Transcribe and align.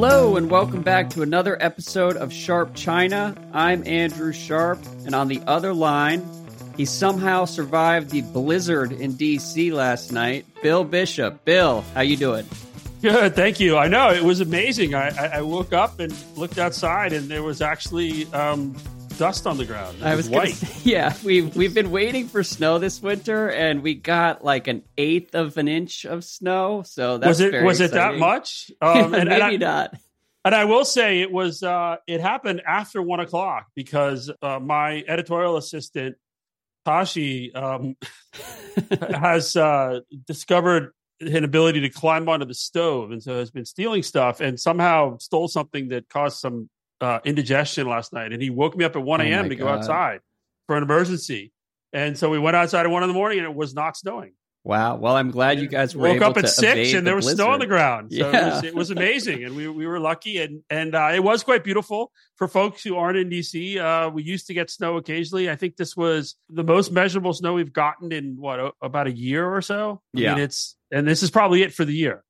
Hello, 0.00 0.36
and 0.36 0.48
welcome 0.48 0.82
back 0.82 1.10
to 1.10 1.22
another 1.22 1.60
episode 1.60 2.16
of 2.16 2.32
Sharp 2.32 2.72
China. 2.76 3.34
I'm 3.52 3.84
Andrew 3.84 4.32
Sharp, 4.32 4.78
and 5.04 5.12
on 5.12 5.26
the 5.26 5.42
other 5.48 5.74
line, 5.74 6.24
he 6.76 6.84
somehow 6.84 7.46
survived 7.46 8.10
the 8.10 8.20
blizzard 8.20 8.92
in 8.92 9.14
DC 9.14 9.72
last 9.72 10.12
night. 10.12 10.46
Bill 10.62 10.84
Bishop. 10.84 11.44
Bill, 11.44 11.84
how 11.94 12.02
you 12.02 12.16
doing? 12.16 12.46
Good, 13.02 13.34
thank 13.34 13.58
you. 13.58 13.76
I 13.76 13.88
know 13.88 14.10
it 14.10 14.22
was 14.22 14.40
amazing. 14.40 14.94
I, 14.94 15.08
I, 15.38 15.42
woke 15.42 15.72
up 15.72 15.98
and 15.98 16.14
looked 16.36 16.58
outside, 16.58 17.12
and 17.12 17.28
there 17.28 17.42
was 17.42 17.60
actually 17.60 18.32
um, 18.32 18.76
dust 19.18 19.46
on 19.46 19.58
the 19.58 19.64
ground. 19.64 19.98
It 19.98 20.04
I 20.04 20.14
was 20.14 20.28
white. 20.30 20.54
Say, 20.54 20.90
yeah, 20.90 21.14
we've 21.24 21.54
we've 21.54 21.74
been 21.74 21.90
waiting 21.90 22.28
for 22.28 22.42
snow 22.42 22.78
this 22.78 23.02
winter, 23.02 23.50
and 23.50 23.82
we 23.82 23.94
got 23.94 24.44
like 24.44 24.68
an 24.68 24.82
eighth 24.96 25.34
of 25.34 25.56
an 25.58 25.68
inch 25.68 26.06
of 26.06 26.24
snow. 26.24 26.82
So 26.86 27.18
that 27.18 27.26
was 27.28 27.40
it 27.40 27.62
was 27.62 27.80
it 27.80 27.90
that 27.92 28.16
much? 28.16 28.70
Um, 28.80 29.10
Maybe 29.10 29.20
and, 29.22 29.32
and 29.32 29.42
I, 29.42 29.56
not. 29.56 29.94
and 30.44 30.54
I 30.54 30.64
will 30.64 30.84
say 30.84 31.20
it 31.20 31.30
was 31.30 31.62
uh, 31.62 31.96
it 32.06 32.20
happened 32.20 32.62
after 32.66 33.02
one 33.02 33.20
o'clock 33.20 33.66
because 33.74 34.30
uh, 34.40 34.58
my 34.60 35.04
editorial 35.06 35.56
assistant 35.56 36.16
Tashi 36.84 37.52
um, 37.54 37.96
has 39.00 39.56
uh, 39.56 40.00
discovered 40.26 40.92
an 41.20 41.44
ability 41.44 41.80
to 41.80 41.90
climb 41.90 42.28
onto 42.28 42.46
the 42.46 42.54
stove, 42.54 43.10
and 43.10 43.22
so 43.22 43.38
has 43.38 43.50
been 43.50 43.64
stealing 43.64 44.02
stuff, 44.02 44.40
and 44.40 44.58
somehow 44.58 45.18
stole 45.18 45.48
something 45.48 45.88
that 45.88 46.08
caused 46.08 46.38
some 46.38 46.70
uh, 47.00 47.20
indigestion 47.24 47.86
last 47.86 48.12
night. 48.12 48.32
And 48.32 48.42
he 48.42 48.50
woke 48.50 48.76
me 48.76 48.84
up 48.84 48.96
at 48.96 49.02
1 49.02 49.20
a.m. 49.20 49.42
my 49.44 49.48
to 49.48 49.54
go 49.56 49.68
outside 49.68 50.20
for 50.66 50.76
an 50.76 50.82
emergency. 50.82 51.52
And 51.92 52.18
so 52.18 52.28
we 52.30 52.38
went 52.38 52.56
outside 52.56 52.84
at 52.84 52.90
one 52.90 53.02
in 53.02 53.08
the 53.08 53.14
morning, 53.14 53.38
and 53.38 53.46
it 53.46 53.54
was 53.54 53.74
not 53.74 53.96
snowing. 53.96 54.32
Wow. 54.64 54.96
Well, 54.96 55.16
I'm 55.16 55.30
glad 55.30 55.60
you 55.60 55.68
guys 55.68 55.96
were 55.96 56.08
woke 56.08 56.20
up 56.20 56.36
at 56.36 56.48
six 56.50 56.92
and 56.92 57.06
there 57.06 57.14
the 57.14 57.24
was 57.24 57.32
snow 57.32 57.48
on 57.50 57.60
the 57.60 57.66
ground. 57.66 58.12
So 58.12 58.28
it, 58.28 58.32
Yeah. 58.34 58.54
was, 58.54 58.64
it 58.64 58.74
was 58.74 58.90
amazing, 58.98 59.44
and 59.44 59.56
we 59.56 59.66
we 59.68 59.86
were 59.86 59.98
lucky, 60.00 60.38
and 60.42 60.62
and 60.68 60.94
uh, 60.94 61.12
it 61.14 61.20
was 61.24 61.42
quite 61.42 61.64
beautiful 61.64 62.12
for 62.36 62.46
folks 62.48 62.82
who 62.84 62.96
aren't 62.96 63.16
in 63.16 63.30
DC. 63.30 63.78
Uh, 63.78 64.10
we 64.10 64.22
used 64.24 64.48
to 64.48 64.54
get 64.54 64.68
snow 64.68 64.98
occasionally. 64.98 65.48
I 65.48 65.56
think 65.56 65.76
this 65.76 65.96
was 65.96 66.34
the 66.50 66.64
most 66.64 66.92
measurable 66.92 67.32
snow 67.32 67.54
we've 67.54 67.72
gotten 67.72 68.12
in 68.12 68.36
what 68.36 68.60
o- 68.60 68.72
about 68.82 69.06
a 69.06 69.12
year 69.12 69.48
or 69.48 69.62
so. 69.62 70.02
I 70.14 70.20
Yeah. 70.20 70.34
mean, 70.34 70.44
it's 70.44 70.76
and 70.92 71.08
this 71.08 71.22
is 71.22 71.30
probably 71.30 71.62
it 71.62 71.72
for 71.72 71.86
the 71.86 71.94
year. 71.94 72.22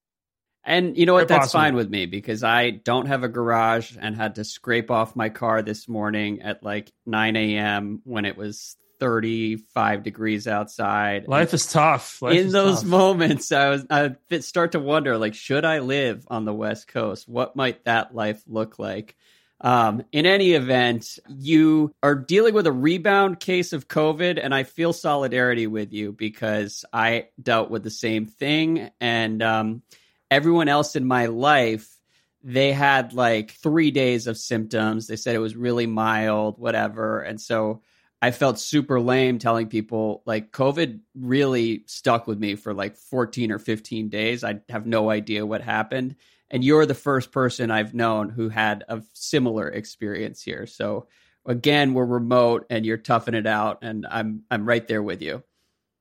And 0.68 0.98
you 0.98 1.06
know 1.06 1.14
what? 1.14 1.28
That's 1.28 1.46
possible. 1.46 1.60
fine 1.60 1.74
with 1.76 1.88
me 1.88 2.04
because 2.04 2.44
I 2.44 2.68
don't 2.68 3.06
have 3.06 3.24
a 3.24 3.28
garage 3.28 3.96
and 3.98 4.14
had 4.14 4.34
to 4.34 4.44
scrape 4.44 4.90
off 4.90 5.16
my 5.16 5.30
car 5.30 5.62
this 5.62 5.88
morning 5.88 6.42
at 6.42 6.62
like 6.62 6.92
9 7.06 7.36
a.m. 7.36 8.02
when 8.04 8.26
it 8.26 8.36
was 8.36 8.76
35 9.00 10.02
degrees 10.02 10.46
outside. 10.46 11.26
Life 11.26 11.54
is 11.54 11.72
tough. 11.72 12.20
Life 12.20 12.36
in 12.36 12.48
is 12.48 12.52
those 12.52 12.82
tough. 12.82 12.84
moments, 12.84 13.50
I 13.50 13.70
was 13.70 13.86
I 13.88 14.16
start 14.40 14.72
to 14.72 14.78
wonder 14.78 15.16
like, 15.16 15.34
should 15.34 15.64
I 15.64 15.78
live 15.78 16.26
on 16.28 16.44
the 16.44 16.52
West 16.52 16.86
Coast? 16.86 17.26
What 17.26 17.56
might 17.56 17.84
that 17.84 18.14
life 18.14 18.42
look 18.46 18.78
like? 18.78 19.16
Um, 19.62 20.04
in 20.12 20.26
any 20.26 20.52
event, 20.52 21.18
you 21.28 21.94
are 22.02 22.14
dealing 22.14 22.52
with 22.52 22.66
a 22.66 22.72
rebound 22.72 23.40
case 23.40 23.72
of 23.72 23.88
COVID, 23.88 24.38
and 24.40 24.54
I 24.54 24.64
feel 24.64 24.92
solidarity 24.92 25.66
with 25.66 25.94
you 25.94 26.12
because 26.12 26.84
I 26.92 27.28
dealt 27.42 27.70
with 27.70 27.84
the 27.84 27.90
same 27.90 28.26
thing, 28.26 28.90
and 29.00 29.42
um, 29.42 29.82
everyone 30.30 30.68
else 30.68 30.96
in 30.96 31.06
my 31.06 31.26
life. 31.26 31.94
They 32.42 32.72
had 32.72 33.12
like 33.12 33.50
three 33.50 33.90
days 33.90 34.26
of 34.26 34.38
symptoms. 34.38 35.06
They 35.06 35.16
said 35.16 35.34
it 35.34 35.40
was 35.40 35.56
really 35.56 35.86
mild, 35.86 36.58
whatever. 36.58 37.20
And 37.20 37.40
so 37.40 37.82
I 38.20 38.30
felt 38.30 38.58
super 38.58 39.00
lame 39.00 39.38
telling 39.38 39.68
people 39.68 40.22
like 40.26 40.50
COVID 40.50 41.00
really 41.14 41.84
stuck 41.86 42.26
with 42.26 42.38
me 42.38 42.56
for 42.56 42.74
like 42.74 42.96
14 42.96 43.52
or 43.52 43.58
15 43.58 44.08
days. 44.08 44.44
I 44.44 44.60
have 44.68 44.86
no 44.86 45.10
idea 45.10 45.46
what 45.46 45.62
happened. 45.62 46.16
And 46.50 46.64
you're 46.64 46.86
the 46.86 46.94
first 46.94 47.30
person 47.30 47.70
I've 47.70 47.94
known 47.94 48.30
who 48.30 48.48
had 48.48 48.84
a 48.88 49.02
similar 49.12 49.68
experience 49.68 50.42
here. 50.42 50.66
So 50.66 51.06
again, 51.46 51.94
we're 51.94 52.06
remote 52.06 52.66
and 52.70 52.84
you're 52.84 52.96
toughing 52.96 53.34
it 53.34 53.46
out 53.46 53.78
and 53.82 54.06
I'm 54.08 54.42
I'm 54.50 54.66
right 54.66 54.86
there 54.86 55.02
with 55.02 55.22
you. 55.22 55.42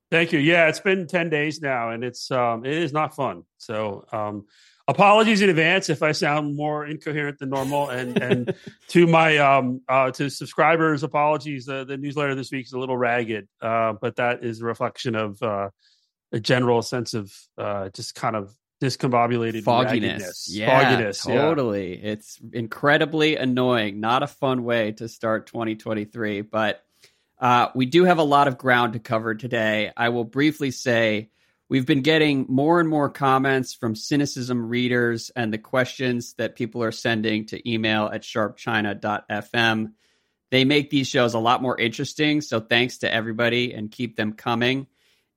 Thank 0.09 0.31
you. 0.31 0.39
Yeah, 0.39 0.67
it's 0.67 0.79
been 0.79 1.07
10 1.07 1.29
days 1.29 1.61
now 1.61 1.91
and 1.91 2.03
it's 2.03 2.31
um 2.31 2.65
it 2.65 2.73
is 2.73 2.93
not 2.93 3.15
fun. 3.15 3.43
So 3.57 4.05
um 4.11 4.45
apologies 4.87 5.41
in 5.41 5.49
advance 5.49 5.89
if 5.89 6.01
I 6.01 6.13
sound 6.13 6.55
more 6.55 6.85
incoherent 6.85 7.39
than 7.39 7.49
normal 7.49 7.89
and 7.89 8.17
and 8.17 8.53
to 8.89 9.07
my 9.07 9.37
um 9.37 9.81
uh 9.89 10.11
to 10.11 10.29
subscribers 10.29 11.03
apologies 11.03 11.65
the 11.65 11.83
the 11.85 11.97
newsletter 11.97 12.35
this 12.35 12.51
week 12.51 12.65
is 12.65 12.73
a 12.73 12.79
little 12.79 12.97
ragged 12.97 13.47
uh 13.61 13.93
but 13.99 14.15
that 14.15 14.45
is 14.45 14.61
a 14.61 14.65
reflection 14.65 15.15
of 15.15 15.41
uh 15.43 15.69
a 16.31 16.39
general 16.39 16.81
sense 16.81 17.13
of 17.13 17.33
uh 17.57 17.89
just 17.89 18.15
kind 18.15 18.35
of 18.35 18.55
discombobulated 18.81 19.63
Fogginess. 19.63 20.47
Yeah, 20.49 20.67
fogginess 20.67 21.25
yeah. 21.27 21.35
totally. 21.35 21.93
It's 21.93 22.39
incredibly 22.53 23.35
annoying. 23.35 23.99
Not 23.99 24.23
a 24.23 24.27
fun 24.27 24.63
way 24.63 24.91
to 24.93 25.07
start 25.07 25.47
2023, 25.47 26.41
but 26.41 26.83
uh, 27.39 27.69
we 27.75 27.85
do 27.85 28.03
have 28.05 28.17
a 28.17 28.23
lot 28.23 28.47
of 28.47 28.57
ground 28.57 28.93
to 28.93 28.99
cover 28.99 29.35
today. 29.35 29.91
I 29.95 30.09
will 30.09 30.23
briefly 30.23 30.71
say 30.71 31.29
we've 31.69 31.85
been 31.85 32.01
getting 32.01 32.45
more 32.49 32.79
and 32.79 32.89
more 32.89 33.09
comments 33.09 33.73
from 33.73 33.93
Sinocism 33.93 34.69
readers 34.69 35.31
and 35.35 35.53
the 35.53 35.57
questions 35.57 36.33
that 36.33 36.55
people 36.55 36.81
are 36.83 36.91
sending 36.91 37.45
to 37.47 37.69
email 37.69 38.05
at 38.05 38.23
sharpchina.fm. 38.23 39.91
They 40.49 40.65
make 40.65 40.89
these 40.89 41.07
shows 41.07 41.33
a 41.33 41.39
lot 41.39 41.61
more 41.61 41.79
interesting. 41.79 42.41
So 42.41 42.59
thanks 42.59 42.99
to 42.99 43.13
everybody 43.13 43.73
and 43.73 43.91
keep 43.91 44.15
them 44.15 44.33
coming. 44.33 44.87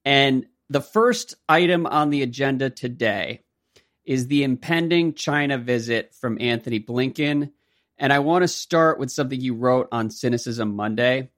And 0.04 0.46
the 0.70 0.80
first 0.80 1.34
item 1.48 1.84
on 1.84 2.10
the 2.10 2.22
agenda 2.22 2.70
today 2.70 3.42
is 4.04 4.28
the 4.28 4.44
impending 4.44 5.14
China 5.14 5.58
visit 5.58 6.14
from 6.14 6.38
Antony 6.40 6.80
Blinken. 6.80 7.52
And 7.98 8.12
I 8.12 8.20
want 8.20 8.42
to 8.42 8.48
start 8.48 8.98
with 8.98 9.10
something 9.10 9.40
you 9.40 9.54
wrote 9.54 9.88
on 9.92 10.08
Sinocism 10.08 10.72
Monday. 10.72 11.30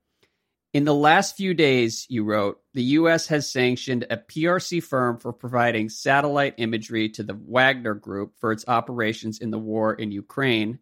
In 0.72 0.84
the 0.84 0.94
last 0.94 1.36
few 1.36 1.52
days, 1.52 2.06
you 2.08 2.24
wrote, 2.24 2.58
the 2.72 2.82
U.S. 2.82 3.26
has 3.26 3.52
sanctioned 3.52 4.06
a 4.08 4.16
PRC 4.16 4.82
firm 4.82 5.18
for 5.18 5.30
providing 5.30 5.90
satellite 5.90 6.54
imagery 6.56 7.10
to 7.10 7.22
the 7.22 7.38
Wagner 7.46 7.92
Group 7.92 8.38
for 8.38 8.52
its 8.52 8.64
operations 8.66 9.38
in 9.38 9.50
the 9.50 9.58
war 9.58 9.92
in 9.92 10.12
Ukraine, 10.12 10.78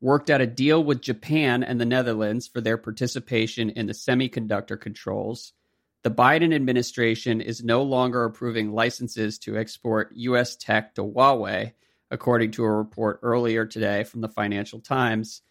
worked 0.00 0.28
out 0.28 0.40
a 0.40 0.46
deal 0.46 0.82
with 0.82 1.00
Japan 1.00 1.62
and 1.62 1.80
the 1.80 1.84
Netherlands 1.84 2.48
for 2.48 2.60
their 2.60 2.76
participation 2.76 3.70
in 3.70 3.86
the 3.86 3.92
semiconductor 3.92 4.80
controls. 4.80 5.52
The 6.02 6.10
Biden 6.10 6.52
administration 6.52 7.40
is 7.40 7.62
no 7.62 7.84
longer 7.84 8.24
approving 8.24 8.72
licenses 8.72 9.38
to 9.40 9.56
export 9.56 10.10
U.S. 10.16 10.56
tech 10.56 10.96
to 10.96 11.02
Huawei, 11.02 11.74
according 12.10 12.50
to 12.52 12.64
a 12.64 12.72
report 12.72 13.20
earlier 13.22 13.66
today 13.66 14.02
from 14.02 14.20
the 14.20 14.28
Financial 14.28 14.80
Times. 14.80 15.42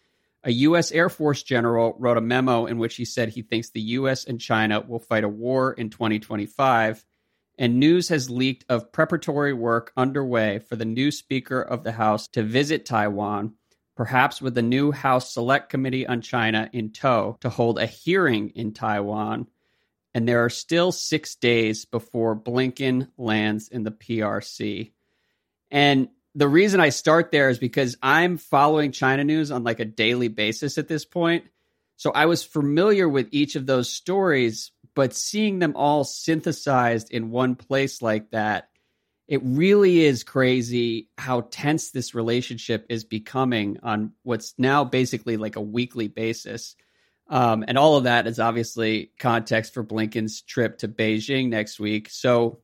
A 0.44 0.52
U.S. 0.52 0.92
Air 0.92 1.08
Force 1.08 1.42
general 1.42 1.96
wrote 1.98 2.16
a 2.16 2.22
memo 2.22 2.66
in 2.66 2.78
which 2.78 2.96
he 2.96 3.04
said 3.04 3.28
he 3.28 3.42
thinks 3.42 3.70
the 3.70 3.80
U.S. 3.80 4.24
and 4.24 4.40
China 4.40 4.80
will 4.80 5.00
fight 5.00 5.24
a 5.24 5.28
war 5.28 5.72
in 5.72 5.90
2025. 5.90 7.04
And 7.58 7.80
news 7.80 8.08
has 8.10 8.30
leaked 8.30 8.64
of 8.68 8.92
preparatory 8.92 9.52
work 9.52 9.92
underway 9.96 10.60
for 10.60 10.76
the 10.76 10.84
new 10.84 11.10
Speaker 11.10 11.60
of 11.60 11.82
the 11.82 11.90
House 11.90 12.28
to 12.28 12.44
visit 12.44 12.86
Taiwan, 12.86 13.54
perhaps 13.96 14.40
with 14.40 14.54
the 14.54 14.62
new 14.62 14.92
House 14.92 15.34
Select 15.34 15.68
Committee 15.68 16.06
on 16.06 16.20
China 16.20 16.70
in 16.72 16.92
tow 16.92 17.36
to 17.40 17.48
hold 17.48 17.80
a 17.80 17.86
hearing 17.86 18.50
in 18.50 18.72
Taiwan. 18.72 19.48
And 20.14 20.28
there 20.28 20.44
are 20.44 20.50
still 20.50 20.92
six 20.92 21.34
days 21.34 21.84
before 21.84 22.36
Blinken 22.36 23.08
lands 23.18 23.68
in 23.68 23.82
the 23.82 23.90
PRC. 23.90 24.92
And 25.70 26.08
the 26.38 26.48
reason 26.48 26.78
I 26.78 26.90
start 26.90 27.32
there 27.32 27.50
is 27.50 27.58
because 27.58 27.96
I'm 28.00 28.36
following 28.36 28.92
China 28.92 29.24
news 29.24 29.50
on 29.50 29.64
like 29.64 29.80
a 29.80 29.84
daily 29.84 30.28
basis 30.28 30.78
at 30.78 30.86
this 30.86 31.04
point. 31.04 31.46
So 31.96 32.12
I 32.12 32.26
was 32.26 32.44
familiar 32.44 33.08
with 33.08 33.26
each 33.32 33.56
of 33.56 33.66
those 33.66 33.92
stories, 33.92 34.70
but 34.94 35.14
seeing 35.14 35.58
them 35.58 35.74
all 35.74 36.04
synthesized 36.04 37.10
in 37.10 37.30
one 37.30 37.56
place 37.56 38.02
like 38.02 38.30
that, 38.30 38.68
it 39.26 39.40
really 39.42 40.04
is 40.04 40.22
crazy 40.22 41.08
how 41.18 41.40
tense 41.50 41.90
this 41.90 42.14
relationship 42.14 42.86
is 42.88 43.02
becoming 43.02 43.78
on 43.82 44.12
what's 44.22 44.54
now 44.58 44.84
basically 44.84 45.36
like 45.36 45.56
a 45.56 45.60
weekly 45.60 46.06
basis. 46.06 46.76
Um, 47.28 47.64
and 47.66 47.76
all 47.76 47.96
of 47.96 48.04
that 48.04 48.28
is 48.28 48.38
obviously 48.38 49.10
context 49.18 49.74
for 49.74 49.82
Blinken's 49.82 50.40
trip 50.42 50.78
to 50.78 50.88
Beijing 50.88 51.48
next 51.48 51.80
week. 51.80 52.10
So, 52.10 52.60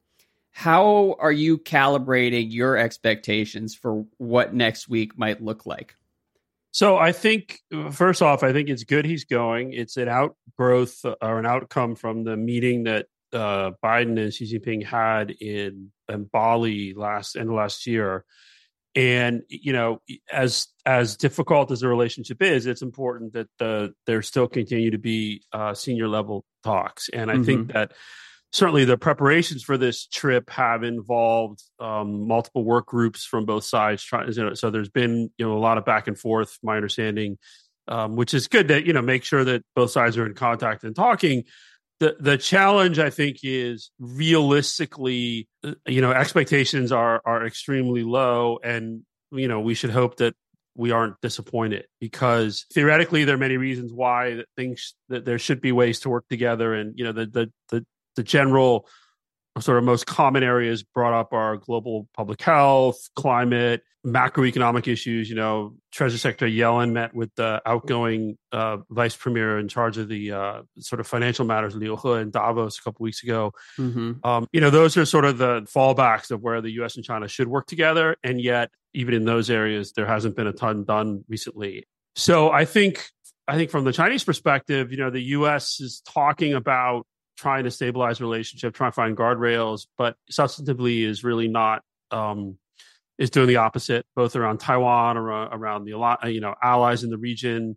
how 0.57 1.17
are 1.19 1.33
you 1.33 1.59
calibrating 1.59 2.47
your 2.53 2.77
expectations 2.77 3.75
for 3.75 4.07
what 4.19 4.55
next 4.55 4.89
week 4.89 5.19
might 5.19 5.43
look 5.43 5.67
like? 5.67 5.97
So 6.71 6.97
I 6.97 7.11
think 7.11 7.59
first 7.91 8.23
off, 8.23 8.45
I 8.45 8.53
think 8.53 8.69
it's 8.69 8.85
good 8.85 9.05
he's 9.05 9.25
going. 9.25 9.73
It's 9.73 9.97
an 9.97 10.09
outgrowth 10.09 11.05
or 11.05 11.41
an 11.41 11.45
outcome 11.45 11.97
from 11.97 12.23
the 12.23 12.37
meeting 12.37 12.85
that 12.85 13.07
uh, 13.33 13.73
Biden 13.85 14.17
and 14.17 14.33
Xi 14.33 14.57
Jinping 14.57 14.85
had 14.85 15.33
in, 15.33 15.91
in 16.09 16.25
Bali 16.33 16.95
last 16.95 17.35
end 17.35 17.49
of 17.49 17.57
last 17.57 17.85
year. 17.89 18.25
And 18.95 19.43
you 19.49 19.73
know, 19.73 20.03
as 20.33 20.69
as 20.87 21.17
difficult 21.17 21.73
as 21.73 21.81
the 21.81 21.89
relationship 21.89 22.41
is, 22.41 22.67
it's 22.67 22.83
important 22.83 23.33
that 23.33 23.49
the 23.59 23.93
there 24.07 24.23
still 24.23 24.47
continue 24.47 24.93
to 24.93 24.99
be 24.99 25.43
uh, 25.53 25.75
senior 25.75 26.07
level 26.07 26.45
talks. 26.63 27.09
And 27.09 27.29
I 27.29 27.43
think 27.43 27.73
that 27.73 27.91
certainly 28.55 28.85
the 28.85 28.97
preparations 28.97 29.65
for 29.65 29.77
this 29.77 30.07
trip 30.07 30.49
have 30.49 30.85
involved 30.85 31.61
um, 31.81 32.29
multiple 32.29 32.65
work 32.65 32.87
groups 32.87 33.25
from 33.25 33.45
both 33.45 33.65
sides. 33.65 34.03
Trying, 34.03 34.33
so 34.55 34.71
there's 34.71 34.89
been 34.89 35.31
you 35.37 35.47
know 35.47 35.57
a 35.57 35.59
lot 35.59 35.77
of 35.77 35.85
back 35.85 36.07
and 36.07 36.19
forth. 36.19 36.57
My 36.63 36.77
understanding, 36.77 37.37
um, 37.89 38.17
which 38.17 38.33
is 38.33 38.47
good 38.49 38.69
to 38.69 38.87
you 38.87 38.93
know 38.93 39.03
make 39.03 39.25
sure 39.25 39.45
that 39.45 39.63
both 39.75 39.91
sides 39.91 40.17
are 40.17 40.25
in 40.25 40.35
contact 40.35 40.85
and 40.85 40.97
talking. 40.97 41.45
The 42.01 42.17
the 42.19 42.39
challenge 42.39 42.99
I 42.99 43.11
think 43.11 43.39
is 43.43 43.91
realistically, 43.99 45.49
uh, 45.65 45.75
you 45.87 46.01
know, 46.01 46.13
expectations 46.13 46.93
are 46.93 47.21
are 47.27 47.45
extremely 47.45 48.05
low, 48.05 48.59
and 48.63 49.03
you 49.33 49.49
know 49.49 49.61
we 49.61 49.75
should 49.75 49.91
hope 49.91 50.17
that 50.19 50.35
we 50.77 50.91
aren't 50.91 51.21
disappointed 51.21 51.87
because 52.01 52.67
theoretically 52.73 53.25
there 53.25 53.37
are 53.37 53.39
many 53.39 53.57
reasons 53.57 53.93
why 53.93 54.43
things 54.57 54.95
that 55.09 55.25
there 55.25 55.39
should 55.39 55.61
be 55.61 55.71
ways 55.71 56.01
to 56.01 56.09
work 56.09 56.25
together 56.29 56.75
and 56.75 56.99
you 56.99 57.05
know 57.05 57.13
the 57.13 57.27
the 57.27 57.53
the, 57.71 57.87
the 58.17 58.23
general 58.23 58.89
sort 59.61 59.79
of 59.79 59.85
most 59.85 60.07
common 60.07 60.43
areas 60.43 60.83
brought 60.83 61.13
up 61.13 61.33
are 61.33 61.57
global 61.57 62.09
public 62.17 62.43
health 62.43 63.09
climate 63.15 63.83
macroeconomic 64.05 64.87
issues 64.87 65.31
you 65.31 65.37
know 65.37 65.75
treasury 65.93 66.19
secretary 66.19 66.53
yellen 66.53 66.91
met 66.93 67.15
with 67.15 67.33
the 67.37 67.63
outgoing 67.65 68.37
uh, 68.53 68.77
vice 68.91 69.17
premier 69.17 69.59
in 69.59 69.69
charge 69.69 69.97
of 69.97 70.09
the 70.09 70.33
uh, 70.33 70.61
sort 70.79 71.01
of 71.01 71.07
financial 71.07 71.47
matters 71.47 71.75
liu 71.75 71.97
he 71.97 72.11
in 72.21 72.31
davos 72.31 72.79
a 72.79 72.83
couple 72.83 73.03
weeks 73.03 73.23
ago 73.23 73.53
mm-hmm. 73.79 74.13
um, 74.25 74.47
you 74.53 74.61
know 74.61 74.71
those 74.71 74.97
are 74.97 75.07
sort 75.07 75.25
of 75.25 75.39
the 75.39 75.63
fallbacks 75.63 76.31
of 76.31 76.43
where 76.43 76.61
the 76.61 76.71
us 76.71 76.97
and 76.97 77.05
china 77.05 77.29
should 77.29 77.49
work 77.49 77.67
together 77.67 78.17
and 78.25 78.41
yet 78.41 78.71
even 78.95 79.13
in 79.13 79.25
those 79.25 79.51
areas, 79.51 79.93
there 79.93 80.07
hasn't 80.07 80.37
been 80.37 80.47
a 80.47 80.53
ton 80.53 80.85
done 80.85 81.25
recently. 81.29 81.87
So 82.15 82.51
I 82.51 82.65
think 82.65 83.05
I 83.47 83.57
think 83.57 83.71
from 83.71 83.85
the 83.85 83.93
Chinese 83.93 84.25
perspective, 84.25 84.91
you 84.91 84.97
know, 84.97 85.11
the 85.11 85.21
U.S. 85.21 85.81
is 85.81 86.01
talking 86.07 86.55
about 86.55 87.07
trying 87.37 87.65
to 87.65 87.71
stabilize 87.71 88.21
relationship, 88.21 88.75
trying 88.75 88.91
to 88.91 88.95
find 88.95 89.17
guardrails, 89.17 89.87
but 89.97 90.17
substantively 90.31 91.05
is 91.05 91.25
really 91.25 91.49
not 91.49 91.83
um, 92.11 92.59
is 93.19 93.31
doing 93.31 93.49
the 93.49 93.57
opposite, 93.57 94.07
both 94.15 94.37
around 94.37 94.59
Taiwan, 94.59 95.17
around, 95.17 95.53
around 95.53 95.85
the 95.85 96.31
you 96.31 96.41
know 96.41 96.55
allies 96.63 97.05
in 97.05 97.11
the 97.11 97.19
region, 97.19 97.77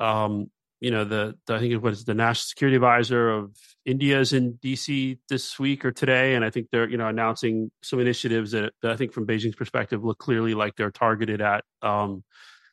um, 0.00 0.50
you 0.80 0.90
know 0.90 1.04
the, 1.04 1.34
the 1.46 1.54
I 1.54 1.58
think 1.58 1.72
it 1.72 1.82
was 1.82 2.04
the 2.04 2.14
national 2.14 2.48
security 2.48 2.76
advisor 2.76 3.30
of 3.30 3.56
India 3.84 4.20
is 4.20 4.32
in 4.32 4.54
DC 4.54 5.18
this 5.28 5.58
week 5.58 5.84
or 5.84 5.92
today, 5.92 6.34
and 6.34 6.44
I 6.44 6.50
think 6.50 6.68
they're 6.70 6.88
you 6.88 6.98
know 6.98 7.08
announcing 7.08 7.70
some 7.82 8.00
initiatives 8.00 8.50
that, 8.52 8.72
that 8.82 8.90
I 8.90 8.96
think 8.96 9.12
from 9.12 9.26
Beijing's 9.26 9.56
perspective 9.56 10.04
look 10.04 10.18
clearly 10.18 10.54
like 10.54 10.76
they're 10.76 10.90
targeted 10.90 11.40
at 11.40 11.64
um, 11.82 12.24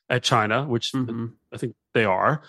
at 0.10 0.24
China, 0.24 0.66
which 0.66 0.92
mm-hmm. 0.92 1.28
I 1.54 1.58
think 1.58 1.76
they 1.94 2.06
are. 2.06 2.44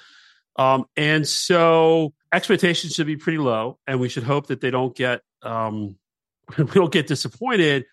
Um, 0.56 0.86
and 0.96 1.26
so 1.26 2.12
expectations 2.34 2.94
should 2.94 3.06
be 3.06 3.16
pretty 3.16 3.38
low, 3.38 3.78
and 3.86 4.00
we 4.00 4.08
should 4.08 4.24
hope 4.24 4.48
that 4.48 4.60
they 4.60 4.70
don't 4.70 4.94
get 4.94 5.22
um, 5.42 5.96
we 6.58 6.64
don't 6.64 6.92
get 6.92 7.06
disappointed. 7.06 7.84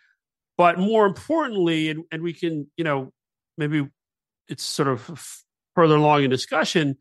But 0.58 0.78
more 0.78 1.06
importantly, 1.06 1.90
and, 1.90 2.04
and 2.12 2.22
we 2.22 2.34
can 2.34 2.70
you 2.78 2.84
know 2.84 3.12
maybe 3.58 3.88
it's 4.48 4.64
sort 4.64 4.88
of 4.88 5.44
further 5.76 5.96
along 5.96 6.24
in 6.24 6.30
discussion 6.30 6.98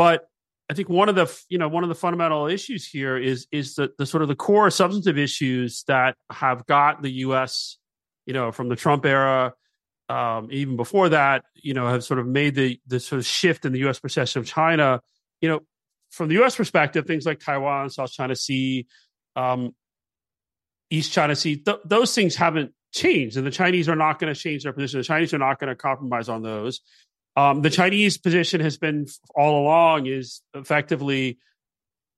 but 0.00 0.30
I 0.70 0.72
think 0.72 0.88
one 0.88 1.10
of 1.10 1.14
the 1.14 1.30
you 1.50 1.58
know 1.58 1.68
one 1.68 1.82
of 1.82 1.90
the 1.90 1.94
fundamental 1.94 2.46
issues 2.46 2.86
here 2.86 3.18
is 3.18 3.46
is 3.52 3.74
the, 3.74 3.90
the 3.98 4.06
sort 4.06 4.22
of 4.22 4.28
the 4.28 4.34
core 4.34 4.70
substantive 4.70 5.18
issues 5.18 5.84
that 5.88 6.16
have 6.30 6.64
got 6.64 7.02
the 7.02 7.10
U.S. 7.26 7.76
you 8.24 8.32
know 8.32 8.50
from 8.50 8.70
the 8.70 8.76
Trump 8.76 9.04
era, 9.04 9.52
um, 10.08 10.48
even 10.50 10.76
before 10.76 11.10
that, 11.10 11.44
you 11.54 11.74
know, 11.74 11.86
have 11.88 12.02
sort 12.02 12.18
of 12.18 12.26
made 12.26 12.54
the 12.54 12.80
the 12.86 12.98
sort 12.98 13.18
of 13.18 13.26
shift 13.26 13.66
in 13.66 13.72
the 13.72 13.80
U.S. 13.80 13.98
perception 13.98 14.40
of 14.40 14.46
China. 14.46 15.02
You 15.42 15.50
know, 15.50 15.60
from 16.10 16.28
the 16.28 16.34
U.S. 16.36 16.56
perspective, 16.56 17.06
things 17.06 17.26
like 17.26 17.40
Taiwan, 17.40 17.90
South 17.90 18.12
China 18.12 18.36
Sea, 18.36 18.86
um, 19.36 19.74
East 20.90 21.12
China 21.12 21.36
Sea, 21.36 21.56
th- 21.56 21.78
those 21.84 22.14
things 22.14 22.34
haven't 22.34 22.72
changed, 22.92 23.36
and 23.36 23.46
the 23.46 23.50
Chinese 23.50 23.88
are 23.88 23.96
not 23.96 24.18
going 24.18 24.32
to 24.32 24.38
change 24.38 24.64
their 24.64 24.72
position. 24.72 25.00
The 25.00 25.04
Chinese 25.04 25.32
are 25.32 25.38
not 25.38 25.58
going 25.58 25.68
to 25.68 25.76
compromise 25.76 26.28
on 26.28 26.42
those. 26.42 26.80
Um, 27.36 27.62
the 27.62 27.70
Chinese 27.70 28.18
position 28.18 28.60
has 28.60 28.76
been 28.76 29.06
all 29.34 29.62
along 29.62 30.06
is 30.06 30.42
effectively 30.54 31.38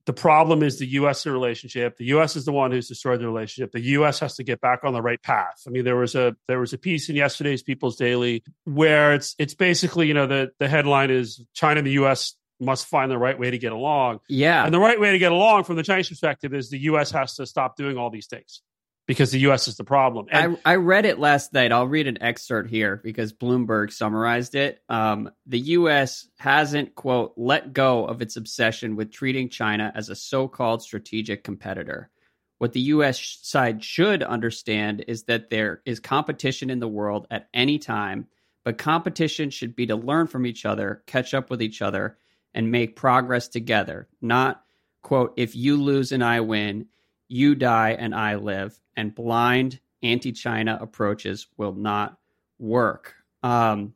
the 0.04 0.12
problem 0.12 0.62
is 0.62 0.78
the 0.78 0.86
U.S. 0.86 1.26
relationship. 1.26 1.96
The 1.96 2.06
U.S. 2.06 2.34
is 2.34 2.44
the 2.44 2.52
one 2.52 2.72
who's 2.72 2.88
destroyed 2.88 3.20
the 3.20 3.26
relationship. 3.26 3.70
The 3.70 3.80
U.S. 3.80 4.18
has 4.20 4.34
to 4.36 4.42
get 4.42 4.60
back 4.60 4.80
on 4.82 4.94
the 4.94 5.02
right 5.02 5.22
path. 5.22 5.62
I 5.66 5.70
mean, 5.70 5.84
there 5.84 5.96
was 5.96 6.14
a 6.14 6.34
there 6.48 6.58
was 6.58 6.72
a 6.72 6.78
piece 6.78 7.08
in 7.08 7.14
yesterday's 7.14 7.62
People's 7.62 7.96
Daily 7.96 8.42
where 8.64 9.14
it's 9.14 9.36
it's 9.38 9.54
basically 9.54 10.08
you 10.08 10.14
know 10.14 10.26
the 10.26 10.50
the 10.58 10.68
headline 10.68 11.10
is 11.10 11.44
China 11.54 11.78
and 11.78 11.86
the 11.86 11.92
U.S. 11.92 12.34
must 12.62 12.86
find 12.86 13.10
the 13.10 13.18
right 13.18 13.38
way 13.38 13.50
to 13.50 13.58
get 13.58 13.72
along. 13.72 14.20
Yeah, 14.28 14.64
and 14.64 14.72
the 14.72 14.80
right 14.80 14.98
way 14.98 15.12
to 15.12 15.18
get 15.18 15.32
along 15.32 15.64
from 15.64 15.76
the 15.76 15.82
Chinese 15.82 16.08
perspective 16.08 16.54
is 16.54 16.70
the 16.70 16.78
U.S. 16.78 17.10
has 17.10 17.36
to 17.36 17.46
stop 17.46 17.76
doing 17.76 17.98
all 17.98 18.10
these 18.10 18.26
things 18.26 18.62
because 19.06 19.32
the 19.32 19.40
U.S. 19.40 19.68
is 19.68 19.76
the 19.76 19.84
problem. 19.84 20.26
And- 20.30 20.58
I, 20.64 20.72
I 20.72 20.76
read 20.76 21.04
it 21.04 21.18
last 21.18 21.52
night. 21.52 21.72
I'll 21.72 21.88
read 21.88 22.06
an 22.06 22.22
excerpt 22.22 22.70
here 22.70 23.00
because 23.02 23.32
Bloomberg 23.32 23.92
summarized 23.92 24.54
it. 24.54 24.80
Um, 24.88 25.30
the 25.46 25.58
U.S. 25.58 26.28
hasn't, 26.38 26.94
quote, 26.94 27.34
let 27.36 27.72
go 27.72 28.06
of 28.06 28.22
its 28.22 28.36
obsession 28.36 28.96
with 28.96 29.12
treating 29.12 29.48
China 29.48 29.92
as 29.94 30.08
a 30.08 30.14
so 30.14 30.48
called 30.48 30.82
strategic 30.82 31.44
competitor. 31.44 32.10
What 32.58 32.72
the 32.72 32.80
U.S. 32.80 33.38
side 33.42 33.82
should 33.82 34.22
understand 34.22 35.04
is 35.08 35.24
that 35.24 35.50
there 35.50 35.82
is 35.84 35.98
competition 35.98 36.70
in 36.70 36.78
the 36.78 36.86
world 36.86 37.26
at 37.28 37.48
any 37.52 37.78
time, 37.78 38.28
but 38.64 38.78
competition 38.78 39.50
should 39.50 39.74
be 39.74 39.86
to 39.86 39.96
learn 39.96 40.28
from 40.28 40.46
each 40.46 40.64
other, 40.64 41.02
catch 41.08 41.34
up 41.34 41.50
with 41.50 41.60
each 41.60 41.82
other, 41.82 42.18
and 42.54 42.70
make 42.70 42.96
progress 42.96 43.48
together, 43.48 44.08
not, 44.20 44.62
quote, 45.02 45.34
if 45.36 45.56
you 45.56 45.76
lose 45.76 46.12
and 46.12 46.22
I 46.22 46.40
win 46.40 46.86
you 47.32 47.54
die 47.54 47.96
and 47.98 48.14
I 48.14 48.34
live, 48.34 48.78
and 48.94 49.14
blind 49.14 49.80
anti 50.02 50.32
China 50.32 50.78
approaches 50.80 51.46
will 51.56 51.72
not 51.72 52.18
work. 52.58 53.14
Um, 53.42 53.94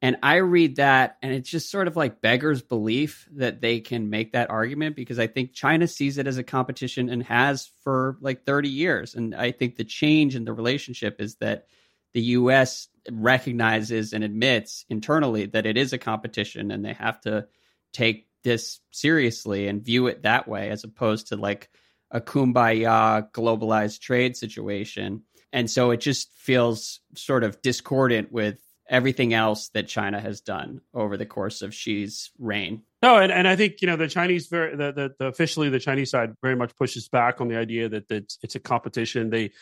and 0.00 0.16
I 0.22 0.36
read 0.36 0.76
that, 0.76 1.18
and 1.20 1.34
it's 1.34 1.50
just 1.50 1.72
sort 1.72 1.88
of 1.88 1.96
like 1.96 2.20
beggars 2.20 2.62
belief 2.62 3.28
that 3.32 3.60
they 3.60 3.80
can 3.80 4.10
make 4.10 4.32
that 4.32 4.48
argument 4.48 4.94
because 4.94 5.18
I 5.18 5.26
think 5.26 5.52
China 5.54 5.88
sees 5.88 6.18
it 6.18 6.28
as 6.28 6.38
a 6.38 6.44
competition 6.44 7.08
and 7.08 7.24
has 7.24 7.68
for 7.82 8.16
like 8.20 8.44
30 8.44 8.68
years. 8.68 9.16
And 9.16 9.34
I 9.34 9.50
think 9.50 9.74
the 9.74 9.82
change 9.82 10.36
in 10.36 10.44
the 10.44 10.52
relationship 10.52 11.20
is 11.20 11.34
that 11.36 11.66
the 12.12 12.20
US 12.20 12.86
recognizes 13.10 14.12
and 14.12 14.22
admits 14.22 14.84
internally 14.88 15.46
that 15.46 15.66
it 15.66 15.76
is 15.76 15.92
a 15.92 15.98
competition 15.98 16.70
and 16.70 16.84
they 16.84 16.92
have 16.92 17.20
to 17.22 17.48
take 17.92 18.28
this 18.44 18.80
seriously 18.90 19.68
and 19.68 19.84
view 19.84 20.06
it 20.06 20.22
that 20.22 20.48
way 20.48 20.70
as 20.70 20.84
opposed 20.84 21.28
to 21.28 21.36
like 21.36 21.70
a 22.10 22.20
kumbaya 22.20 23.30
globalized 23.32 24.00
trade 24.00 24.36
situation. 24.36 25.22
And 25.52 25.70
so 25.70 25.90
it 25.90 25.98
just 26.00 26.32
feels 26.34 27.00
sort 27.14 27.44
of 27.44 27.60
discordant 27.62 28.32
with 28.32 28.58
everything 28.88 29.34
else 29.34 29.68
that 29.70 29.86
China 29.86 30.20
has 30.20 30.40
done 30.40 30.80
over 30.94 31.16
the 31.16 31.26
course 31.26 31.62
of 31.62 31.74
Xi's 31.74 32.30
reign. 32.38 32.82
No, 33.02 33.16
and, 33.16 33.30
and 33.30 33.46
I 33.46 33.54
think 33.54 33.80
you 33.80 33.86
know 33.86 33.96
the 33.96 34.08
Chinese 34.08 34.48
very 34.48 34.74
the, 34.74 34.92
the, 34.92 35.14
the 35.18 35.26
officially 35.26 35.68
the 35.68 35.78
Chinese 35.78 36.10
side 36.10 36.34
very 36.42 36.56
much 36.56 36.74
pushes 36.76 37.08
back 37.08 37.40
on 37.40 37.48
the 37.48 37.56
idea 37.56 37.88
that 37.88 38.08
that 38.08 38.32
it's 38.42 38.54
a 38.54 38.60
competition. 38.60 39.30
They, 39.30 39.52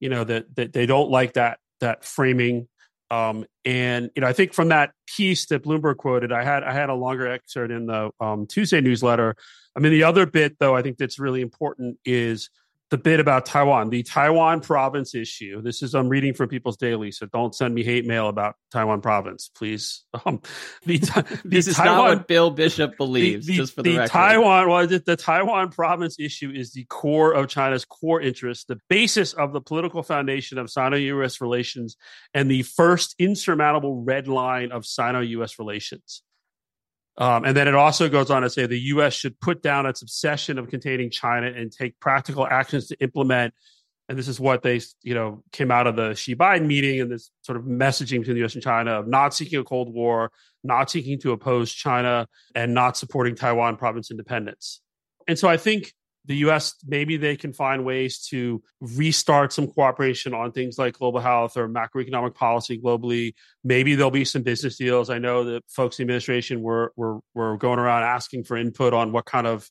you 0.00 0.08
know, 0.08 0.24
that 0.24 0.54
that 0.56 0.72
they 0.72 0.86
don't 0.86 1.10
like 1.10 1.34
that 1.34 1.58
that 1.80 2.04
framing. 2.04 2.68
Um, 3.12 3.44
and 3.66 4.10
you 4.16 4.22
know, 4.22 4.26
I 4.26 4.32
think 4.32 4.54
from 4.54 4.68
that 4.68 4.92
piece 5.06 5.44
that 5.46 5.62
Bloomberg 5.62 5.98
quoted, 5.98 6.32
I 6.32 6.42
had 6.42 6.64
I 6.64 6.72
had 6.72 6.88
a 6.88 6.94
longer 6.94 7.26
excerpt 7.30 7.70
in 7.70 7.84
the 7.84 8.10
um, 8.20 8.46
Tuesday 8.46 8.80
newsletter. 8.80 9.36
I 9.76 9.80
mean, 9.80 9.92
the 9.92 10.04
other 10.04 10.24
bit, 10.24 10.56
though, 10.58 10.74
I 10.74 10.80
think 10.80 10.96
that's 10.96 11.18
really 11.18 11.42
important 11.42 11.98
is 12.06 12.48
the 12.92 12.98
bit 12.98 13.20
about 13.20 13.46
Taiwan, 13.46 13.88
the 13.88 14.02
Taiwan 14.02 14.60
province 14.60 15.14
issue. 15.14 15.62
This 15.62 15.82
is 15.82 15.94
I'm 15.94 16.10
reading 16.10 16.34
from 16.34 16.50
People's 16.50 16.76
Daily, 16.76 17.10
so 17.10 17.24
don't 17.24 17.54
send 17.54 17.74
me 17.74 17.82
hate 17.82 18.04
mail 18.04 18.28
about 18.28 18.54
Taiwan 18.70 19.00
province, 19.00 19.50
please. 19.54 20.04
Um, 20.26 20.42
the, 20.84 20.98
this 21.44 21.66
is 21.66 21.76
Taiwan, 21.76 21.96
not 21.96 22.18
what 22.18 22.28
Bill 22.28 22.50
Bishop 22.50 22.96
believes. 22.98 23.46
The, 23.46 23.52
the, 23.52 23.56
just 23.56 23.74
for 23.74 23.82
the, 23.82 23.96
the 23.96 24.06
Taiwan, 24.06 24.68
well, 24.68 24.86
the, 24.86 24.98
the 24.98 25.16
Taiwan 25.16 25.70
province 25.70 26.20
issue 26.20 26.52
is 26.54 26.74
the 26.74 26.84
core 26.84 27.32
of 27.32 27.48
China's 27.48 27.86
core 27.86 28.20
interests, 28.20 28.66
the 28.66 28.78
basis 28.88 29.32
of 29.32 29.54
the 29.54 29.60
political 29.60 30.02
foundation 30.02 30.58
of 30.58 30.70
Sino-U.S. 30.70 31.40
relations, 31.40 31.96
and 32.34 32.50
the 32.50 32.62
first 32.62 33.16
insurmountable 33.18 34.02
red 34.02 34.28
line 34.28 34.70
of 34.70 34.84
Sino-U.S. 34.84 35.58
relations. 35.58 36.22
Um, 37.18 37.44
and 37.44 37.56
then 37.56 37.68
it 37.68 37.74
also 37.74 38.08
goes 38.08 38.30
on 38.30 38.42
to 38.42 38.50
say 38.50 38.66
the 38.66 38.78
U.S. 38.80 39.12
should 39.12 39.38
put 39.40 39.62
down 39.62 39.86
its 39.86 40.02
obsession 40.02 40.58
of 40.58 40.68
containing 40.68 41.10
China 41.10 41.46
and 41.46 41.70
take 41.70 41.98
practical 42.00 42.46
actions 42.46 42.88
to 42.88 42.96
implement. 43.00 43.54
And 44.08 44.18
this 44.18 44.28
is 44.28 44.40
what 44.40 44.62
they, 44.62 44.80
you 45.02 45.14
know, 45.14 45.42
came 45.52 45.70
out 45.70 45.86
of 45.86 45.96
the 45.96 46.14
Xi 46.14 46.34
Biden 46.34 46.66
meeting 46.66 47.00
and 47.00 47.10
this 47.10 47.30
sort 47.42 47.56
of 47.56 47.64
messaging 47.64 48.20
between 48.20 48.34
the 48.34 48.40
U.S. 48.40 48.54
and 48.54 48.62
China 48.62 49.00
of 49.00 49.08
not 49.08 49.34
seeking 49.34 49.58
a 49.58 49.64
Cold 49.64 49.92
War, 49.92 50.30
not 50.64 50.90
seeking 50.90 51.18
to 51.20 51.32
oppose 51.32 51.72
China, 51.72 52.26
and 52.54 52.74
not 52.74 52.96
supporting 52.96 53.34
Taiwan 53.34 53.76
province 53.76 54.10
independence. 54.10 54.80
And 55.28 55.38
so 55.38 55.48
I 55.48 55.56
think 55.56 55.92
the 56.26 56.36
US, 56.36 56.74
maybe 56.86 57.16
they 57.16 57.36
can 57.36 57.52
find 57.52 57.84
ways 57.84 58.26
to 58.28 58.62
restart 58.80 59.52
some 59.52 59.66
cooperation 59.66 60.34
on 60.34 60.52
things 60.52 60.78
like 60.78 60.98
global 60.98 61.20
health 61.20 61.56
or 61.56 61.68
macroeconomic 61.68 62.34
policy 62.34 62.78
globally. 62.78 63.34
Maybe 63.64 63.94
there'll 63.94 64.10
be 64.10 64.24
some 64.24 64.42
business 64.42 64.76
deals. 64.76 65.10
I 65.10 65.18
know 65.18 65.44
that 65.44 65.64
folks 65.68 65.98
in 65.98 66.06
the 66.06 66.12
administration 66.12 66.62
were, 66.62 66.92
were, 66.96 67.20
were 67.34 67.56
going 67.56 67.78
around 67.80 68.04
asking 68.04 68.44
for 68.44 68.56
input 68.56 68.94
on 68.94 69.12
what 69.12 69.24
kind 69.24 69.46
of 69.46 69.68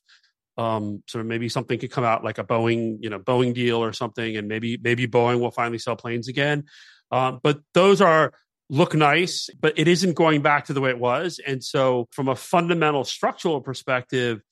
Um, 0.58 1.02
sort 1.08 1.22
of 1.22 1.28
maybe 1.28 1.48
something 1.48 1.78
could 1.80 1.90
come 1.90 2.04
out 2.04 2.22
like 2.22 2.36
a 2.36 2.44
Boeing, 2.44 2.98
you 3.00 3.08
know, 3.08 3.18
Boeing 3.18 3.54
deal 3.54 3.82
or 3.82 3.94
something, 3.94 4.36
and 4.36 4.48
maybe 4.48 4.76
maybe 4.76 5.06
Boeing 5.06 5.40
will 5.40 5.50
finally 5.50 5.78
sell 5.78 5.96
planes 5.96 6.28
again. 6.28 6.64
Um, 7.10 7.40
but 7.42 7.60
those 7.72 8.02
are 8.02 8.32
look 8.68 8.94
nice, 8.94 9.48
but 9.60 9.78
it 9.78 9.88
isn't 9.88 10.14
going 10.14 10.42
back 10.42 10.66
to 10.66 10.74
the 10.74 10.80
way 10.80 10.90
it 10.90 10.98
was. 10.98 11.40
And 11.46 11.64
so, 11.64 12.06
from 12.10 12.28
a 12.28 12.36
fundamental 12.36 13.04
structural 13.04 13.60
perspective, 13.62 14.42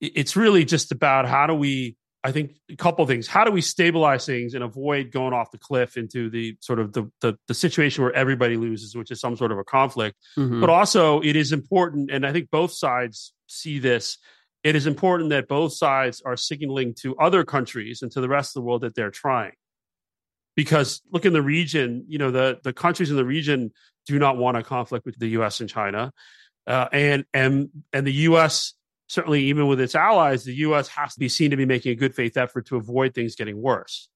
it's 0.00 0.36
really 0.36 0.64
just 0.64 0.92
about 0.92 1.26
how 1.26 1.46
do 1.46 1.54
we 1.54 1.96
I 2.26 2.32
think 2.32 2.56
a 2.68 2.74
couple 2.74 3.04
of 3.04 3.08
things. 3.08 3.28
How 3.28 3.44
do 3.44 3.52
we 3.52 3.60
stabilize 3.60 4.26
things 4.26 4.54
and 4.54 4.64
avoid 4.64 5.12
going 5.12 5.32
off 5.32 5.52
the 5.52 5.58
cliff 5.58 5.96
into 5.96 6.28
the 6.28 6.56
sort 6.60 6.80
of 6.80 6.92
the 6.92 7.08
the, 7.20 7.38
the 7.46 7.54
situation 7.54 8.02
where 8.02 8.12
everybody 8.14 8.56
loses, 8.56 8.96
which 8.96 9.12
is 9.12 9.20
some 9.20 9.36
sort 9.36 9.52
of 9.52 9.58
a 9.58 9.64
conflict? 9.64 10.16
Mm-hmm. 10.36 10.60
But 10.60 10.68
also, 10.68 11.20
it 11.20 11.36
is 11.36 11.52
important, 11.52 12.10
and 12.10 12.26
I 12.26 12.32
think 12.32 12.50
both 12.50 12.72
sides 12.72 13.32
see 13.46 13.78
this. 13.78 14.18
It 14.64 14.74
is 14.74 14.88
important 14.88 15.30
that 15.30 15.46
both 15.46 15.74
sides 15.74 16.20
are 16.26 16.36
signaling 16.36 16.94
to 17.02 17.16
other 17.18 17.44
countries 17.44 18.02
and 18.02 18.10
to 18.10 18.20
the 18.20 18.28
rest 18.28 18.56
of 18.56 18.62
the 18.62 18.66
world 18.66 18.80
that 18.80 18.96
they're 18.96 19.12
trying. 19.12 19.52
Because 20.56 21.02
look 21.12 21.26
in 21.26 21.32
the 21.32 21.42
region, 21.42 22.06
you 22.08 22.18
know 22.18 22.32
the 22.32 22.58
the 22.64 22.72
countries 22.72 23.10
in 23.10 23.16
the 23.16 23.24
region 23.24 23.70
do 24.04 24.18
not 24.18 24.36
want 24.36 24.56
a 24.56 24.64
conflict 24.64 25.06
with 25.06 25.16
the 25.16 25.28
U.S. 25.28 25.60
and 25.60 25.70
China, 25.70 26.12
uh, 26.66 26.88
and 26.90 27.24
and 27.32 27.68
and 27.92 28.04
the 28.04 28.12
U.S 28.12 28.74
certainly 29.08 29.44
even 29.44 29.66
with 29.66 29.80
its 29.80 29.94
allies, 29.94 30.44
the 30.44 30.54
U.S. 30.54 30.88
has 30.88 31.14
to 31.14 31.20
be 31.20 31.28
seen 31.28 31.50
to 31.50 31.56
be 31.56 31.66
making 31.66 31.92
a 31.92 31.94
good 31.94 32.14
faith 32.14 32.36
effort 32.36 32.66
to 32.66 32.76
avoid 32.76 33.14
things 33.14 33.36
getting 33.36 33.60
worse. 33.60 34.08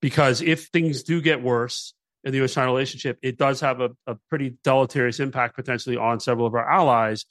Because 0.00 0.42
if 0.42 0.66
things 0.66 1.02
do 1.02 1.20
get 1.20 1.42
worse 1.42 1.94
in 2.24 2.32
the 2.32 2.38
U.S. 2.38 2.54
China 2.54 2.68
relationship, 2.68 3.18
it 3.22 3.38
does 3.38 3.60
have 3.60 3.80
a, 3.80 3.90
a 4.06 4.16
pretty 4.28 4.56
deleterious 4.64 5.20
impact 5.20 5.54
potentially 5.54 5.96
on 5.96 6.20
several 6.20 6.46
of 6.46 6.54
our 6.54 6.68
allies. 6.68 7.24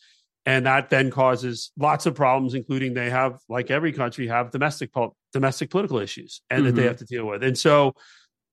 And 0.46 0.65
that 0.65 0.89
then 0.89 1.12
causes 1.12 1.72
lots 1.77 2.05
of 2.05 2.15
problems, 2.15 2.53
including 2.53 2.93
they 2.93 3.10
have, 3.10 3.39
like 3.48 3.70
every 3.70 3.93
country, 3.93 4.27
have 4.27 4.51
domestic 4.51 4.91
domestic 5.34 5.70
political 5.70 6.00
issues 6.00 6.41
and 6.50 6.60
mm-hmm. 6.60 6.65
that 6.65 6.72
they 6.74 6.81
mm-hmm. 6.81 6.88
have 6.88 6.98
to 6.98 7.05
deal 7.05 7.27
with. 7.27 7.43
And 7.43 7.58
so 7.58 7.93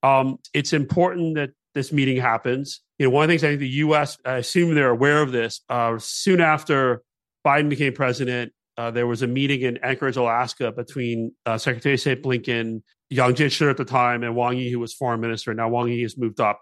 um, 0.02 0.38
it's 0.52 0.72
important 0.72 1.36
that 1.36 1.50
this 1.74 1.92
meeting 1.92 2.18
happens. 2.18 2.80
You 2.98 3.06
know, 3.06 3.10
one 3.10 3.24
of 3.24 3.28
the 3.28 3.32
things 3.32 3.44
I 3.44 3.48
think 3.48 3.60
the 3.60 3.68
U.S. 3.68 4.18
I 4.24 4.36
assume 4.36 4.74
they're 4.74 4.90
aware 4.90 5.22
of 5.22 5.32
this. 5.32 5.60
Uh, 5.68 5.98
soon 5.98 6.40
after 6.40 7.02
Biden 7.48 7.70
became 7.70 7.94
president, 7.94 8.52
uh, 8.76 8.90
there 8.90 9.06
was 9.06 9.22
a 9.22 9.26
meeting 9.26 9.62
in 9.62 9.78
Anchorage, 9.78 10.16
Alaska, 10.16 10.70
between 10.70 11.32
uh, 11.46 11.56
Secretary 11.56 11.94
of 11.94 12.00
State 12.00 12.22
Blinken, 12.22 12.82
Yang 13.08 13.34
Jiechi 13.34 13.70
at 13.70 13.78
the 13.78 13.86
time, 13.86 14.22
and 14.22 14.36
Wang 14.36 14.58
Yi, 14.58 14.70
who 14.70 14.78
was 14.78 14.92
foreign 14.92 15.20
minister. 15.20 15.54
Now 15.54 15.68
Wang 15.68 15.88
Yi 15.88 16.02
has 16.02 16.18
moved 16.18 16.40
up 16.40 16.60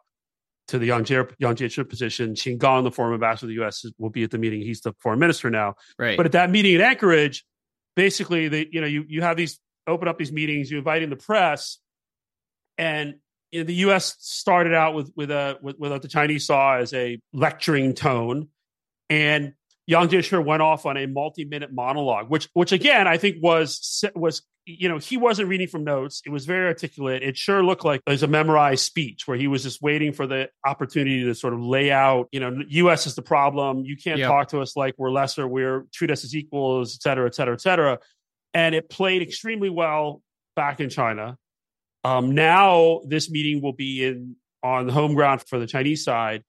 to 0.69 0.78
the 0.78 0.87
Yang, 0.87 1.05
Jie, 1.05 1.25
Yang 1.38 1.57
Jiechi 1.57 1.88
position. 1.88 2.35
Qin 2.35 2.59
Gang, 2.59 2.85
the 2.85 2.93
former 2.93 3.14
ambassador 3.14 3.40
to 3.40 3.47
the 3.49 3.55
U.S., 3.55 3.85
will 3.99 4.11
be 4.11 4.23
at 4.23 4.31
the 4.31 4.38
meeting. 4.38 4.61
He's 4.61 4.81
the 4.81 4.95
foreign 5.00 5.19
minister 5.19 5.50
now. 5.50 5.75
Right. 5.99 6.16
But 6.16 6.26
at 6.26 6.33
that 6.33 6.50
meeting 6.50 6.76
in 6.76 6.81
Anchorage, 6.81 7.45
basically, 7.97 8.45
you 8.73 8.81
know 8.81 8.87
you 8.87 9.05
you 9.09 9.23
have 9.23 9.37
these 9.37 9.59
open 9.88 10.07
up 10.07 10.19
these 10.19 10.33
meetings, 10.33 10.71
you 10.71 10.78
invite 10.78 11.02
in 11.02 11.11
the 11.11 11.16
press, 11.16 11.78
and 12.78 13.16
you 13.50 13.61
know, 13.61 13.64
the 13.64 13.75
U.S. 13.75 14.16
started 14.21 14.73
out 14.73 14.95
with 14.95 15.11
with 15.16 15.31
a 15.31 15.59
with, 15.61 15.78
with 15.78 15.90
what 15.90 16.02
the 16.02 16.09
Chinese 16.09 16.47
saw 16.47 16.76
as 16.76 16.95
a 16.95 17.19
lecturing 17.33 17.95
tone, 17.95 18.49
and 19.11 19.52
Yang 19.87 20.09
Jiechi 20.09 20.45
went 20.45 20.62
off 20.62 20.85
on 20.85 20.97
a 20.97 21.07
multi-minute 21.07 21.73
monologue, 21.73 22.28
which 22.28 22.49
which 22.55 22.73
again 22.73 23.07
I 23.07 23.19
think 23.19 23.37
was 23.40 24.05
was 24.16 24.43
you 24.64 24.88
know 24.88 24.99
he 24.99 25.16
wasn't 25.16 25.49
reading 25.49 25.69
from 25.69 25.85
notes. 25.85 26.23
It 26.26 26.31
was 26.31 26.45
very 26.45 26.66
articulate. 26.66 27.23
It 27.23 27.37
sure 27.37 27.64
looked 27.64 27.85
like 27.85 28.02
it 28.05 28.11
was 28.11 28.25
a 28.25 28.26
memorized 28.26 28.85
speech 28.85 29.28
where 29.28 29.37
he 29.37 29.47
was 29.47 29.62
just 29.62 29.81
waiting 29.81 30.12
for 30.12 30.26
the 30.26 30.49
opportunity 30.64 31.23
to 31.25 31.35
sort 31.35 31.55
of 31.55 31.61
lay 31.61 31.93
out. 31.93 32.28
You 32.33 32.40
know, 32.40 32.64
U.S. 32.69 33.07
is 33.07 33.14
the 33.14 33.23
problem. 33.23 33.85
You 33.85 33.97
can't 33.97 34.19
yep. 34.19 34.28
talk 34.28 34.49
to 34.49 34.61
us 34.61 34.76
like 34.76 34.95
we're 34.99 35.12
lesser. 35.12 35.47
We're 35.47 35.87
treat 35.95 36.11
us 36.11 36.25
as 36.25 36.35
equals, 36.35 36.97
et 36.97 37.02
cetera, 37.02 37.26
et 37.28 37.37
cetera, 37.37 37.55
et 37.55 37.61
cetera. 37.61 37.99
And 38.55 38.75
it 38.75 38.90
played 38.90 39.23
extremely 39.23 39.71
well 39.71 40.21
back 40.57 40.81
in 40.81 40.90
China. 40.90 41.38
Um, 42.02 42.35
now 42.35 43.02
this 43.07 43.31
meeting 43.31 43.62
will 43.62 43.73
be 43.73 44.05
in 44.05 44.35
on 44.64 44.88
home 44.88 45.14
ground 45.14 45.43
for 45.47 45.61
the 45.61 45.66
Chinese 45.66 46.02
side 46.02 46.43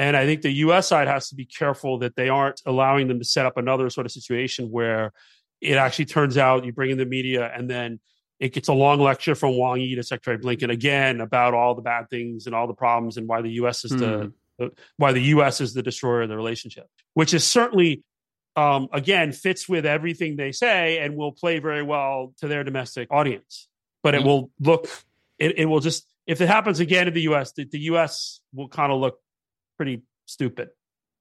and 0.00 0.16
I 0.16 0.24
think 0.24 0.40
the 0.40 0.52
US 0.64 0.88
side 0.88 1.08
has 1.08 1.28
to 1.28 1.34
be 1.34 1.44
careful 1.44 1.98
that 1.98 2.16
they 2.16 2.30
aren't 2.30 2.62
allowing 2.64 3.06
them 3.06 3.18
to 3.18 3.24
set 3.24 3.44
up 3.44 3.58
another 3.58 3.90
sort 3.90 4.06
of 4.06 4.12
situation 4.12 4.70
where 4.70 5.12
it 5.60 5.76
actually 5.76 6.06
turns 6.06 6.38
out 6.38 6.64
you 6.64 6.72
bring 6.72 6.90
in 6.90 6.96
the 6.96 7.04
media 7.04 7.52
and 7.54 7.68
then 7.68 8.00
it 8.38 8.54
gets 8.54 8.68
a 8.68 8.72
long 8.72 8.98
lecture 8.98 9.34
from 9.34 9.58
Wang 9.58 9.78
Yi 9.78 9.96
to 9.96 10.02
Secretary 10.02 10.38
Blinken 10.38 10.70
again 10.70 11.20
about 11.20 11.52
all 11.52 11.74
the 11.74 11.82
bad 11.82 12.08
things 12.08 12.46
and 12.46 12.54
all 12.54 12.66
the 12.66 12.72
problems 12.72 13.18
and 13.18 13.28
why 13.28 13.42
the 13.42 13.50
US 13.62 13.84
is 13.84 13.90
the 13.90 14.32
hmm. 14.58 14.68
why 14.96 15.12
the 15.12 15.20
US 15.34 15.60
is 15.60 15.74
the 15.74 15.82
destroyer 15.82 16.22
of 16.22 16.30
the 16.30 16.36
relationship, 16.36 16.86
which 17.12 17.34
is 17.34 17.46
certainly 17.46 18.02
um, 18.56 18.88
again 18.94 19.32
fits 19.32 19.68
with 19.68 19.84
everything 19.84 20.36
they 20.36 20.52
say 20.52 20.98
and 21.00 21.14
will 21.14 21.32
play 21.32 21.58
very 21.58 21.82
well 21.82 22.32
to 22.38 22.48
their 22.48 22.64
domestic 22.64 23.08
audience. 23.10 23.68
But 24.02 24.14
it 24.14 24.22
hmm. 24.22 24.28
will 24.28 24.50
look 24.60 24.88
it, 25.38 25.58
it 25.58 25.66
will 25.66 25.80
just 25.80 26.06
if 26.26 26.40
it 26.40 26.48
happens 26.48 26.80
again 26.80 27.06
in 27.06 27.12
the 27.12 27.22
US, 27.32 27.52
the, 27.52 27.64
the 27.64 27.80
US 27.80 28.40
will 28.54 28.68
kind 28.68 28.90
of 28.90 28.98
look 28.98 29.18
pretty 29.80 30.02
stupid. 30.26 30.68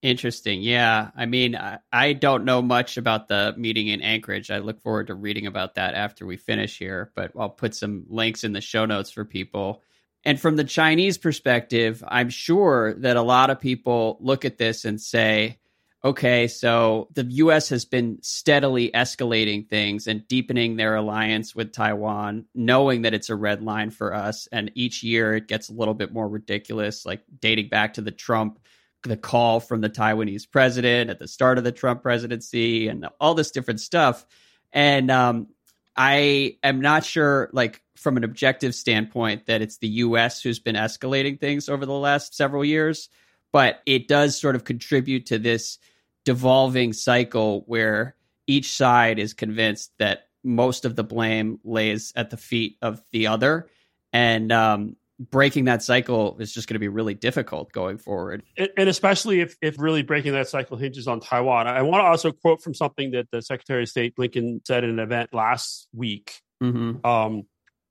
Interesting. 0.01 0.61
Yeah. 0.61 1.11
I 1.15 1.25
mean, 1.25 1.55
I, 1.55 1.79
I, 1.93 2.11
don't 2.11 2.43
know 2.43 2.61
much 2.61 2.97
about 2.97 3.29
the 3.29 3.53
meeting 3.57 3.87
in 3.87 4.01
Anchorage. 4.01 4.51
I 4.51 4.57
look 4.57 4.81
forward 4.81 5.07
to 5.07 5.15
reading 5.15 5.47
about 5.47 5.75
that 5.75 5.93
after 5.93 6.25
we 6.25 6.35
finish 6.35 6.77
here, 6.77 7.13
but 7.15 7.31
I'll 7.39 7.49
put 7.49 7.73
some 7.73 8.03
links 8.09 8.43
in 8.43 8.51
the 8.51 8.59
show 8.59 8.85
notes 8.85 9.11
for 9.11 9.23
people. 9.23 9.81
And 10.25 10.37
from 10.37 10.57
the 10.57 10.65
Chinese 10.65 11.17
perspective, 11.17 12.03
I'm 12.05 12.29
sure 12.29 12.95
that 12.95 13.15
a 13.15 13.21
lot 13.21 13.49
of 13.49 13.61
people 13.61 14.17
look 14.19 14.43
at 14.43 14.57
this 14.57 14.83
and 14.83 14.99
say, 14.99 15.57
okay, 16.03 16.48
so 16.48 17.10
the 17.13 17.24
US 17.24 17.70
has 17.70 17.86
been 17.86 18.20
steadily 18.22 18.89
escalating 18.91 19.68
things 19.68 20.08
and 20.08 20.27
deepening 20.27 20.75
their 20.75 20.96
alliance 20.96 21.53
with 21.53 21.74
Taiwan, 21.74 22.46
knowing 22.56 23.01
that 23.01 23.13
it's 23.13 23.29
a 23.29 23.36
red 23.36 23.62
line 23.62 23.89
for 23.89 24.13
us. 24.13 24.48
And 24.51 24.72
each 24.75 25.03
year 25.03 25.36
it 25.36 25.48
gets 25.48 25.70
a 25.70 25.74
little 25.74 25.94
bit 25.94 26.13
more 26.13 26.27
ridiculous, 26.27 27.06
like 27.06 27.24
dating 27.39 27.70
back 27.70 27.96
to 27.96 28.01
the 28.01 28.12
Trump, 28.12 28.60
the 29.03 29.18
call 29.18 29.60
from 29.60 29.82
the 29.82 29.89
Taiwanese 29.89 30.50
president 30.50 31.10
at 31.10 31.20
the 31.20 31.27
start 31.27 31.58
of 31.58 31.63
the 31.63 31.72
Trump 31.72 32.01
presidency 32.01 32.88
and 32.88 33.08
all 33.20 33.34
this 33.34 33.51
different 33.51 33.82
stuff. 33.82 34.25
And 34.72 35.12
um, 35.12 35.48
I 35.96 36.58
am 36.63 36.79
not 36.79 37.03
sure, 37.03 37.50
like, 37.51 37.82
from 37.98 38.15
an 38.15 38.24
objective 38.24 38.74
standpoint, 38.74 39.48
that 39.48 39.62
it's 39.62 39.79
the 39.79 39.88
US 39.88 40.41
who's 40.41 40.60
been 40.60 40.75
escalating 40.75 41.39
things 41.39 41.68
over 41.68 41.86
the 41.86 41.91
last 41.91 42.36
several 42.36 42.63
years 42.63 43.10
but 43.51 43.82
it 43.86 44.08
does 44.08 44.39
sort 44.39 44.56
of 44.56 44.63
contribute 44.63 45.27
to 45.27 45.39
this 45.39 45.77
devolving 46.25 46.94
cycle 46.94 47.63
where 47.68 48.15
each 48.48 48.72
side 48.72 49.20
is 49.20 49.34
convinced 49.34 49.91
that 50.00 50.27
most 50.44 50.86
of 50.86 50.96
the 50.96 51.03
blame 51.03 51.60
lays 51.63 52.13
at 52.15 52.29
the 52.29 52.38
feet 52.38 52.77
of 52.82 53.01
the 53.12 53.27
other. 53.27 53.68
And 54.13 54.51
um, 54.51 54.96
breaking 55.20 55.65
that 55.65 55.84
cycle 55.84 56.38
is 56.39 56.53
just 56.53 56.68
going 56.68 56.75
to 56.75 56.79
be 56.79 56.88
really 56.88 57.13
difficult 57.13 57.72
going 57.72 57.98
forward. 57.98 58.44
And 58.58 58.89
especially 58.89 59.41
if, 59.41 59.56
if 59.62 59.79
really 59.79 60.01
breaking 60.01 60.34
that 60.34 60.48
cycle 60.48 60.77
hinges 60.77 61.08
on 61.08 61.20
taiwan. 61.20 61.68
I 61.68 61.82
want 61.82 62.01
to 62.01 62.06
also 62.06 62.32
quote 62.32 62.62
from 62.62 62.74
something 62.74 63.12
that 63.12 63.29
the 63.32 63.41
secretary 63.41 63.84
of 63.84 63.89
state 63.89 64.15
blinken 64.15 64.65
said 64.65 64.84
in 64.84 64.91
an 64.91 65.00
event 65.00 65.34
last 65.34 65.88
week. 65.94 66.41
Mm-hmm. 66.62 67.06
um, 67.06 67.44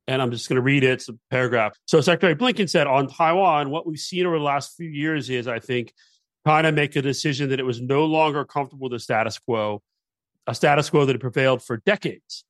and 0.08 0.22
I'm 0.22 0.30
just 0.30 0.48
going 0.48 0.56
to 0.56 0.62
read 0.62 0.82
it. 0.82 0.90
It's 0.90 1.08
a 1.08 1.14
paragraph. 1.30 1.76
So 1.86 2.00
Secretary 2.00 2.34
Blinken 2.34 2.68
said 2.68 2.86
on 2.86 3.08
Taiwan, 3.08 3.70
what 3.70 3.86
we've 3.86 3.98
seen 3.98 4.26
over 4.26 4.38
the 4.38 4.44
last 4.44 4.74
few 4.74 4.88
years 4.88 5.28
is, 5.28 5.46
I 5.46 5.60
think, 5.60 5.92
China 6.46 6.72
make 6.72 6.96
a 6.96 7.02
decision 7.02 7.50
that 7.50 7.60
it 7.60 7.64
was 7.64 7.80
no 7.80 8.06
longer 8.06 8.44
comfortable 8.46 8.88
with 8.88 8.92
the 8.92 9.00
status 9.00 9.38
quo, 9.38 9.82
a 10.46 10.54
status 10.54 10.88
quo 10.88 11.04
that 11.04 11.12
had 11.12 11.20
prevailed 11.20 11.62
for 11.62 11.76
decades. 11.76 12.44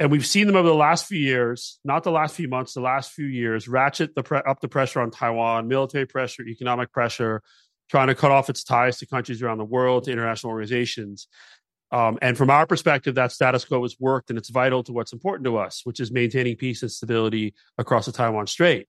And 0.00 0.10
we've 0.10 0.26
seen 0.26 0.48
them 0.48 0.56
over 0.56 0.66
the 0.66 0.74
last 0.74 1.06
few 1.06 1.18
years, 1.18 1.78
not 1.84 2.02
the 2.02 2.10
last 2.10 2.34
few 2.34 2.48
months, 2.48 2.74
the 2.74 2.80
last 2.80 3.12
few 3.12 3.26
years, 3.26 3.68
ratchet 3.68 4.16
the 4.16 4.24
pre- 4.24 4.42
up 4.44 4.60
the 4.60 4.66
pressure 4.66 5.00
on 5.00 5.12
Taiwan, 5.12 5.68
military 5.68 6.06
pressure, 6.06 6.42
economic 6.42 6.90
pressure, 6.90 7.40
trying 7.88 8.08
to 8.08 8.16
cut 8.16 8.32
off 8.32 8.50
its 8.50 8.64
ties 8.64 8.98
to 8.98 9.06
countries 9.06 9.42
around 9.42 9.58
the 9.58 9.64
world, 9.64 10.04
to 10.04 10.10
international 10.10 10.50
organizations. 10.50 11.28
Um, 11.92 12.18
and 12.22 12.36
from 12.36 12.50
our 12.50 12.66
perspective, 12.66 13.16
that 13.16 13.32
status 13.32 13.64
quo 13.64 13.82
has 13.82 13.96
worked 13.98 14.30
and 14.30 14.38
it's 14.38 14.50
vital 14.50 14.82
to 14.84 14.92
what's 14.92 15.12
important 15.12 15.44
to 15.46 15.56
us, 15.56 15.80
which 15.84 16.00
is 16.00 16.12
maintaining 16.12 16.56
peace 16.56 16.82
and 16.82 16.90
stability 16.90 17.54
across 17.78 18.06
the 18.06 18.12
Taiwan 18.12 18.46
Strait. 18.46 18.86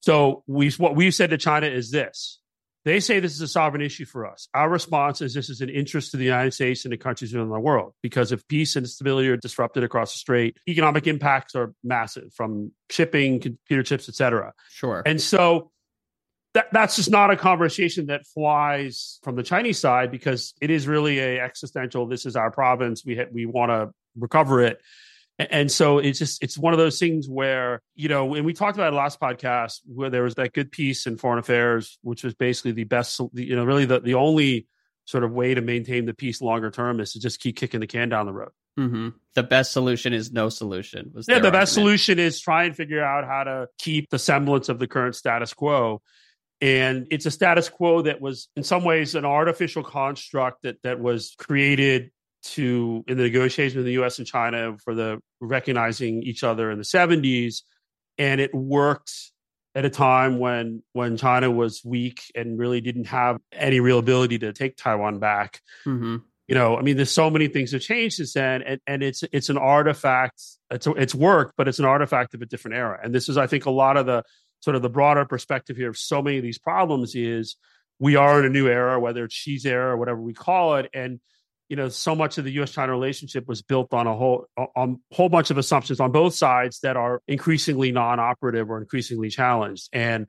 So 0.00 0.42
we, 0.46 0.70
what 0.70 0.96
we've 0.96 1.14
said 1.14 1.30
to 1.30 1.38
China 1.38 1.66
is 1.66 1.90
this. 1.90 2.40
They 2.84 3.00
say 3.00 3.18
this 3.18 3.34
is 3.34 3.40
a 3.40 3.48
sovereign 3.48 3.82
issue 3.82 4.04
for 4.04 4.24
us. 4.24 4.48
Our 4.54 4.70
response 4.70 5.20
is 5.20 5.34
this 5.34 5.50
is 5.50 5.60
an 5.60 5.68
interest 5.68 6.12
to 6.12 6.16
the 6.16 6.24
United 6.24 6.54
States 6.54 6.84
and 6.84 6.92
the 6.92 6.96
countries 6.96 7.34
around 7.34 7.48
the 7.48 7.58
world 7.58 7.94
because 8.00 8.30
if 8.30 8.46
peace 8.46 8.76
and 8.76 8.88
stability 8.88 9.28
are 9.28 9.36
disrupted 9.36 9.82
across 9.82 10.12
the 10.12 10.18
strait, 10.18 10.56
economic 10.68 11.08
impacts 11.08 11.56
are 11.56 11.74
massive 11.82 12.32
from 12.32 12.70
shipping, 12.88 13.40
computer 13.40 13.82
chips, 13.82 14.08
et 14.08 14.14
cetera. 14.14 14.52
Sure. 14.70 15.02
And 15.04 15.20
so 15.20 15.72
that, 16.56 16.72
that's 16.72 16.96
just 16.96 17.10
not 17.10 17.30
a 17.30 17.36
conversation 17.36 18.06
that 18.06 18.26
flies 18.26 19.20
from 19.22 19.36
the 19.36 19.42
Chinese 19.42 19.78
side 19.78 20.10
because 20.10 20.54
it 20.58 20.70
is 20.70 20.88
really 20.88 21.18
a 21.18 21.38
existential. 21.38 22.06
This 22.06 22.24
is 22.24 22.34
our 22.34 22.50
province. 22.50 23.04
We 23.04 23.16
ha- 23.16 23.28
we 23.30 23.44
want 23.44 23.70
to 23.70 23.90
recover 24.18 24.62
it, 24.62 24.80
and 25.38 25.70
so 25.70 25.98
it's 25.98 26.18
just 26.18 26.42
it's 26.42 26.56
one 26.56 26.72
of 26.72 26.78
those 26.78 26.98
things 26.98 27.28
where 27.28 27.82
you 27.94 28.08
know, 28.08 28.34
and 28.34 28.46
we 28.46 28.54
talked 28.54 28.78
about 28.78 28.94
it 28.94 28.96
last 28.96 29.20
podcast 29.20 29.80
where 29.84 30.08
there 30.08 30.22
was 30.22 30.36
that 30.36 30.54
good 30.54 30.72
piece 30.72 31.06
in 31.06 31.18
foreign 31.18 31.38
affairs, 31.38 31.98
which 32.00 32.24
was 32.24 32.34
basically 32.34 32.72
the 32.72 32.84
best, 32.84 33.20
you 33.34 33.54
know, 33.54 33.64
really 33.64 33.84
the 33.84 34.00
the 34.00 34.14
only 34.14 34.66
sort 35.04 35.24
of 35.24 35.32
way 35.32 35.52
to 35.52 35.60
maintain 35.60 36.06
the 36.06 36.14
peace 36.14 36.40
longer 36.40 36.70
term 36.70 37.00
is 37.00 37.12
to 37.12 37.20
just 37.20 37.38
keep 37.38 37.56
kicking 37.56 37.80
the 37.80 37.86
can 37.86 38.08
down 38.08 38.24
the 38.24 38.32
road. 38.32 38.50
Mm-hmm. 38.78 39.10
The 39.34 39.42
best 39.42 39.72
solution 39.72 40.14
is 40.14 40.32
no 40.32 40.48
solution. 40.48 41.12
yeah, 41.14 41.22
the 41.26 41.32
argument. 41.34 41.52
best 41.52 41.72
solution 41.74 42.18
is 42.18 42.40
try 42.40 42.64
and 42.64 42.74
figure 42.74 43.04
out 43.04 43.26
how 43.26 43.44
to 43.44 43.68
keep 43.78 44.08
the 44.08 44.18
semblance 44.18 44.70
of 44.70 44.78
the 44.78 44.86
current 44.86 45.14
status 45.14 45.52
quo. 45.52 46.00
And 46.60 47.06
it's 47.10 47.26
a 47.26 47.30
status 47.30 47.68
quo 47.68 48.02
that 48.02 48.20
was, 48.20 48.48
in 48.56 48.62
some 48.62 48.84
ways, 48.84 49.14
an 49.14 49.24
artificial 49.24 49.82
construct 49.82 50.62
that 50.62 50.82
that 50.82 51.00
was 51.00 51.34
created 51.38 52.10
to 52.42 53.04
in 53.06 53.16
the 53.16 53.24
negotiations 53.24 53.76
with 53.76 53.84
the 53.84 53.92
U.S. 53.92 54.18
and 54.18 54.26
China 54.26 54.76
for 54.82 54.94
the 54.94 55.18
recognizing 55.40 56.22
each 56.22 56.44
other 56.44 56.70
in 56.70 56.78
the 56.78 56.84
70s, 56.84 57.62
and 58.18 58.40
it 58.40 58.54
worked 58.54 59.12
at 59.74 59.84
a 59.84 59.90
time 59.90 60.38
when 60.38 60.82
when 60.92 61.16
China 61.16 61.50
was 61.50 61.82
weak 61.84 62.22
and 62.34 62.58
really 62.58 62.80
didn't 62.80 63.08
have 63.08 63.38
any 63.52 63.80
real 63.80 63.98
ability 63.98 64.38
to 64.38 64.52
take 64.52 64.76
Taiwan 64.76 65.18
back. 65.18 65.60
Mm-hmm. 65.84 66.16
You 66.48 66.54
know, 66.54 66.76
I 66.78 66.82
mean, 66.82 66.96
there's 66.96 67.10
so 67.10 67.28
many 67.28 67.48
things 67.48 67.72
have 67.72 67.82
changed 67.82 68.16
since 68.16 68.32
then, 68.32 68.62
and, 68.62 68.80
and 68.86 69.02
it's 69.02 69.22
it's 69.32 69.50
an 69.50 69.58
artifact. 69.58 70.40
It's 70.70 70.86
it's 70.86 71.14
work, 71.14 71.52
but 71.56 71.68
it's 71.68 71.80
an 71.80 71.84
artifact 71.84 72.34
of 72.34 72.42
a 72.42 72.46
different 72.46 72.76
era. 72.76 72.98
And 73.02 73.14
this 73.14 73.28
is, 73.28 73.36
I 73.36 73.46
think, 73.46 73.66
a 73.66 73.70
lot 73.70 73.96
of 73.96 74.06
the 74.06 74.22
sort 74.60 74.76
of 74.76 74.82
the 74.82 74.90
broader 74.90 75.24
perspective 75.24 75.76
here 75.76 75.90
of 75.90 75.98
so 75.98 76.22
many 76.22 76.38
of 76.38 76.42
these 76.42 76.58
problems 76.58 77.14
is 77.14 77.56
we 77.98 78.16
are 78.16 78.38
in 78.38 78.46
a 78.46 78.50
new 78.50 78.68
era, 78.68 79.00
whether 79.00 79.24
it's 79.24 79.34
Xi's 79.34 79.64
era 79.64 79.92
or 79.92 79.96
whatever 79.96 80.20
we 80.20 80.34
call 80.34 80.76
it, 80.76 80.90
and 80.92 81.20
you 81.68 81.74
know, 81.74 81.88
so 81.88 82.14
much 82.14 82.38
of 82.38 82.44
the 82.44 82.52
U.S. 82.52 82.70
China 82.70 82.92
relationship 82.92 83.48
was 83.48 83.60
built 83.60 83.92
on 83.92 84.06
a 84.06 84.14
whole 84.14 84.46
on 84.56 85.00
a 85.10 85.14
whole 85.14 85.28
bunch 85.28 85.50
of 85.50 85.58
assumptions 85.58 85.98
on 85.98 86.12
both 86.12 86.34
sides 86.34 86.80
that 86.80 86.96
are 86.96 87.22
increasingly 87.26 87.90
non-operative 87.90 88.70
or 88.70 88.80
increasingly 88.80 89.30
challenged, 89.30 89.88
and 89.92 90.28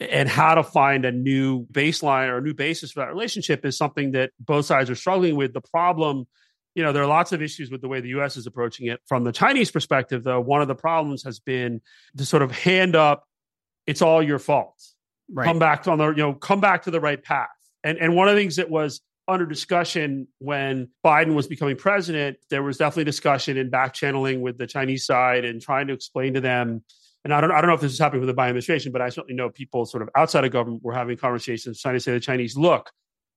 and 0.00 0.28
how 0.28 0.54
to 0.54 0.62
find 0.62 1.04
a 1.04 1.12
new 1.12 1.66
baseline 1.66 2.28
or 2.28 2.38
a 2.38 2.40
new 2.40 2.54
basis 2.54 2.92
for 2.92 3.00
that 3.00 3.08
relationship 3.08 3.64
is 3.64 3.76
something 3.76 4.12
that 4.12 4.30
both 4.38 4.64
sides 4.64 4.88
are 4.88 4.94
struggling 4.94 5.36
with. 5.36 5.52
The 5.52 5.60
problem, 5.60 6.26
you 6.74 6.82
know, 6.82 6.92
there 6.92 7.02
are 7.02 7.08
lots 7.08 7.32
of 7.32 7.42
issues 7.42 7.70
with 7.70 7.82
the 7.82 7.88
way 7.88 8.00
the 8.00 8.10
U.S. 8.10 8.36
is 8.36 8.46
approaching 8.46 8.86
it. 8.86 9.00
From 9.06 9.24
the 9.24 9.32
Chinese 9.32 9.70
perspective, 9.70 10.24
though, 10.24 10.40
one 10.40 10.62
of 10.62 10.68
the 10.68 10.74
problems 10.74 11.24
has 11.24 11.40
been 11.40 11.82
to 12.16 12.24
sort 12.24 12.42
of 12.42 12.52
hand 12.52 12.96
up, 12.96 13.27
"It's 13.88 14.02
all 14.02 14.22
your 14.22 14.38
fault." 14.38 14.80
Right. 15.30 15.44
Come 15.44 15.58
back 15.58 15.86
on 15.88 15.98
the 15.98 16.08
you 16.08 16.22
know 16.22 16.34
come 16.34 16.60
back 16.60 16.84
to 16.84 16.90
the 16.90 17.00
right 17.00 17.22
path. 17.22 17.48
And 17.84 17.98
and 17.98 18.14
one 18.14 18.28
of 18.28 18.34
the 18.34 18.40
things 18.40 18.56
that 18.56 18.70
was 18.70 19.00
under 19.28 19.44
discussion 19.44 20.26
when 20.38 20.88
Biden 21.04 21.34
was 21.34 21.46
becoming 21.46 21.76
president. 21.76 22.38
There 22.48 22.62
was 22.62 22.78
definitely 22.78 23.04
discussion 23.04 23.58
and 23.58 23.70
back 23.70 23.92
channeling 23.92 24.40
with 24.40 24.56
the 24.56 24.66
Chinese 24.66 25.04
side 25.04 25.44
and 25.44 25.60
trying 25.60 25.86
to 25.88 25.92
explain 25.92 26.34
to 26.34 26.40
them. 26.40 26.82
And 27.24 27.34
I 27.34 27.40
don't, 27.42 27.52
I 27.52 27.60
don't 27.60 27.68
know 27.68 27.74
if 27.74 27.82
this 27.82 27.92
is 27.92 27.98
happening 27.98 28.24
with 28.24 28.34
the 28.34 28.40
Biden 28.40 28.48
administration, 28.48 28.90
but 28.90 29.02
I 29.02 29.10
certainly 29.10 29.34
know 29.34 29.50
people 29.50 29.84
sort 29.84 30.02
of 30.02 30.08
outside 30.16 30.44
of 30.44 30.50
government 30.50 30.82
were 30.82 30.94
having 30.94 31.18
conversations 31.18 31.80
trying 31.82 31.94
to 31.94 32.00
say 32.00 32.12
to 32.12 32.14
the 32.14 32.20
Chinese, 32.20 32.56
look, 32.56 32.90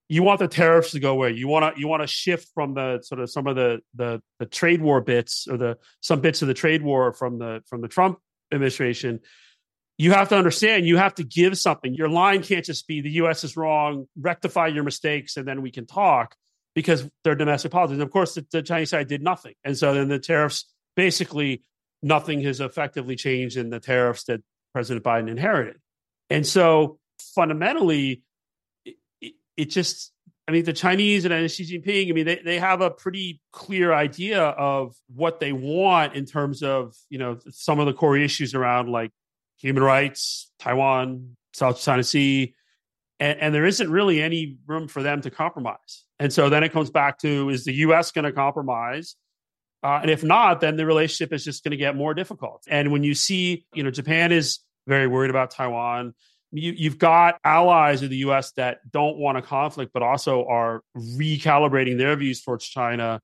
you 0.07 0.23
want 0.23 0.39
the 0.39 0.47
tariffs 0.47 0.91
to 0.91 0.99
go 0.99 1.11
away. 1.11 1.31
You 1.31 1.47
want 1.47 1.75
to 1.75 1.79
you 1.79 1.87
want 1.87 2.03
to 2.03 2.07
shift 2.07 2.49
from 2.53 2.73
the 2.73 3.01
sort 3.01 3.19
of 3.19 3.29
some 3.29 3.47
of 3.47 3.55
the 3.55 3.81
the 3.95 4.21
the 4.39 4.45
trade 4.45 4.81
war 4.81 5.01
bits 5.01 5.47
or 5.49 5.57
the 5.57 5.77
some 5.99 6.21
bits 6.21 6.41
of 6.41 6.47
the 6.47 6.53
trade 6.53 6.83
war 6.83 7.13
from 7.13 7.37
the 7.37 7.63
from 7.67 7.81
the 7.81 7.87
Trump 7.87 8.19
administration 8.53 9.19
you 10.01 10.13
have 10.13 10.29
to 10.29 10.35
understand 10.35 10.87
you 10.87 10.97
have 10.97 11.13
to 11.13 11.23
give 11.23 11.55
something. 11.59 11.93
Your 11.93 12.09
line 12.09 12.41
can't 12.41 12.65
just 12.65 12.87
be 12.87 13.01
the 13.01 13.11
US 13.23 13.43
is 13.43 13.55
wrong, 13.55 14.07
rectify 14.17 14.65
your 14.65 14.83
mistakes, 14.83 15.37
and 15.37 15.47
then 15.47 15.61
we 15.61 15.69
can 15.69 15.85
talk 15.85 16.35
because 16.73 17.07
they're 17.23 17.35
domestic 17.35 17.71
politics. 17.71 17.93
And 17.93 18.01
of 18.01 18.09
course, 18.09 18.33
the, 18.33 18.43
the 18.51 18.63
Chinese 18.63 18.89
side 18.89 19.07
did 19.07 19.21
nothing. 19.21 19.53
And 19.63 19.77
so 19.77 19.93
then 19.93 20.07
the 20.07 20.17
tariffs 20.17 20.65
basically 20.95 21.61
nothing 22.01 22.41
has 22.41 22.61
effectively 22.61 23.15
changed 23.15 23.57
in 23.57 23.69
the 23.69 23.79
tariffs 23.79 24.23
that 24.23 24.41
President 24.73 25.05
Biden 25.05 25.29
inherited. 25.29 25.77
And 26.31 26.47
so 26.47 26.97
fundamentally, 27.35 28.23
it, 28.83 29.35
it, 29.55 29.65
just, 29.65 30.11
I 30.47 30.51
mean, 30.51 30.65
the 30.65 30.73
Chinese 30.73 31.25
and 31.25 31.51
Xi 31.51 31.79
Jinping, 31.79 32.09
I 32.09 32.13
mean, 32.13 32.25
they, 32.25 32.41
they 32.43 32.57
have 32.57 32.81
a 32.81 32.89
pretty 32.89 33.39
clear 33.53 33.93
idea 33.93 34.41
of 34.41 34.95
what 35.13 35.39
they 35.39 35.53
want 35.53 36.15
in 36.15 36.25
terms 36.25 36.63
of, 36.63 36.95
you 37.11 37.19
know, 37.19 37.37
some 37.51 37.79
of 37.79 37.85
the 37.85 37.93
core 37.93 38.17
issues 38.17 38.55
around 38.55 38.89
like 38.89 39.11
human 39.61 39.83
rights, 39.83 40.51
Taiwan, 40.59 41.35
South 41.53 41.81
China 41.81 42.03
Sea, 42.03 42.55
and, 43.19 43.39
and, 43.39 43.55
there 43.55 43.65
isn't 43.65 43.89
really 43.91 44.21
any 44.21 44.57
room 44.65 44.87
for 44.87 45.03
them 45.03 45.21
to 45.21 45.29
compromise. 45.29 46.05
And 46.19 46.33
so 46.33 46.49
then 46.49 46.63
it 46.63 46.71
comes 46.71 46.89
back 46.89 47.19
to 47.19 47.49
is 47.49 47.65
the 47.65 47.73
U.S. 47.73 48.11
going 48.11 48.25
to 48.25 48.31
compromise? 48.31 49.15
Uh, 49.83 49.99
and 50.01 50.11
if 50.11 50.23
not, 50.23 50.61
then 50.61 50.75
the 50.75 50.85
relationship 50.85 51.33
is 51.33 51.43
just 51.43 51.63
going 51.63 51.71
to 51.71 51.77
get 51.77 51.95
more 51.95 52.13
difficult. 52.13 52.63
And 52.67 52.91
when 52.91 53.03
you 53.03 53.13
see, 53.13 53.65
you 53.73 53.83
know, 53.83 53.91
Japan 53.91 54.31
is 54.31 54.59
very 54.87 55.07
worried 55.07 55.29
about 55.29 55.51
Taiwan. 55.51 56.13
You, 56.51 56.73
you've 56.75 56.97
got 56.97 57.39
allies 57.43 58.03
of 58.03 58.09
the 58.09 58.17
U.S. 58.17 58.51
that 58.53 58.79
don't 58.91 59.17
want 59.17 59.37
a 59.37 59.41
conflict, 59.41 59.91
but 59.93 60.03
also 60.03 60.45
are 60.45 60.81
recalibrating 60.95 61.97
their 61.97 62.15
views 62.15 62.41
towards 62.41 62.65
China. 62.65 63.21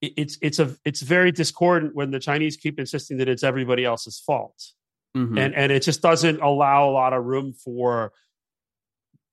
it's 0.00 0.38
it's 0.40 0.58
a 0.58 0.74
it's 0.84 1.02
very 1.02 1.30
discordant 1.30 1.94
when 1.94 2.10
the 2.10 2.20
Chinese 2.20 2.56
keep 2.56 2.78
insisting 2.78 3.18
that 3.18 3.28
it's 3.28 3.42
everybody 3.42 3.84
else's 3.84 4.18
fault. 4.24 4.72
Mm-hmm. 5.16 5.38
And 5.38 5.54
and 5.54 5.72
it 5.72 5.82
just 5.82 6.02
doesn't 6.02 6.40
allow 6.40 6.88
a 6.88 6.92
lot 6.92 7.12
of 7.12 7.24
room 7.24 7.52
for 7.52 8.12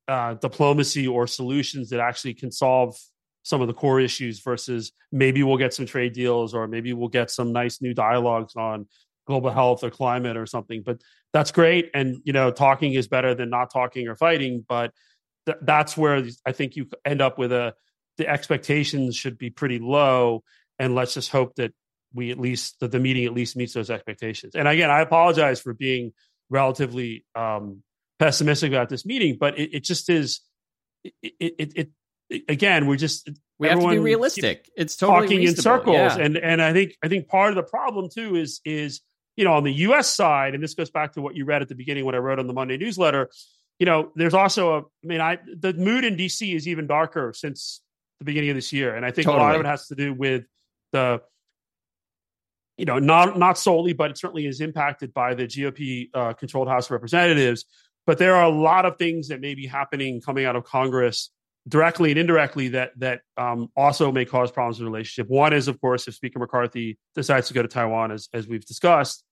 uh, 0.08 0.36
diplomacy 0.36 1.08
or 1.08 1.28
solutions 1.28 1.90
that 1.90 2.00
actually 2.00 2.34
can 2.34 2.52
solve 2.52 2.98
some 3.44 3.62
of 3.62 3.68
the 3.68 3.74
core 3.74 4.00
issues 4.00 4.40
versus 4.40 4.92
maybe 5.12 5.44
we'll 5.44 5.58
get 5.58 5.74
some 5.74 5.86
trade 5.86 6.14
deals 6.14 6.54
or 6.54 6.68
maybe 6.68 6.94
we'll 6.94 7.10
get 7.10 7.30
some 7.30 7.54
nice 7.54 7.82
new 7.82 7.94
dialogues 7.94 8.56
on 8.56 8.88
global 9.26 9.52
health 9.52 9.84
or 9.84 9.90
climate 9.90 10.36
or 10.36 10.46
something. 10.46 10.82
But 10.86 11.02
that's 11.34 11.52
great. 11.52 11.92
And 11.94 12.18
you 12.24 12.34
know 12.34 12.52
talking 12.52 12.94
is 12.94 13.08
better 13.08 13.36
than 13.36 13.50
not 13.50 13.72
talking 13.72 14.08
or 14.08 14.16
fighting 14.16 14.66
but 14.68 14.92
th- 15.46 15.60
that's 15.62 15.96
where 15.96 16.26
i 16.46 16.52
think 16.52 16.76
you 16.76 16.88
end 17.06 17.22
up 17.22 17.38
with 17.38 17.52
a 17.52 17.74
the 18.18 18.28
expectations 18.28 19.16
should 19.16 19.38
be 19.38 19.50
pretty 19.50 19.80
low. 19.80 20.44
And 20.80 20.96
let's 20.96 21.14
just 21.14 21.32
hope 21.32 21.56
that 21.56 21.74
we 22.18 22.32
at 22.32 22.40
least 22.40 22.80
that 22.82 22.92
the 22.92 23.00
meeting 23.00 23.26
at 23.26 23.34
least 23.34 23.56
meets 23.56 23.74
those 23.74 23.90
expectations. 23.90 24.56
And 24.56 24.68
again, 24.68 24.90
I 24.90 25.02
apologize 25.02 25.62
for 25.62 25.74
being 25.74 26.12
relatively 26.50 27.26
um, 27.36 27.84
pessimistic 28.20 28.72
about 28.72 28.90
this 28.90 29.06
meeting, 29.06 29.38
but 29.40 29.58
it, 29.58 29.76
it 29.76 29.84
just 29.84 30.10
is. 30.10 30.42
It, 31.04 31.14
it, 31.40 31.90
it, 32.30 32.42
again, 32.50 32.88
we're 32.88 32.98
just 32.98 33.30
we 33.60 33.68
have 33.70 33.80
to 33.80 33.88
be 33.88 34.00
realistic. 34.00 34.70
It's 34.76 34.98
totally 34.98 35.28
talking 35.28 35.38
reasonable. 35.40 35.60
in 35.60 35.80
circles, 35.80 36.18
yeah. 36.18 36.26
and 36.26 36.38
and 36.38 36.62
I 36.62 36.74
think 36.74 36.98
I 37.04 37.08
think 37.08 37.28
part 37.28 37.50
of 37.50 37.56
the 37.56 37.64
problem 37.64 38.10
too 38.14 38.36
is 38.36 38.60
is 38.66 39.02
you 39.38 39.46
know 39.46 39.54
on 39.54 39.64
the 39.64 39.74
U.S. 39.74 40.14
side, 40.14 40.54
and 40.54 40.64
this 40.64 40.74
goes 40.74 40.90
back 40.90 41.14
to 41.14 41.22
what 41.22 41.36
you 41.36 41.46
read 41.46 41.62
at 41.62 41.70
the 41.70 41.76
beginning 41.76 42.04
when 42.04 42.16
I 42.16 42.18
wrote 42.18 42.40
on 42.40 42.48
the 42.48 42.54
Monday 42.54 42.78
newsletter. 42.78 43.30
You 43.80 43.86
know, 43.86 44.12
there's 44.16 44.34
also 44.34 44.74
a. 44.74 44.80
I 44.80 44.84
mean, 45.04 45.22
I 45.22 45.38
the 45.56 45.74
mood 45.74 46.04
in 46.04 46.18
D.C. 46.18 46.54
is 46.54 46.68
even 46.68 46.88
darker 46.88 47.32
since 47.36 47.82
the 48.20 48.26
beginning 48.26 48.50
of 48.50 48.56
this 48.56 48.74
year, 48.74 48.96
and 48.96 49.06
I 49.06 49.12
think 49.12 49.26
totally. 49.26 49.44
a 49.44 49.46
lot 49.46 49.56
of 49.56 49.62
it 49.62 49.68
has 49.68 49.88
to 49.88 49.96
do 49.96 50.14
with 50.14 50.46
the 50.92 51.22
you 52.78 52.86
know, 52.86 53.00
not 53.00 53.38
not 53.38 53.58
solely, 53.58 53.94
but 53.94 54.12
it 54.12 54.18
certainly 54.18 54.46
is 54.46 54.62
impacted 54.62 55.14
by 55.14 55.34
the 55.34 55.44
GOP 55.44 56.10
uh, 56.14 56.34
controlled 56.34 56.68
House 56.68 56.86
of 56.86 56.92
Representatives. 56.92 57.66
But 58.06 58.20
there 58.20 58.36
are 58.36 58.44
a 58.46 58.50
lot 58.50 58.86
of 58.86 58.98
things 58.98 59.28
that 59.28 59.42
may 59.42 59.56
be 59.56 59.66
happening 59.66 60.22
coming 60.22 60.46
out 60.46 60.56
of 60.56 60.64
Congress 60.64 61.32
directly 61.68 62.12
and 62.12 62.20
indirectly 62.20 62.70
that 62.70 62.92
that 62.98 63.22
um, 63.36 63.70
also 63.76 64.12
may 64.12 64.26
cause 64.26 64.52
problems 64.52 64.80
in 64.80 64.86
the 64.86 64.92
relationship. 64.92 65.30
One 65.30 65.54
is, 65.54 65.68
of 65.68 65.82
course, 65.82 66.08
if 66.08 66.14
Speaker 66.14 66.40
McCarthy 66.40 66.98
decides 67.16 67.48
to 67.48 67.54
go 67.54 67.62
to 67.62 67.68
Taiwan, 67.68 68.12
as 68.12 68.30
as 68.34 68.48
we've 68.48 68.66
discussed. 68.66 69.24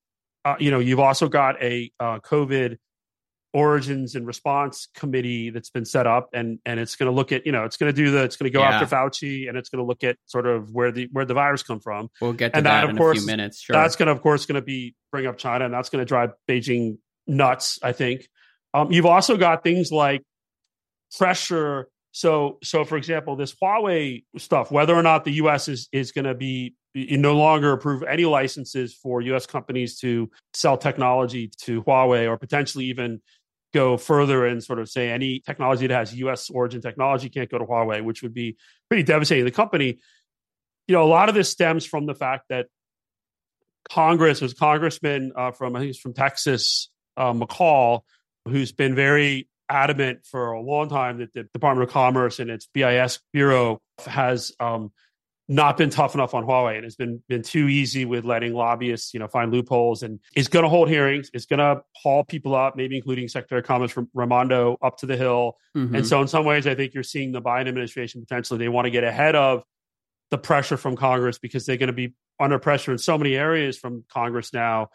Uh, 0.43 0.55
you 0.59 0.69
know, 0.69 0.79
you've 0.79 0.99
also 0.99 1.27
got 1.27 1.61
a 1.61 1.91
uh, 1.99 2.19
COVID 2.19 2.77
origins 3.55 4.15
and 4.15 4.27
response 4.27 4.89
committee 4.93 5.49
that's 5.49 5.69
been 5.69 5.85
set 5.85 6.05
up 6.05 6.27
and 6.33 6.59
and 6.65 6.77
it's 6.77 6.97
going 6.97 7.09
to 7.09 7.15
look 7.15 7.31
at 7.31 7.45
you 7.45 7.53
know 7.53 7.63
it's 7.63 7.77
going 7.77 7.89
to 7.91 7.95
do 7.95 8.11
the 8.11 8.21
it's 8.21 8.35
going 8.35 8.51
to 8.51 8.53
go 8.53 8.59
yeah. 8.59 8.71
after 8.71 8.85
Fauci 8.85 9.47
and 9.47 9.57
it's 9.57 9.69
going 9.69 9.81
to 9.81 9.87
look 9.87 10.03
at 10.03 10.17
sort 10.25 10.45
of 10.45 10.71
where 10.71 10.91
the 10.91 11.07
where 11.13 11.23
the 11.23 11.33
virus 11.33 11.63
come 11.63 11.79
from. 11.79 12.09
We'll 12.19 12.33
get 12.33 12.51
to 12.51 12.57
and 12.57 12.65
that, 12.65 12.81
that 12.81 12.89
in 12.89 12.97
course, 12.97 13.17
a 13.17 13.21
few 13.21 13.27
minutes. 13.27 13.61
Sure. 13.61 13.73
That's 13.73 13.95
going 13.95 14.07
to 14.07 14.11
of 14.11 14.21
course 14.21 14.45
going 14.45 14.55
to 14.55 14.61
be 14.61 14.93
bring 15.09 15.25
up 15.25 15.37
China 15.37 15.63
and 15.63 15.73
that's 15.73 15.89
going 15.89 16.01
to 16.01 16.05
drive 16.05 16.31
Beijing 16.49 16.97
nuts. 17.27 17.79
I 17.81 17.93
think. 17.93 18.27
Um, 18.73 18.91
you've 18.91 19.05
also 19.05 19.37
got 19.37 19.63
things 19.63 19.89
like 19.89 20.21
pressure. 21.17 21.87
So 22.11 22.57
so 22.61 22.83
for 22.83 22.97
example, 22.97 23.37
this 23.37 23.55
Huawei 23.55 24.25
stuff, 24.37 24.69
whether 24.69 24.93
or 24.93 25.03
not 25.03 25.23
the 25.23 25.31
U.S. 25.33 25.69
is 25.69 25.87
is 25.93 26.11
going 26.11 26.25
to 26.25 26.35
be 26.35 26.75
you 26.93 27.17
no 27.17 27.35
longer 27.35 27.73
approve 27.73 28.03
any 28.03 28.25
licenses 28.25 28.93
for 28.93 29.21
U.S. 29.21 29.45
companies 29.45 29.99
to 29.99 30.29
sell 30.53 30.77
technology 30.77 31.51
to 31.63 31.83
Huawei, 31.83 32.27
or 32.27 32.37
potentially 32.37 32.85
even 32.85 33.21
go 33.75 33.97
further 33.97 34.45
and 34.45 34.63
sort 34.63 34.79
of 34.79 34.89
say 34.89 35.11
any 35.11 35.41
technology 35.41 35.85
that 35.85 35.93
has 35.93 36.15
US 36.15 36.49
origin 36.49 36.81
technology 36.81 37.29
can't 37.29 37.49
go 37.49 37.57
to 37.57 37.65
Huawei, 37.65 38.01
which 38.01 38.23
would 38.23 38.33
be 38.33 38.55
pretty 38.89 39.03
devastating 39.03 39.43
to 39.43 39.51
the 39.51 39.55
company. 39.55 39.99
You 40.87 40.95
know, 40.95 41.03
a 41.03 41.11
lot 41.11 41.27
of 41.27 41.35
this 41.35 41.49
stems 41.49 41.85
from 41.85 42.05
the 42.05 42.15
fact 42.15 42.45
that 42.49 42.67
Congress 43.89 44.39
was 44.39 44.53
Congressman 44.53 45.33
uh, 45.35 45.51
from 45.51 45.75
I 45.75 45.79
think 45.79 45.89
it's 45.89 45.99
from 45.99 46.13
Texas, 46.13 46.89
uh, 47.17 47.33
McCaul, 47.33 48.01
who's 48.47 48.71
been 48.71 48.95
very 48.95 49.49
adamant 49.67 50.25
for 50.25 50.53
a 50.53 50.61
long 50.61 50.87
time 50.87 51.17
that 51.17 51.33
the 51.33 51.43
Department 51.53 51.89
of 51.89 51.93
Commerce 51.93 52.39
and 52.39 52.49
its 52.49 52.69
BIS 52.73 53.19
bureau 53.33 53.81
has 54.05 54.53
um, 54.61 54.93
not 55.47 55.77
been 55.77 55.91
tough 55.91 56.15
enough 56.15 56.33
on 56.33 56.43
Huawei 56.43 56.75
and 56.75 56.85
it's 56.85 56.95
been 56.95 57.21
been 57.29 57.43
too 57.43 57.67
easy 57.67 58.03
with 58.03 58.25
letting 58.25 58.53
lobbyists, 58.53 59.13
you 59.13 59.19
know, 59.19 59.27
find 59.27 59.51
loopholes 59.51 60.01
and 60.01 60.19
is 60.35 60.47
going 60.47 60.63
to 60.63 60.69
hold 60.69 60.89
hearings, 60.89 61.29
is 61.33 61.45
going 61.45 61.59
to 61.59 61.81
haul 61.95 62.23
people 62.23 62.55
up, 62.55 62.75
maybe 62.75 62.97
including 62.97 63.27
Secretary 63.27 63.59
of 63.59 63.67
Commerce 63.67 63.91
from 63.91 64.09
Raimondo 64.13 64.77
up 64.81 64.97
to 64.97 65.05
the 65.05 65.15
hill. 65.15 65.57
Mm-hmm. 65.77 65.95
And 65.95 66.07
so 66.07 66.21
in 66.21 66.27
some 66.27 66.45
ways, 66.45 66.65
I 66.65 66.73
think 66.73 66.93
you're 66.95 67.03
seeing 67.03 67.31
the 67.31 67.41
Biden 67.41 67.67
administration 67.67 68.21
potentially 68.21 68.57
they 68.57 68.69
want 68.69 68.85
to 68.85 68.91
get 68.91 69.03
ahead 69.03 69.35
of 69.35 69.63
the 70.31 70.37
pressure 70.39 70.77
from 70.77 70.95
Congress 70.95 71.37
because 71.37 71.65
they're 71.65 71.77
going 71.77 71.87
to 71.87 71.93
be 71.93 72.15
under 72.39 72.57
pressure 72.57 72.91
in 72.91 72.97
so 72.97 73.17
many 73.17 73.35
areas 73.35 73.77
from 73.77 74.03
Congress 74.09 74.51
now, 74.51 74.89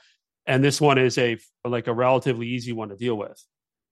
and 0.47 0.65
this 0.65 0.81
one 0.81 0.99
is 0.99 1.17
a 1.17 1.39
like 1.65 1.87
a 1.87 1.95
relatively 1.95 2.49
easy 2.49 2.73
one 2.73 2.89
to 2.89 2.97
deal 2.97 3.17
with. 3.17 3.41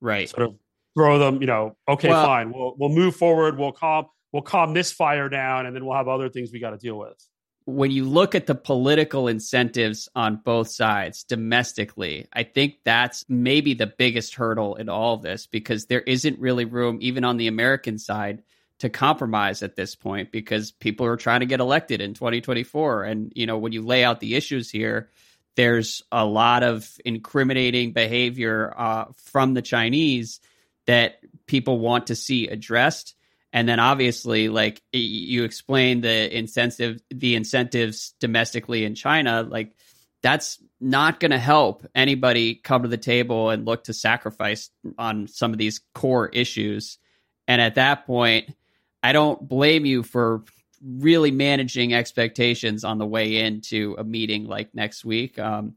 Right. 0.00 0.28
Sort 0.28 0.42
of 0.42 0.56
throw 0.96 1.18
them, 1.18 1.40
you 1.40 1.46
know, 1.46 1.76
okay, 1.88 2.08
well, 2.08 2.26
fine, 2.26 2.52
we'll 2.52 2.74
we'll 2.76 2.88
move 2.88 3.14
forward, 3.14 3.56
we'll 3.56 3.72
calm 3.72 4.06
we'll 4.32 4.42
calm 4.42 4.74
this 4.74 4.92
fire 4.92 5.28
down, 5.28 5.66
and 5.66 5.74
then 5.74 5.84
we'll 5.84 5.96
have 5.96 6.08
other 6.08 6.28
things 6.28 6.50
we 6.52 6.60
got 6.60 6.70
to 6.70 6.78
deal 6.78 6.98
with. 6.98 7.16
When 7.64 7.90
you 7.90 8.08
look 8.08 8.34
at 8.34 8.46
the 8.46 8.54
political 8.54 9.28
incentives 9.28 10.08
on 10.14 10.40
both 10.42 10.70
sides 10.70 11.24
domestically, 11.24 12.26
I 12.32 12.44
think 12.44 12.78
that's 12.82 13.26
maybe 13.28 13.74
the 13.74 13.86
biggest 13.86 14.34
hurdle 14.34 14.76
in 14.76 14.88
all 14.88 15.14
of 15.14 15.22
this 15.22 15.46
because 15.46 15.84
there 15.86 16.00
isn't 16.00 16.38
really 16.38 16.64
room, 16.64 16.98
even 17.02 17.24
on 17.24 17.36
the 17.36 17.46
American 17.46 17.98
side, 17.98 18.42
to 18.78 18.88
compromise 18.88 19.62
at 19.62 19.76
this 19.76 19.94
point 19.94 20.30
because 20.30 20.70
people 20.70 21.04
are 21.04 21.16
trying 21.16 21.40
to 21.40 21.46
get 21.46 21.60
elected 21.60 22.00
in 22.00 22.14
2024. 22.14 23.04
And, 23.04 23.32
you 23.34 23.46
know, 23.46 23.58
when 23.58 23.72
you 23.72 23.82
lay 23.82 24.04
out 24.04 24.20
the 24.20 24.34
issues 24.34 24.70
here, 24.70 25.10
there's 25.56 26.02
a 26.12 26.24
lot 26.24 26.62
of 26.62 26.88
incriminating 27.04 27.92
behavior 27.92 28.72
uh, 28.76 29.06
from 29.16 29.54
the 29.54 29.62
Chinese 29.62 30.40
that 30.86 31.18
people 31.46 31.80
want 31.80 32.06
to 32.06 32.14
see 32.14 32.46
addressed. 32.46 33.16
And 33.52 33.68
then 33.68 33.80
obviously, 33.80 34.48
like 34.48 34.82
you 34.92 35.44
explained 35.44 36.04
the 36.04 36.36
incentive, 36.36 37.00
the 37.10 37.34
incentives 37.34 38.14
domestically 38.20 38.84
in 38.84 38.94
China, 38.94 39.42
like 39.42 39.74
that's 40.22 40.58
not 40.80 41.18
going 41.18 41.30
to 41.30 41.38
help 41.38 41.86
anybody 41.94 42.54
come 42.54 42.82
to 42.82 42.88
the 42.88 42.98
table 42.98 43.50
and 43.50 43.64
look 43.64 43.84
to 43.84 43.92
sacrifice 43.92 44.70
on 44.98 45.28
some 45.28 45.52
of 45.52 45.58
these 45.58 45.80
core 45.94 46.28
issues. 46.28 46.98
And 47.46 47.60
at 47.60 47.76
that 47.76 48.06
point, 48.06 48.54
I 49.02 49.12
don't 49.12 49.48
blame 49.48 49.86
you 49.86 50.02
for 50.02 50.44
really 50.82 51.30
managing 51.30 51.94
expectations 51.94 52.84
on 52.84 52.98
the 52.98 53.06
way 53.06 53.38
into 53.38 53.96
a 53.98 54.04
meeting 54.04 54.44
like 54.44 54.74
next 54.74 55.04
week. 55.04 55.38
Um, 55.38 55.74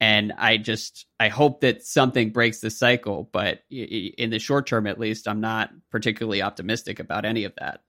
and 0.00 0.32
I 0.38 0.56
just 0.56 1.06
I 1.20 1.28
hope 1.28 1.60
that 1.60 1.82
something 1.82 2.30
breaks 2.30 2.60
the 2.60 2.70
cycle, 2.70 3.28
but 3.32 3.60
in 3.70 4.30
the 4.30 4.38
short 4.38 4.66
term, 4.66 4.86
at 4.86 4.98
least, 4.98 5.28
I'm 5.28 5.40
not 5.40 5.70
particularly 5.90 6.42
optimistic 6.42 7.00
about 7.00 7.24
any 7.24 7.44
of 7.44 7.52
that. 7.58 7.80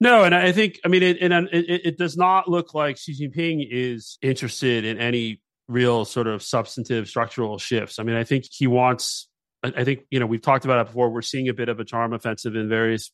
No, 0.00 0.24
and 0.24 0.34
I 0.34 0.50
think 0.50 0.80
I 0.84 0.88
mean 0.88 1.02
it, 1.02 1.18
it, 1.20 1.86
it 1.86 1.98
does 1.98 2.16
not 2.16 2.48
look 2.48 2.74
like 2.74 2.96
Xi 2.96 3.28
Jinping 3.28 3.66
is 3.70 4.18
interested 4.22 4.84
in 4.84 4.98
any 4.98 5.42
real 5.68 6.04
sort 6.04 6.26
of 6.26 6.42
substantive 6.42 7.08
structural 7.08 7.58
shifts. 7.58 7.98
I 7.98 8.02
mean, 8.02 8.16
I 8.16 8.24
think 8.24 8.46
he 8.50 8.66
wants. 8.66 9.28
I 9.62 9.84
think 9.84 10.00
you 10.10 10.18
know 10.18 10.26
we've 10.26 10.42
talked 10.42 10.64
about 10.64 10.80
it 10.80 10.86
before. 10.86 11.10
We're 11.10 11.22
seeing 11.22 11.48
a 11.48 11.54
bit 11.54 11.68
of 11.68 11.78
a 11.78 11.84
charm 11.84 12.14
offensive 12.14 12.56
in 12.56 12.68
various 12.68 13.12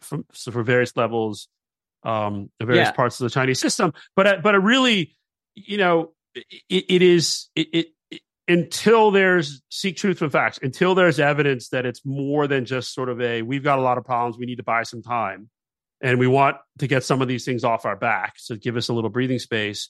from 0.00 0.24
so 0.32 0.52
for 0.52 0.62
various 0.62 0.96
levels, 0.96 1.48
um, 2.02 2.50
various 2.62 2.88
yeah. 2.88 2.92
parts 2.92 3.20
of 3.20 3.24
the 3.24 3.30
Chinese 3.30 3.58
system. 3.58 3.92
But 4.16 4.42
but 4.42 4.54
it 4.54 4.58
really, 4.58 5.16
you 5.54 5.76
know, 5.76 6.12
it, 6.34 6.44
it 6.68 7.02
is 7.02 7.48
it, 7.54 7.68
it, 7.72 7.86
it, 8.10 8.20
until 8.48 9.10
there's 9.10 9.62
seek 9.70 9.96
truth 9.96 10.18
from 10.18 10.30
facts, 10.30 10.58
until 10.62 10.94
there's 10.94 11.20
evidence 11.20 11.68
that 11.68 11.86
it's 11.86 12.04
more 12.04 12.46
than 12.46 12.64
just 12.64 12.94
sort 12.94 13.08
of 13.08 13.20
a 13.20 13.42
we've 13.42 13.64
got 13.64 13.78
a 13.78 13.82
lot 13.82 13.98
of 13.98 14.04
problems, 14.04 14.38
we 14.38 14.46
need 14.46 14.56
to 14.56 14.62
buy 14.62 14.82
some 14.82 15.02
time, 15.02 15.48
and 16.00 16.18
we 16.18 16.26
want 16.26 16.56
to 16.78 16.86
get 16.86 17.04
some 17.04 17.22
of 17.22 17.28
these 17.28 17.44
things 17.44 17.64
off 17.64 17.84
our 17.84 17.96
back, 17.96 18.34
so 18.36 18.56
give 18.56 18.76
us 18.76 18.88
a 18.88 18.92
little 18.92 19.10
breathing 19.10 19.38
space. 19.38 19.88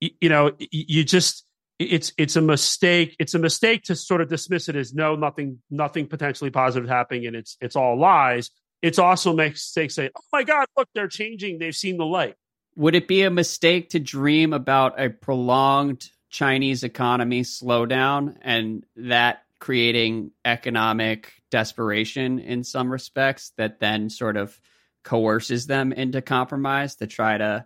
You, 0.00 0.10
you 0.20 0.28
know, 0.28 0.52
you 0.58 1.04
just 1.04 1.44
it's 1.78 2.12
it's 2.16 2.36
a 2.36 2.42
mistake. 2.42 3.16
It's 3.18 3.34
a 3.34 3.38
mistake 3.38 3.84
to 3.84 3.96
sort 3.96 4.20
of 4.20 4.28
dismiss 4.28 4.68
it 4.68 4.76
as 4.76 4.94
no, 4.94 5.14
nothing, 5.14 5.58
nothing 5.70 6.06
potentially 6.06 6.50
positive 6.50 6.88
happening, 6.88 7.26
and 7.26 7.36
it's 7.36 7.56
it's 7.60 7.76
all 7.76 7.98
lies 7.98 8.50
it's 8.82 8.98
also 8.98 9.32
makes 9.32 9.72
say, 9.72 10.10
"Oh 10.16 10.20
my 10.32 10.44
God, 10.44 10.66
look, 10.76 10.88
they're 10.94 11.08
changing. 11.08 11.58
They've 11.58 11.74
seen 11.74 11.96
the 11.96 12.06
light." 12.06 12.34
Would 12.76 12.94
it 12.94 13.08
be 13.08 13.22
a 13.22 13.30
mistake 13.30 13.90
to 13.90 13.98
dream 13.98 14.52
about 14.52 15.00
a 15.00 15.10
prolonged 15.10 16.08
Chinese 16.30 16.84
economy 16.84 17.42
slowdown 17.42 18.36
and 18.42 18.84
that 18.96 19.42
creating 19.58 20.32
economic 20.44 21.32
desperation 21.50 22.38
in 22.38 22.62
some 22.62 22.90
respects 22.90 23.52
that 23.56 23.80
then 23.80 24.10
sort 24.10 24.36
of 24.36 24.60
coerces 25.02 25.66
them 25.66 25.92
into 25.92 26.20
compromise 26.20 26.96
to 26.96 27.06
try 27.06 27.38
to 27.38 27.64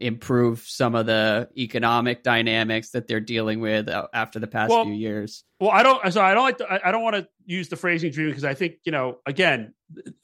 improve 0.00 0.60
some 0.60 0.94
of 0.94 1.06
the 1.06 1.48
economic 1.56 2.22
dynamics 2.22 2.90
that 2.90 3.06
they're 3.06 3.20
dealing 3.20 3.60
with 3.60 3.88
uh, 3.88 4.06
after 4.12 4.38
the 4.38 4.46
past 4.46 4.70
well, 4.70 4.84
few 4.84 4.94
years. 4.94 5.44
Well, 5.60 5.70
I 5.70 5.82
don't. 5.82 6.12
So 6.12 6.22
I 6.22 6.34
don't 6.34 6.44
like. 6.44 6.58
To, 6.58 6.86
I 6.86 6.90
don't 6.90 7.02
want 7.02 7.16
to 7.16 7.28
use 7.44 7.68
the 7.68 7.76
phrasing 7.76 8.10
"dream" 8.10 8.28
because 8.28 8.44
I 8.44 8.54
think 8.54 8.76
you 8.84 8.92
know. 8.92 9.18
Again, 9.26 9.74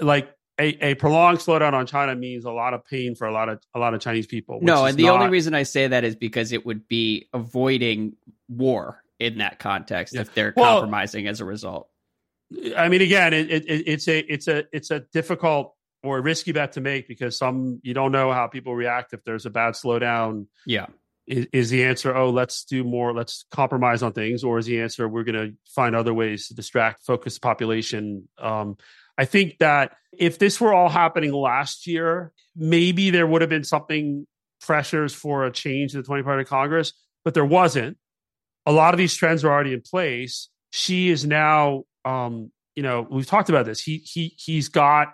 like 0.00 0.34
a, 0.60 0.90
a, 0.90 0.94
prolonged 0.94 1.38
slowdown 1.38 1.72
on 1.72 1.86
China 1.86 2.14
means 2.14 2.44
a 2.44 2.50
lot 2.50 2.74
of 2.74 2.84
pain 2.84 3.14
for 3.14 3.26
a 3.26 3.32
lot 3.32 3.48
of 3.48 3.60
a 3.74 3.78
lot 3.78 3.94
of 3.94 4.00
Chinese 4.00 4.26
people. 4.26 4.58
No, 4.60 4.84
and 4.84 4.96
the 4.96 5.04
not... 5.04 5.20
only 5.20 5.30
reason 5.30 5.54
I 5.54 5.62
say 5.62 5.88
that 5.88 6.04
is 6.04 6.16
because 6.16 6.52
it 6.52 6.66
would 6.66 6.86
be 6.86 7.28
avoiding 7.32 8.14
war 8.48 9.02
in 9.18 9.38
that 9.38 9.58
context 9.58 10.14
yeah. 10.14 10.20
if 10.20 10.34
they're 10.34 10.52
well, 10.56 10.80
compromising 10.80 11.26
as 11.26 11.40
a 11.40 11.44
result. 11.44 11.88
I 12.76 12.88
mean, 12.88 13.00
again, 13.00 13.32
it, 13.32 13.50
it, 13.50 13.64
it's 13.66 14.06
a 14.08 14.18
it's 14.18 14.48
a 14.48 14.64
it's 14.72 14.90
a 14.90 15.00
difficult 15.00 15.74
or 16.02 16.20
risky 16.20 16.52
bet 16.52 16.72
to 16.72 16.80
make 16.80 17.08
because 17.08 17.38
some 17.38 17.80
you 17.82 17.94
don't 17.94 18.12
know 18.12 18.32
how 18.32 18.46
people 18.46 18.74
react 18.74 19.12
if 19.14 19.24
there's 19.24 19.46
a 19.46 19.50
bad 19.50 19.74
slowdown. 19.74 20.46
Yeah. 20.66 20.86
Is, 21.26 21.46
is 21.52 21.70
the 21.70 21.84
answer, 21.84 22.16
oh, 22.16 22.30
let's 22.30 22.64
do 22.64 22.82
more, 22.82 23.14
let's 23.14 23.44
compromise 23.52 24.02
on 24.02 24.12
things, 24.12 24.42
or 24.42 24.58
is 24.58 24.66
the 24.66 24.80
answer 24.80 25.08
we're 25.08 25.22
going 25.22 25.50
to 25.50 25.56
find 25.66 25.94
other 25.94 26.12
ways 26.12 26.48
to 26.48 26.54
distract, 26.54 27.04
focus 27.04 27.38
population? 27.38 28.28
Um, 28.36 28.78
I 29.20 29.26
think 29.26 29.58
that 29.58 29.92
if 30.16 30.38
this 30.38 30.58
were 30.62 30.72
all 30.72 30.88
happening 30.88 31.30
last 31.30 31.86
year, 31.86 32.32
maybe 32.56 33.10
there 33.10 33.26
would 33.26 33.42
have 33.42 33.50
been 33.50 33.64
something 33.64 34.26
pressures 34.62 35.12
for 35.12 35.44
a 35.44 35.52
change 35.52 35.92
in 35.92 36.00
the 36.00 36.06
20 36.06 36.22
party 36.22 36.44
Congress, 36.44 36.94
but 37.22 37.34
there 37.34 37.44
wasn't. 37.44 37.98
A 38.64 38.72
lot 38.72 38.94
of 38.94 38.98
these 38.98 39.14
trends 39.14 39.44
are 39.44 39.52
already 39.52 39.74
in 39.74 39.82
place. 39.82 40.48
Xi 40.72 41.10
is 41.10 41.26
now, 41.26 41.84
um, 42.06 42.50
you 42.74 42.82
know, 42.82 43.06
we've 43.10 43.26
talked 43.26 43.50
about 43.50 43.66
this. 43.66 43.82
He 43.82 43.98
he 43.98 44.34
he's 44.38 44.70
got 44.70 45.08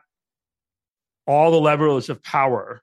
all 1.27 1.51
the 1.51 1.61
levers 1.61 2.09
of 2.09 2.23
power 2.23 2.83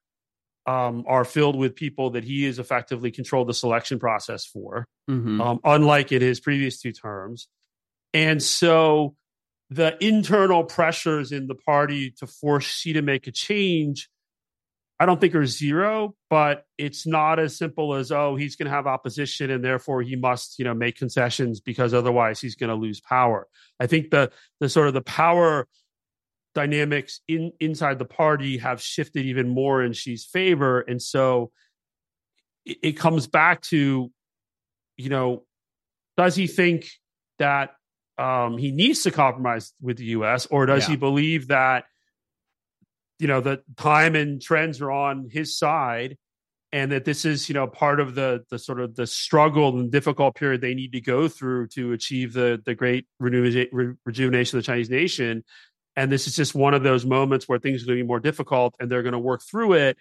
um, 0.66 1.06
are 1.08 1.24
filled 1.24 1.56
with 1.56 1.74
people 1.74 2.10
that 2.12 2.26
he 2.26 2.44
has 2.44 2.60
effectively 2.60 3.12
controlled 3.12 3.48
the 3.48 3.54
selection 3.54 3.98
process 3.98 4.46
for, 4.46 4.86
mm-hmm. 5.10 5.40
um, 5.40 5.62
unlike 5.64 6.12
in 6.12 6.22
his 6.22 6.42
previous 6.42 6.82
two 6.82 6.92
terms. 6.92 7.48
And 8.14 8.44
so 8.44 9.16
the 9.74 9.98
internal 10.06 10.64
pressures 10.64 11.32
in 11.32 11.48
the 11.48 11.56
party 11.56 12.12
to 12.12 12.28
force 12.28 12.66
Xi 12.66 12.94
to 12.94 13.02
make 13.02 13.28
a 13.28 13.32
change, 13.32 14.10
I 15.00 15.06
don't 15.06 15.20
think 15.20 15.34
are 15.36 15.46
zero, 15.46 16.16
but 16.30 16.66
it's 16.78 17.08
not 17.08 17.40
as 17.40 17.58
simple 17.58 17.96
as, 17.96 18.12
oh, 18.12 18.36
he's 18.36 18.56
going 18.56 18.68
to 18.68 18.76
have 18.76 18.88
opposition 18.88 19.50
and 19.50 19.64
therefore 19.64 20.02
he 20.02 20.16
must, 20.16 20.60
you 20.60 20.66
know, 20.66 20.74
make 20.74 20.98
concessions 20.98 21.60
because 21.60 21.94
otherwise 21.94 22.40
he's 22.40 22.56
going 22.56 22.70
to 22.70 22.76
lose 22.76 23.02
power. 23.02 23.48
I 23.80 23.88
think 23.88 24.12
the 24.12 24.32
the 24.60 24.70
sort 24.70 24.88
of 24.88 24.94
the 24.94 25.02
power 25.02 25.68
dynamics 26.54 27.22
in 27.28 27.52
inside 27.60 27.98
the 27.98 28.06
party 28.06 28.58
have 28.60 28.82
shifted 28.82 29.26
even 29.26 29.50
more 29.50 29.84
in 29.84 29.94
Xi's 29.94 30.26
favor, 30.26 30.82
and 30.82 31.02
so 31.02 31.52
it, 32.64 32.78
it 32.84 32.92
comes 32.94 33.28
back 33.28 33.62
to, 33.64 34.12
you 34.98 35.10
know, 35.10 35.44
does 36.16 36.36
he 36.36 36.48
think 36.48 36.90
that 37.40 37.72
um, 38.17 38.58
he 38.58 38.71
needs 38.71 39.04
to 39.04 39.12
compromise 39.12 39.73
with 39.82 39.97
the 39.97 40.06
U.S., 40.06 40.45
or 40.47 40.65
does 40.65 40.84
yeah. 40.84 40.91
he 40.91 40.95
believe 40.95 41.47
that 41.47 41.86
you 43.19 43.28
know 43.28 43.41
the 43.41 43.62
time 43.78 44.15
and 44.15 44.41
trends 44.41 44.82
are 44.82 44.91
on 44.91 45.30
his 45.32 45.58
side, 45.58 46.17
and 46.71 46.91
that 46.91 47.06
this 47.06 47.26
is 47.26 47.49
you 47.49 47.54
know 47.54 47.67
part 47.67 47.99
of 47.99 48.15
the 48.15 48.43
the 48.49 48.60
sort 48.60 48.80
of 48.80 48.95
the 48.95 49.08
struggle 49.08 49.69
and 49.80 49.91
difficult 49.91 50.36
period 50.36 50.62
they 50.62 50.76
need 50.76 50.93
to 50.93 51.02
go 51.02 51.28
through 51.28 51.67
to 51.67 51.93
achieve 51.93 52.34
the 52.34 52.62
the 52.65 52.76
great 52.76 53.06
reju- 53.19 53.95
rejuvenation 54.06 54.58
of 54.58 54.63
the 54.63 54.67
Chinese 54.67 54.89
nation, 54.89 55.43
and 55.95 56.12
this 56.12 56.28
is 56.28 56.36
just 56.36 56.56
one 56.56 56.73
of 56.73 56.84
those 56.84 57.06
moments 57.06 57.47
where 57.47 57.60
things 57.60 57.84
are 57.84 57.88
going 57.88 57.97
to 57.97 58.04
be 58.04 58.08
more 58.08 58.19
difficult 58.19 58.76
and 58.80 58.89
they're 58.89 59.04
going 59.04 59.13
to 59.13 59.19
work 59.19 59.41
through 59.41 59.73
it 59.73 59.97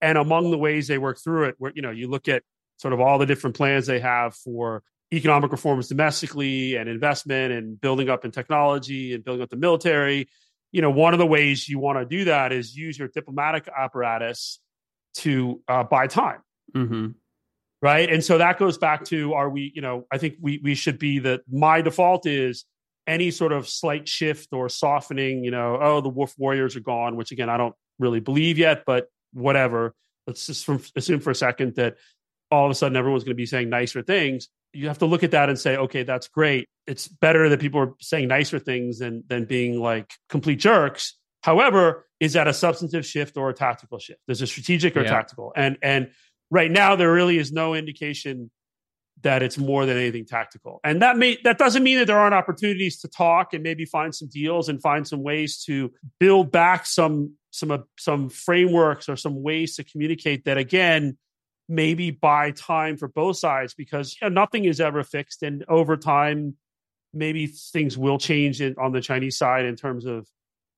and 0.00 0.18
among 0.18 0.50
the 0.50 0.58
ways 0.58 0.88
they 0.88 0.98
work 0.98 1.18
through 1.18 1.44
it 1.44 1.54
where 1.58 1.72
you 1.74 1.82
know 1.82 1.90
you 1.90 2.08
look 2.08 2.28
at 2.28 2.42
sort 2.76 2.92
of 2.92 3.00
all 3.00 3.18
the 3.18 3.26
different 3.26 3.56
plans 3.56 3.86
they 3.86 4.00
have 4.00 4.34
for 4.34 4.82
economic 5.12 5.52
reforms 5.52 5.88
domestically 5.88 6.76
and 6.76 6.88
investment 6.88 7.52
and 7.52 7.80
building 7.80 8.08
up 8.08 8.24
in 8.24 8.30
technology 8.30 9.14
and 9.14 9.24
building 9.24 9.42
up 9.42 9.50
the 9.50 9.56
military 9.56 10.28
you 10.72 10.82
know 10.82 10.90
one 10.90 11.12
of 11.12 11.18
the 11.18 11.26
ways 11.26 11.68
you 11.68 11.78
want 11.78 11.98
to 11.98 12.04
do 12.04 12.24
that 12.24 12.52
is 12.52 12.76
use 12.76 12.98
your 12.98 13.08
diplomatic 13.08 13.68
apparatus 13.76 14.58
to 15.14 15.62
uh, 15.68 15.84
buy 15.84 16.08
time 16.08 16.40
mm-hmm. 16.74 17.08
right 17.82 18.12
and 18.12 18.24
so 18.24 18.38
that 18.38 18.58
goes 18.58 18.78
back 18.78 19.04
to 19.04 19.32
are 19.34 19.48
we 19.48 19.70
you 19.76 19.80
know 19.80 20.06
i 20.10 20.18
think 20.18 20.34
we 20.40 20.60
we 20.64 20.74
should 20.74 20.98
be 20.98 21.20
that 21.20 21.42
my 21.48 21.80
default 21.80 22.26
is 22.26 22.64
any 23.06 23.30
sort 23.30 23.52
of 23.52 23.68
slight 23.68 24.08
shift 24.08 24.52
or 24.52 24.68
softening, 24.68 25.44
you 25.44 25.50
know, 25.50 25.78
oh, 25.80 26.00
the 26.00 26.08
Wolf 26.08 26.34
Warriors 26.38 26.76
are 26.76 26.80
gone, 26.80 27.16
which 27.16 27.30
again, 27.30 27.48
I 27.48 27.56
don't 27.56 27.74
really 27.98 28.20
believe 28.20 28.58
yet, 28.58 28.82
but 28.84 29.08
whatever. 29.32 29.94
Let's 30.26 30.46
just 30.46 30.68
assume 30.96 31.20
for 31.20 31.30
a 31.30 31.34
second 31.34 31.76
that 31.76 31.96
all 32.50 32.66
of 32.66 32.70
a 32.70 32.74
sudden 32.74 32.96
everyone's 32.96 33.24
going 33.24 33.34
to 33.34 33.36
be 33.36 33.46
saying 33.46 33.68
nicer 33.68 34.02
things. 34.02 34.48
You 34.72 34.88
have 34.88 34.98
to 34.98 35.06
look 35.06 35.22
at 35.22 35.30
that 35.30 35.48
and 35.48 35.58
say, 35.58 35.76
okay, 35.76 36.02
that's 36.02 36.28
great. 36.28 36.68
It's 36.86 37.08
better 37.08 37.48
that 37.48 37.60
people 37.60 37.80
are 37.80 37.94
saying 38.00 38.28
nicer 38.28 38.58
things 38.58 38.98
than 38.98 39.24
than 39.26 39.44
being 39.44 39.80
like 39.80 40.12
complete 40.28 40.56
jerks. 40.56 41.14
However, 41.42 42.06
is 42.20 42.34
that 42.34 42.48
a 42.48 42.52
substantive 42.52 43.06
shift 43.06 43.36
or 43.36 43.50
a 43.50 43.54
tactical 43.54 43.98
shift? 43.98 44.20
There's 44.26 44.42
a 44.42 44.46
strategic 44.46 44.96
or 44.96 45.02
Yeah. 45.02 45.10
tactical, 45.10 45.52
and 45.56 45.78
and 45.82 46.10
right 46.50 46.70
now 46.70 46.96
there 46.96 47.12
really 47.12 47.38
is 47.38 47.52
no 47.52 47.74
indication 47.74 48.50
that 49.22 49.42
it's 49.42 49.56
more 49.56 49.86
than 49.86 49.96
anything 49.96 50.26
tactical. 50.26 50.80
And 50.84 51.00
that 51.02 51.16
may 51.16 51.38
that 51.44 51.58
doesn't 51.58 51.82
mean 51.82 51.98
that 51.98 52.06
there 52.06 52.18
aren't 52.18 52.34
opportunities 52.34 53.00
to 53.00 53.08
talk 53.08 53.54
and 53.54 53.62
maybe 53.62 53.84
find 53.84 54.14
some 54.14 54.28
deals 54.28 54.68
and 54.68 54.80
find 54.80 55.08
some 55.08 55.22
ways 55.22 55.64
to 55.64 55.90
build 56.20 56.52
back 56.52 56.84
some 56.86 57.34
some 57.50 57.70
uh, 57.70 57.78
some 57.98 58.28
frameworks 58.28 59.08
or 59.08 59.16
some 59.16 59.42
ways 59.42 59.76
to 59.76 59.84
communicate 59.84 60.44
that 60.44 60.58
again 60.58 61.16
maybe 61.68 62.10
buy 62.10 62.52
time 62.52 62.96
for 62.96 63.08
both 63.08 63.36
sides 63.36 63.74
because 63.74 64.16
you 64.20 64.28
know, 64.28 64.40
nothing 64.40 64.64
is 64.64 64.80
ever 64.80 65.02
fixed 65.02 65.42
and 65.42 65.64
over 65.68 65.96
time 65.96 66.54
maybe 67.12 67.46
things 67.46 67.96
will 67.98 68.18
change 68.18 68.60
in, 68.60 68.74
on 68.78 68.92
the 68.92 69.00
Chinese 69.00 69.36
side 69.36 69.64
in 69.64 69.74
terms 69.76 70.04
of 70.04 70.28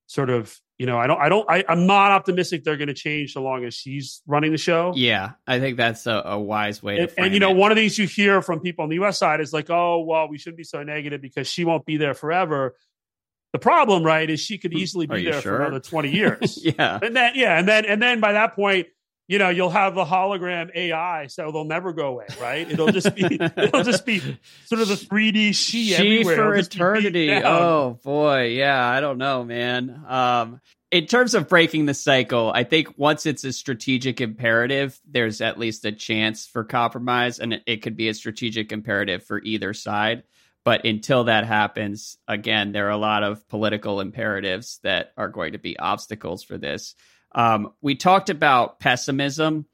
sort 0.07 0.31
of 0.31 0.59
you 0.79 0.87
know 0.87 0.98
I 0.98 1.07
don't 1.07 1.20
I 1.20 1.29
don't 1.29 1.51
I, 1.51 1.64
I'm 1.68 1.87
not 1.87 2.11
optimistic 2.12 2.64
they're 2.64 2.77
going 2.77 2.88
to 2.88 2.94
change 2.94 3.35
so 3.35 3.42
long 3.42 3.64
as 3.64 3.77
Xi's 3.77 4.22
running 4.27 4.53
the 4.53 4.59
show. 4.59 4.92
Yeah, 4.96 5.33
I 5.46 5.61
think 5.61 5.77
that's 5.77 6.07
a, 6.07 6.22
a 6.24 6.38
wise 6.38 6.83
way 6.83 6.98
And, 6.98 7.12
and 7.18 7.35
you 7.35 7.40
know, 7.40 7.51
it. 7.51 7.57
one 7.57 7.70
of 7.70 7.77
these 7.77 7.98
you 7.98 8.07
hear 8.07 8.40
from 8.40 8.61
people 8.61 8.85
on 8.85 8.88
the 8.88 8.96
U.S. 8.96 9.18
side 9.18 9.40
is 9.40 9.53
like, 9.53 9.70
"Oh, 9.70 10.01
well, 10.01 10.29
we 10.29 10.38
shouldn't 10.38 10.57
be 10.57 10.64
so 10.64 10.83
negative 10.83 11.20
because 11.20 11.46
Xi 11.46 11.64
won't 11.64 11.85
be 11.85 11.96
there 11.96 12.14
forever." 12.14 12.77
The 13.53 13.59
problem, 13.59 14.03
right, 14.03 14.29
is 14.29 14.40
Xi 14.40 14.59
could 14.59 14.72
hmm, 14.72 14.79
easily 14.79 15.07
be 15.07 15.24
there 15.24 15.40
sure? 15.40 15.57
for 15.57 15.62
another 15.62 15.81
twenty 15.81 16.11
years, 16.11 16.59
yeah, 16.62 16.98
and 17.03 17.14
then 17.14 17.33
yeah, 17.35 17.59
and 17.59 17.68
then 17.68 17.85
and 17.85 18.01
then 18.01 18.20
by 18.20 18.33
that 18.33 18.55
point, 18.55 18.88
you 19.29 19.38
know, 19.38 19.51
you'll 19.51 19.71
have 19.71 19.95
the 19.95 20.07
hologram 20.07 20.75
AI, 20.75 21.27
so 21.27 21.53
they'll 21.53 21.64
never 21.64 21.93
go 21.93 22.09
away, 22.09 22.27
right? 22.41 22.69
It'll 22.69 22.91
just 22.91 23.14
be 23.14 23.25
it'll 23.41 23.85
just 23.85 24.07
be 24.07 24.21
sort 24.64 24.81
of 24.81 24.88
the 24.88 24.97
three 24.97 25.31
D 25.31 25.53
Xi, 25.53 25.88
Xi 25.88 25.95
everywhere. 25.95 26.37
for 26.37 26.43
It'll 26.55 26.57
just 26.57 26.71
be 26.73 26.79
beat 26.79 26.83
eternity. 26.83 27.31
Oh 27.45 28.01
boy, 28.03 28.47
yeah, 28.47 28.85
I 28.85 29.01
don't 29.01 29.19
know, 29.19 29.45
man. 29.45 30.03
Um, 30.09 30.61
in 30.91 31.07
terms 31.07 31.35
of 31.35 31.49
breaking 31.49 31.85
the 31.85 31.93
cycle, 31.93 32.51
I 32.55 32.64
think 32.64 32.95
once 32.97 33.27
it's 33.27 33.45
a 33.45 33.53
strategic 33.53 34.23
imperative, 34.23 34.99
there's 35.07 35.43
at 35.43 35.59
least 35.59 35.85
a 35.85 35.93
chance 35.93 36.47
for 36.47 36.64
compromise, 36.64 37.38
and 37.38 37.53
it, 37.53 37.62
it 37.67 37.83
could 37.83 37.97
be 37.97 38.09
a 38.09 38.14
strategic 38.14 38.73
imperative 38.73 39.25
for 39.25 39.41
either 39.43 39.75
side. 39.75 40.23
But 40.64 40.85
until 40.85 41.25
that 41.25 41.47
happens, 41.47 42.19
again, 42.27 42.73
there 42.73 42.87
are 42.87 42.91
a 42.91 42.97
lot 42.97 43.23
of 43.23 43.47
political 43.49 44.01
imperatives 44.01 44.81
that 44.83 45.12
are 45.17 45.29
going 45.29 45.53
to 45.53 45.59
be 45.59 45.79
obstacles 45.79 46.43
for 46.43 46.59
this. 46.59 46.95
Um, 47.33 47.73
we 47.81 47.95
talked 47.95 48.31
about 48.31 48.81
pessimism. 48.81 49.67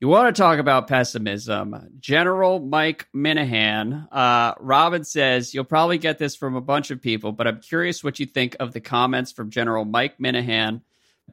You 0.00 0.08
want 0.08 0.34
to 0.34 0.42
talk 0.42 0.58
about 0.58 0.88
pessimism. 0.88 1.96
General 2.00 2.58
Mike 2.58 3.06
Minihan, 3.14 4.08
uh, 4.10 4.54
Robin 4.58 5.04
says, 5.04 5.54
You'll 5.54 5.64
probably 5.64 5.98
get 5.98 6.18
this 6.18 6.34
from 6.34 6.56
a 6.56 6.60
bunch 6.60 6.90
of 6.90 7.00
people, 7.00 7.30
but 7.32 7.46
I'm 7.46 7.60
curious 7.60 8.02
what 8.02 8.18
you 8.18 8.26
think 8.26 8.56
of 8.58 8.72
the 8.72 8.80
comments 8.80 9.30
from 9.30 9.50
General 9.50 9.84
Mike 9.84 10.18
Minihan 10.18 10.82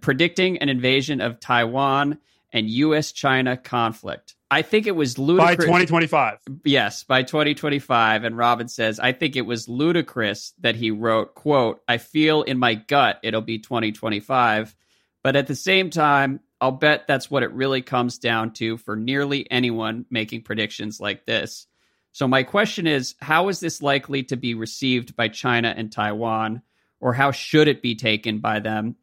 predicting 0.01 0.59
an 0.59 0.69
invasion 0.69 1.21
of 1.21 1.39
Taiwan 1.39 2.19
and 2.51 2.69
U.S. 2.69 3.11
China 3.11 3.57
conflict. 3.57 4.35
I 4.51 4.63
think 4.63 4.87
it 4.87 4.95
was 4.95 5.15
by 5.15 5.21
ludicrous. 5.23 5.65
twenty 5.65 6.07
five. 6.07 6.39
Yes, 6.63 7.03
by 7.03 7.21
2025. 7.21 8.23
And 8.23 8.35
Robin 8.35 8.67
says, 8.67 8.99
I 8.99 9.11
think 9.11 9.35
it 9.35 9.43
was 9.43 9.69
ludicrous 9.69 10.53
that 10.59 10.75
he 10.75 10.89
wrote, 10.89 11.35
quote, 11.35 11.81
I 11.87 11.97
feel 11.97 12.41
in 12.41 12.57
my 12.57 12.73
gut 12.73 13.19
it'll 13.21 13.41
be 13.41 13.59
2025. 13.59 14.75
But 15.23 15.35
at 15.35 15.47
the 15.47 15.55
same 15.55 15.89
time, 15.89 16.39
I'll 16.61 16.71
bet 16.71 17.07
that's 17.07 17.31
what 17.31 17.43
it 17.43 17.51
really 17.53 17.81
comes 17.81 18.17
down 18.17 18.53
to 18.53 18.77
for 18.77 18.95
nearly 18.95 19.49
anyone 19.49 20.05
making 20.09 20.43
predictions 20.43 20.99
like 20.99 21.25
this. 21.25 21.67
So 22.11 22.27
my 22.27 22.43
question 22.43 22.87
is, 22.87 23.15
how 23.21 23.49
is 23.49 23.59
this 23.59 23.81
likely 23.81 24.23
to 24.23 24.37
be 24.37 24.53
received 24.53 25.15
by 25.15 25.27
China 25.27 25.73
and 25.75 25.91
Taiwan? 25.91 26.61
Or 26.99 27.13
how 27.13 27.31
should 27.31 27.69
it 27.69 27.81
be 27.81 27.95
taken 27.95 28.39
by 28.39 28.59
them? 28.59 28.97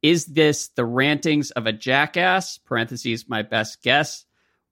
Is 0.00 0.26
this 0.26 0.68
the 0.68 0.84
rantings 0.84 1.50
of 1.52 1.66
a 1.66 1.72
jackass, 1.72 2.58
parentheses, 2.58 3.28
my 3.28 3.42
best 3.42 3.82
guess, 3.82 4.24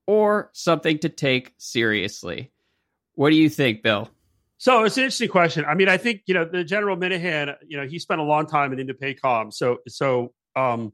or 0.07 0.51
something 0.53 0.99
to 1.01 1.09
take 1.09 1.55
seriously? 1.57 2.53
What 3.15 3.31
do 3.31 3.37
you 3.37 3.49
think, 3.49 3.83
Bill? 3.83 4.09
So 4.59 4.85
it's 4.85 4.97
an 4.99 5.05
interesting 5.05 5.29
question. 5.29 5.65
I 5.65 5.75
mean, 5.75 5.89
I 5.89 5.97
think 5.97 6.23
you 6.27 6.35
know 6.35 6.45
the 6.45 6.65
General 6.65 6.97
Minihan. 6.97 7.57
You 7.67 7.79
know, 7.79 7.87
he 7.87 7.99
spent 7.99 8.21
a 8.21 8.25
long 8.25 8.47
time 8.47 8.73
in 8.73 8.79
Indo-PACOM, 8.79 9.53
so 9.53 9.79
so 9.89 10.33
um, 10.57 10.93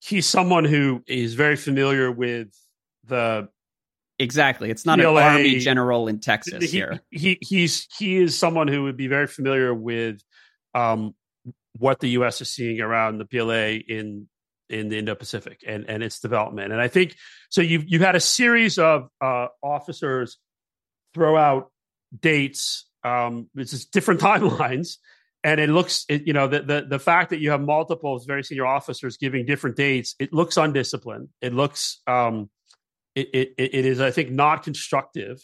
he's 0.00 0.26
someone 0.26 0.64
who 0.64 1.02
is 1.06 1.34
very 1.34 1.56
familiar 1.56 2.10
with 2.10 2.48
the 3.04 3.48
Exactly. 4.20 4.70
It's 4.70 4.84
not 4.84 4.98
PLA 4.98 5.16
an 5.16 5.36
army 5.36 5.58
general 5.60 6.06
in 6.06 6.20
Texas 6.20 6.64
he, 6.64 6.78
here. 6.78 7.00
he 7.10 7.38
he's 7.40 7.88
he 7.98 8.18
is 8.18 8.36
someone 8.36 8.68
who 8.68 8.82
would 8.82 8.98
be 8.98 9.06
very 9.06 9.26
familiar 9.26 9.72
with 9.72 10.22
um, 10.74 11.14
what 11.78 12.00
the 12.00 12.08
U.S. 12.10 12.42
is 12.42 12.50
seeing 12.50 12.82
around 12.82 13.16
the 13.16 13.24
PLA 13.24 13.80
in 13.88 14.28
in 14.68 14.90
the 14.90 14.98
Indo-Pacific 14.98 15.64
and 15.66 15.88
and 15.88 16.02
its 16.02 16.20
development. 16.20 16.70
And 16.70 16.82
I 16.82 16.88
think 16.88 17.16
so. 17.48 17.62
You've 17.62 17.84
you've 17.88 18.02
had 18.02 18.14
a 18.14 18.20
series 18.20 18.78
of 18.78 19.08
uh, 19.22 19.46
officers 19.62 20.36
throw 21.14 21.38
out 21.38 21.72
dates. 22.20 22.86
Um, 23.02 23.48
it's 23.56 23.70
just 23.70 23.90
different 23.90 24.20
timelines. 24.20 24.98
And 25.42 25.58
it 25.60 25.70
looks, 25.70 26.04
it, 26.08 26.26
you 26.26 26.32
know, 26.34 26.48
the, 26.48 26.60
the 26.60 26.86
the 26.88 26.98
fact 26.98 27.30
that 27.30 27.40
you 27.40 27.50
have 27.50 27.62
multiple 27.62 28.18
very 28.26 28.44
senior 28.44 28.66
officers 28.66 29.16
giving 29.16 29.46
different 29.46 29.74
dates, 29.76 30.14
it 30.18 30.32
looks 30.32 30.56
undisciplined. 30.58 31.28
It 31.40 31.54
looks, 31.54 32.00
um, 32.06 32.50
it, 33.14 33.28
it 33.32 33.54
it 33.56 33.86
is, 33.86 34.00
I 34.00 34.10
think, 34.10 34.30
not 34.30 34.62
constructive 34.64 35.40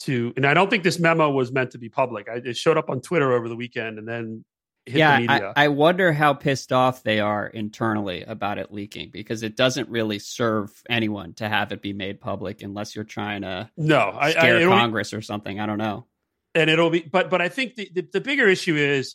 to. 0.00 0.32
And 0.36 0.46
I 0.46 0.54
don't 0.54 0.70
think 0.70 0.84
this 0.84 0.98
memo 1.00 1.30
was 1.30 1.50
meant 1.50 1.72
to 1.72 1.78
be 1.78 1.88
public. 1.88 2.28
I, 2.28 2.36
it 2.36 2.56
showed 2.56 2.78
up 2.78 2.90
on 2.90 3.00
Twitter 3.00 3.32
over 3.32 3.48
the 3.48 3.56
weekend 3.56 3.98
and 3.98 4.06
then 4.06 4.44
hit 4.86 4.92
the 4.94 4.98
Yeah, 5.00 5.18
media. 5.18 5.52
I, 5.56 5.64
I 5.64 5.68
wonder 5.68 6.12
how 6.12 6.32
pissed 6.32 6.72
off 6.72 7.02
they 7.02 7.18
are 7.18 7.46
internally 7.46 8.22
about 8.22 8.58
it 8.58 8.72
leaking 8.72 9.10
because 9.12 9.42
it 9.42 9.56
doesn't 9.56 9.88
really 9.88 10.20
serve 10.20 10.70
anyone 10.88 11.34
to 11.34 11.48
have 11.48 11.72
it 11.72 11.82
be 11.82 11.92
made 11.92 12.20
public 12.20 12.62
unless 12.62 12.94
you're 12.94 13.04
trying 13.04 13.42
to 13.42 13.68
no, 13.76 13.98
I, 13.98 14.28
I 14.28 14.30
scare 14.30 14.58
be- 14.60 14.64
Congress 14.66 15.12
or 15.12 15.22
something. 15.22 15.58
I 15.58 15.66
don't 15.66 15.78
know. 15.78 16.06
and 16.54 16.70
it'll 16.70 16.90
be 16.90 17.00
but 17.00 17.30
but 17.30 17.40
i 17.40 17.48
think 17.48 17.74
the, 17.76 17.90
the, 17.94 18.08
the 18.14 18.20
bigger 18.20 18.48
issue 18.48 18.74
is 18.74 19.14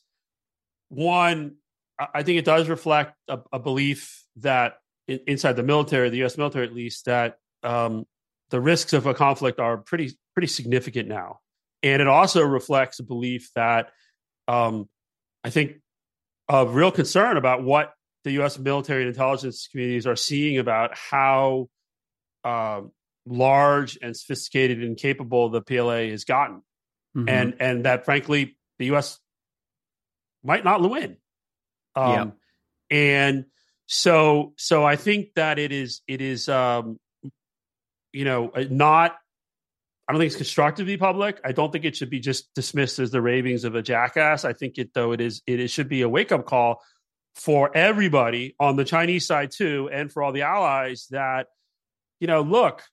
one 0.96 1.56
i 2.00 2.24
think 2.24 2.40
it 2.40 2.46
does 2.46 2.68
reflect 2.70 3.16
a, 3.28 3.40
a 3.54 3.60
belief 3.60 4.24
that 4.38 4.78
in, 5.08 5.20
inside 5.28 5.54
the 5.54 5.64
military 5.64 6.10
the 6.10 6.24
us 6.24 6.38
military 6.38 6.66
at 6.66 6.74
least 6.74 7.06
that 7.06 7.38
um, 7.64 8.06
the 8.50 8.62
risks 8.62 8.94
of 8.94 9.06
a 9.06 9.14
conflict 9.14 9.60
are 9.60 9.78
pretty 9.78 10.12
pretty 10.34 10.48
significant 10.48 11.08
now 11.10 11.40
and 11.84 12.02
it 12.02 12.08
also 12.08 12.44
reflects 12.44 13.00
a 13.00 13.04
belief 13.04 13.52
that 13.56 13.92
um, 14.48 14.88
i 15.44 15.50
think 15.50 15.74
of 16.48 16.76
real 16.76 16.92
concern 16.92 17.38
about 17.38 17.64
what 17.64 17.94
the 18.24 18.32
us 18.42 18.58
military 18.58 19.02
and 19.02 19.10
intelligence 19.10 19.68
communities 19.72 20.08
are 20.08 20.16
seeing 20.16 20.58
about 20.58 20.96
how 20.98 21.68
um, 22.44 22.92
large 23.26 23.98
and 24.02 24.16
sophisticated 24.16 24.84
and 24.84 24.98
capable 24.98 25.50
the 25.50 25.62
pla 25.62 25.98
has 26.10 26.26
gotten 26.26 26.62
Mhm. 27.16 27.30
and 27.30 27.56
and 27.60 27.86
that 27.86 28.04
frankly 28.06 28.58
the 28.78 28.88
U.S. 28.88 29.20
might 30.46 30.64
not 30.64 30.82
win. 30.82 31.18
Um, 31.96 32.12
And 32.90 33.46
so 33.88 34.54
so 34.58 34.84
I 34.84 34.96
think 34.96 35.34
that 35.36 35.60
it 35.60 35.72
is 35.72 36.02
it 36.08 36.22
is 36.22 36.50
um, 36.50 37.00
you 38.14 38.26
know 38.26 38.50
uh, 38.50 38.66
not. 38.70 39.16
I 40.08 40.14
don't 40.14 40.20
think 40.20 40.28
it's 40.28 40.38
constructive 40.38 40.86
to 40.86 40.92
be 40.92 40.98
public. 40.98 41.40
I 41.44 41.52
don't 41.52 41.72
think 41.72 41.84
it 41.84 41.96
should 41.96 42.12
be 42.12 42.20
just 42.20 42.54
dismissed 42.54 43.00
as 43.00 43.10
the 43.10 43.22
ravings 43.22 43.64
of 43.64 43.74
a 43.74 43.82
jackass. 43.82 44.46
I 44.46 44.54
think 44.54 44.78
it 44.78 44.94
though 44.94 45.14
it 45.14 45.22
is 45.22 45.42
it 45.48 45.68
should 45.70 45.90
be 45.90 46.04
a 46.04 46.10
wake 46.10 46.32
up 46.32 46.46
call 46.46 46.82
for 47.34 47.76
everybody 47.76 48.56
on 48.60 48.76
the 48.76 48.86
Chinese 48.86 49.26
side 49.26 49.52
too, 49.52 49.90
and 49.92 50.12
for 50.12 50.22
all 50.22 50.32
the 50.32 50.44
allies 50.44 51.08
that 51.10 51.48
you 52.20 52.28
know 52.28 52.42
look, 52.42 52.84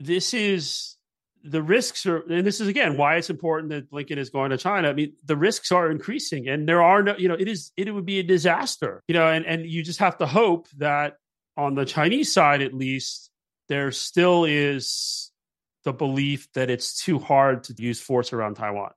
this 0.00 0.34
is 0.34 0.96
the 1.44 1.62
risks 1.62 2.06
are, 2.06 2.20
and 2.30 2.46
this 2.46 2.60
is 2.60 2.68
again 2.68 2.96
why 2.96 3.16
it's 3.16 3.30
important 3.30 3.70
that 3.70 3.90
Blinken 3.90 4.18
is 4.18 4.30
going 4.30 4.50
to 4.50 4.58
China. 4.58 4.88
I 4.88 4.92
mean, 4.92 5.14
the 5.24 5.36
risks 5.36 5.72
are 5.72 5.90
increasing, 5.90 6.48
and 6.48 6.68
there 6.68 6.82
are 6.82 7.02
no, 7.02 7.16
you 7.16 7.28
know, 7.28 7.36
it 7.38 7.48
is 7.48 7.72
it 7.76 7.92
would 7.92 8.06
be 8.06 8.18
a 8.18 8.22
disaster, 8.22 9.02
you 9.08 9.14
know, 9.14 9.28
and 9.28 9.44
and 9.44 9.66
you 9.66 9.82
just 9.82 10.00
have 10.00 10.18
to 10.18 10.26
hope 10.26 10.68
that 10.78 11.14
on 11.56 11.74
the 11.74 11.84
Chinese 11.84 12.32
side, 12.32 12.62
at 12.62 12.74
least, 12.74 13.30
there 13.68 13.90
still 13.90 14.44
is 14.44 15.30
the 15.84 15.92
belief 15.92 16.48
that 16.54 16.70
it's 16.70 17.02
too 17.02 17.18
hard 17.18 17.64
to 17.64 17.74
use 17.76 18.00
force 18.00 18.32
around 18.32 18.54
Taiwan. 18.54 18.92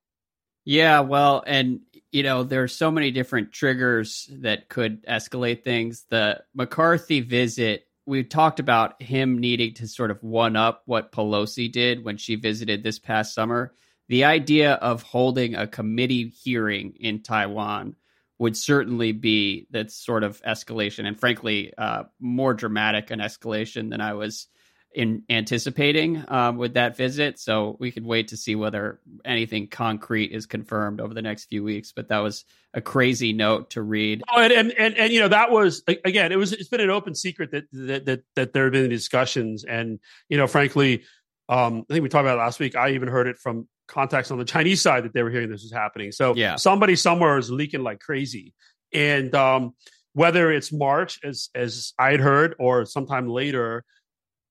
Yeah, 0.66 1.02
well, 1.02 1.44
and 1.46 1.82
you 2.12 2.24
know, 2.24 2.44
there's 2.44 2.76
so 2.76 2.92
many 2.92 3.12
different 3.12 3.52
triggers 3.52 4.30
that 4.42 4.70
could 4.70 5.06
escalate 5.06 5.64
things. 5.64 6.06
The 6.10 6.44
McCarthy 6.56 7.22
visit, 7.22 7.86
we 8.06 8.24
talked 8.24 8.60
about 8.60 9.02
him 9.02 9.40
needing 9.40 9.74
to 9.76 9.88
sort 9.88 10.12
of 10.12 10.22
one 10.22 10.56
up 10.56 10.84
what 10.86 11.12
Pelosi 11.12 11.72
did 11.72 12.04
when 12.04 12.18
she 12.18 12.36
visited 12.36 12.84
this 12.84 13.00
past 13.00 13.34
summer. 13.34 13.74
The 14.08 14.26
idea 14.26 14.74
of 14.74 15.02
holding 15.02 15.56
a 15.56 15.68
committee 15.68 16.30
hearing 16.30 16.94
in 17.00 17.24
Taiwan 17.24 17.96
would 18.38 18.56
certainly 18.56 19.12
be 19.12 19.68
that 19.72 19.92
sort 19.92 20.24
of 20.24 20.42
escalation, 20.44 21.08
and 21.08 21.20
frankly, 21.20 21.74
uh, 21.78 22.04
more 22.20 22.54
dramatic 22.54 23.10
an 23.10 23.20
escalation 23.20 23.90
than 23.90 24.02
I 24.02 24.14
was 24.14 24.48
in 24.96 25.24
anticipating 25.30 26.24
um, 26.30 26.56
with 26.56 26.76
that 26.76 26.96
visit. 26.96 27.38
So 27.38 27.76
we 27.80 27.92
could 27.92 28.06
wait 28.06 28.30
to 28.30 28.38
see 28.38 28.56
whether 28.56 29.02
anything 29.26 29.68
concrete 29.68 30.32
is 30.32 30.46
confirmed 30.46 31.02
over 31.02 31.14
the 31.14 31.22
next 31.22 31.46
few 31.46 31.64
weeks. 31.64 31.92
But 31.92 32.08
that 32.08 32.20
was 32.20 32.46
a 32.74 32.80
crazy 32.80 33.34
note 33.34 33.72
to 33.72 33.82
read. 33.82 34.24
Oh, 34.34 34.42
and 34.42 34.54
and 34.54 34.72
and, 34.72 34.98
and 34.98 35.14
you 35.14 35.20
know 35.20 35.28
that 35.28 35.52
was 35.52 35.84
again, 35.88 36.32
it 36.32 36.38
was 36.38 36.54
it's 36.54 36.70
been 36.70 36.80
an 36.80 36.90
open 36.90 37.14
secret 37.14 37.52
that 37.52 37.66
that 37.74 38.06
that, 38.06 38.24
that 38.36 38.54
there 38.54 38.64
have 38.64 38.74
been 38.74 38.90
discussions, 38.90 39.66
and 39.66 40.00
you 40.30 40.38
know, 40.38 40.48
frankly, 40.48 41.04
um, 41.50 41.86
I 41.90 41.94
think 41.94 42.04
we 42.04 42.10
talked 42.10 42.26
about 42.26 42.38
it 42.38 42.42
last 42.42 42.60
week. 42.62 42.76
I 42.76 42.92
even 42.92 43.10
heard 43.10 43.28
it 43.28 43.38
from 43.38 43.68
contacts 43.88 44.32
on 44.32 44.38
the 44.38 44.46
Chinese 44.46 44.82
side 44.82 45.04
that 45.04 45.14
they 45.14 45.24
were 45.24 45.30
hearing 45.30 45.50
this 45.50 45.62
was 45.62 45.74
happening. 45.74 46.12
So 46.14 46.34
yeah. 46.36 46.56
somebody 46.56 46.96
somewhere 46.96 47.38
is 47.38 47.52
leaking 47.52 47.84
like 47.84 48.00
crazy, 48.00 48.54
and 48.94 49.36
um, 49.36 49.74
whether 50.14 50.54
it's 50.54 50.72
March 50.72 51.20
as 51.22 51.50
as 51.54 51.94
I 52.00 52.12
had 52.12 52.22
heard 52.22 52.56
or 52.60 52.86
sometime 52.86 53.28
later 53.28 53.84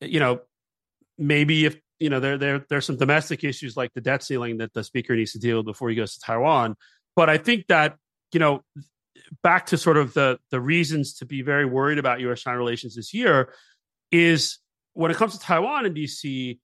you 0.01 0.21
know, 0.21 0.41
maybe 1.19 1.67
if 1.67 1.77
you 2.01 2.11
know 2.11 2.21
there 2.21 2.39
there 2.39 2.65
there's 2.69 2.85
some 2.85 2.97
domestic 2.97 3.45
issues 3.45 3.77
like 3.77 3.93
the 3.95 4.01
debt 4.01 4.23
ceiling 4.23 4.59
that 4.59 4.73
the 4.73 4.85
speaker 4.85 5.15
needs 5.15 5.33
to 5.33 5.39
deal 5.39 5.59
with 5.59 5.67
before 5.67 5.89
he 5.91 5.97
goes 5.97 6.15
to 6.15 6.21
Taiwan. 6.21 6.77
But 7.17 7.31
I 7.31 7.39
think 7.39 7.67
that 7.69 7.97
you 8.33 8.41
know, 8.41 8.63
back 9.43 9.67
to 9.67 9.79
sort 9.79 9.97
of 9.97 10.15
the 10.15 10.39
the 10.51 10.61
reasons 10.61 11.15
to 11.15 11.27
be 11.27 11.43
very 11.43 11.65
worried 11.65 11.99
about 11.99 12.21
U.S. 12.21 12.43
China 12.43 12.59
relations 12.59 12.97
this 12.97 13.15
year 13.15 13.53
is 14.11 14.59
when 14.95 15.11
it 15.11 15.17
comes 15.17 15.35
to 15.35 15.39
Taiwan 15.39 15.87
and 15.87 15.97
DC. 15.97 16.59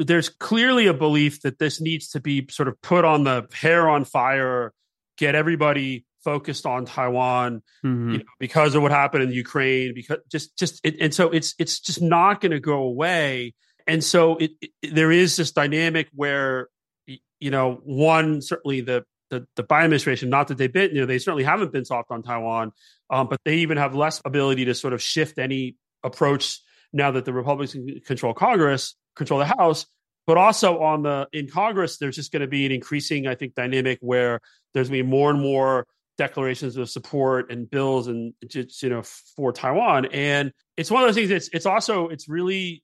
There's 0.00 0.28
clearly 0.28 0.86
a 0.86 0.94
belief 0.94 1.42
that 1.42 1.58
this 1.58 1.80
needs 1.80 2.10
to 2.10 2.20
be 2.20 2.46
sort 2.50 2.68
of 2.68 2.80
put 2.80 3.04
on 3.04 3.24
the 3.24 3.48
hair 3.52 3.88
on 3.88 4.04
fire, 4.04 4.72
get 5.16 5.34
everybody 5.34 6.06
focused 6.24 6.66
on 6.66 6.84
Taiwan 6.84 7.62
mm-hmm. 7.84 8.10
you 8.12 8.18
know, 8.18 8.24
because 8.38 8.74
of 8.74 8.82
what 8.82 8.90
happened 8.90 9.22
in 9.24 9.32
Ukraine. 9.32 9.92
Because 9.94 10.18
just 10.30 10.56
just 10.56 10.80
it, 10.84 10.96
and 11.00 11.14
so 11.14 11.30
it's 11.30 11.54
it's 11.58 11.80
just 11.80 12.02
not 12.02 12.40
going 12.40 12.52
to 12.52 12.60
go 12.60 12.78
away. 12.78 13.54
And 13.86 14.04
so 14.04 14.36
it, 14.36 14.50
it, 14.60 14.94
there 14.94 15.10
is 15.10 15.36
this 15.36 15.52
dynamic 15.52 16.08
where 16.14 16.68
you 17.06 17.50
know 17.50 17.80
one 17.84 18.42
certainly 18.42 18.80
the 18.80 19.04
the, 19.30 19.46
the 19.56 19.64
Biden 19.64 19.84
administration, 19.84 20.30
not 20.30 20.48
that 20.48 20.58
they've 20.58 20.72
been, 20.72 20.94
you 20.94 21.00
know, 21.00 21.06
they 21.06 21.18
certainly 21.18 21.44
haven't 21.44 21.72
been 21.72 21.84
soft 21.84 22.10
on 22.10 22.22
Taiwan, 22.22 22.72
um, 23.10 23.28
but 23.28 23.40
they 23.44 23.56
even 23.56 23.76
have 23.76 23.94
less 23.94 24.22
ability 24.24 24.64
to 24.66 24.74
sort 24.74 24.92
of 24.92 25.02
shift 25.02 25.38
any 25.38 25.76
approach 26.02 26.60
now 26.92 27.10
that 27.10 27.24
the 27.24 27.32
Republicans 27.32 28.06
control 28.06 28.32
Congress, 28.32 28.94
control 29.16 29.38
the 29.38 29.46
House. 29.46 29.86
But 30.26 30.36
also 30.36 30.80
on 30.80 31.02
the 31.02 31.26
in 31.32 31.48
Congress, 31.48 31.96
there's 31.96 32.16
just 32.16 32.32
going 32.32 32.42
to 32.42 32.48
be 32.48 32.66
an 32.66 32.72
increasing, 32.72 33.26
I 33.26 33.34
think, 33.34 33.54
dynamic 33.54 33.98
where 34.02 34.40
there's 34.74 34.88
going 34.88 34.98
to 34.98 35.04
be 35.04 35.10
more 35.10 35.30
and 35.30 35.40
more 35.40 35.86
declarations 36.18 36.76
of 36.76 36.90
support 36.90 37.50
and 37.50 37.70
bills 37.70 38.08
and 38.08 38.34
just 38.46 38.82
you 38.82 38.90
know 38.90 39.02
for 39.36 39.52
Taiwan. 39.52 40.06
And 40.06 40.52
it's 40.76 40.90
one 40.90 41.02
of 41.02 41.08
those 41.08 41.14
things. 41.14 41.30
It's 41.30 41.48
it's 41.52 41.66
also 41.66 42.08
it's 42.08 42.28
really 42.28 42.82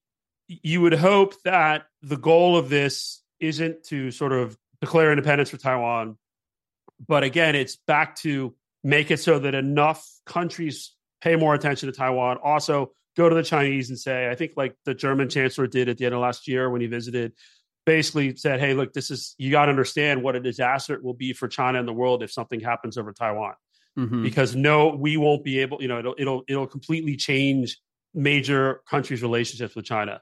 you 0.49 0.81
would 0.81 0.95
hope 0.95 1.35
that 1.43 1.87
the 2.03 2.17
goal 2.17 2.57
of 2.57 2.69
this 2.69 3.23
isn't 3.41 3.85
to 3.85 4.11
sort 4.11 4.33
of 4.33 4.57
declare 4.81 5.11
independence 5.11 5.51
for 5.51 5.57
Taiwan, 5.57 6.17
but 7.07 7.25
again, 7.25 7.55
it's 7.55 7.77
back 7.77 8.17
to 8.17 8.55
make 8.83 9.11
it 9.11 9.19
so 9.19 9.39
that 9.39 9.55
enough 9.55 10.07
countries 10.27 10.95
pay 11.21 11.37
more 11.37 11.55
attention 11.55 11.91
to 11.91 11.97
Taiwan. 11.97 12.39
Also, 12.43 12.93
go 13.17 13.29
to 13.29 13.35
the 13.35 13.43
Chinese 13.43 13.89
and 13.89 13.99
say, 13.99 14.29
I 14.29 14.35
think 14.35 14.53
like 14.57 14.77
the 14.85 14.95
German 14.95 15.29
chancellor 15.29 15.67
did 15.67 15.89
at 15.89 15.99
the 15.99 16.05
end 16.05 16.15
of 16.15 16.21
last 16.21 16.47
year 16.47 16.69
when 16.69 16.81
he 16.81 16.87
visited, 16.87 17.33
basically 17.87 18.37
said, 18.37 18.61
"Hey, 18.61 18.75
look, 18.75 18.93
this 18.93 19.11
is 19.11 19.35
you 19.39 19.51
got 19.51 19.67
to 19.67 19.71
understand 19.71 20.23
what 20.23 20.37
a 20.37 20.41
disaster 20.41 20.95
it 20.95 21.03
will 21.03 21.15
be 21.15 21.33
for 21.33 21.49
China 21.49 21.79
and 21.79 21.89
the 21.89 21.93
world 21.93 22.23
if 22.23 22.33
something 22.33 22.61
happens 22.61 22.99
over 22.99 23.13
Taiwan." 23.13 23.55
Mm-hmm. 23.99 24.23
Because 24.23 24.57
no, 24.57 24.89
we 24.89 25.17
won't 25.17 25.45
be 25.45 25.61
able. 25.61 25.81
You 25.81 25.89
know, 25.89 25.99
it'll 25.99 26.15
it'll 26.19 26.43
it'll 26.49 26.67
completely 26.67 27.17
change 27.17 27.79
major 28.15 28.81
countries' 28.89 29.23
relationships 29.23 29.75
with 29.75 29.85
China. 29.85 30.21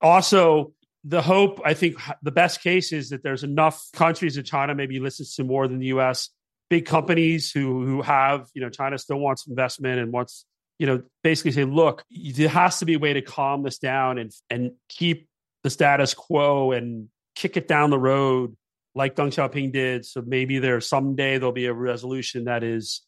Also, 0.00 0.72
the 1.04 1.22
hope, 1.22 1.60
I 1.64 1.74
think, 1.74 1.96
the 2.22 2.30
best 2.30 2.60
case 2.60 2.92
is 2.92 3.10
that 3.10 3.22
there's 3.22 3.44
enough 3.44 3.82
countries 3.94 4.34
that 4.34 4.44
China 4.44 4.74
maybe 4.74 5.00
listens 5.00 5.34
to 5.36 5.44
more 5.44 5.68
than 5.68 5.78
the 5.78 5.86
U.S. 5.86 6.30
Big 6.70 6.86
companies 6.86 7.50
who 7.50 7.84
who 7.86 8.02
have, 8.02 8.48
you 8.54 8.60
know, 8.60 8.68
China 8.68 8.98
still 8.98 9.18
wants 9.18 9.46
investment 9.46 10.00
and 10.00 10.12
wants, 10.12 10.44
you 10.78 10.86
know, 10.86 11.02
basically 11.22 11.52
say, 11.52 11.64
look, 11.64 12.04
there 12.10 12.48
has 12.48 12.80
to 12.80 12.84
be 12.84 12.94
a 12.94 12.98
way 12.98 13.14
to 13.14 13.22
calm 13.22 13.62
this 13.62 13.78
down 13.78 14.18
and 14.18 14.32
and 14.50 14.72
keep 14.88 15.27
the 15.68 15.72
status 15.72 16.14
quo 16.14 16.72
and 16.72 17.08
kick 17.34 17.58
it 17.58 17.68
down 17.68 17.90
the 17.90 17.98
road 17.98 18.56
like 18.94 19.14
Deng 19.14 19.28
Xiaoping 19.28 19.70
did. 19.72 20.06
So 20.06 20.22
maybe 20.26 20.58
there 20.58 20.80
someday 20.80 21.36
there'll 21.36 21.52
be 21.52 21.66
a 21.66 21.74
resolution 21.74 22.44
that 22.44 22.64
is 22.64 23.02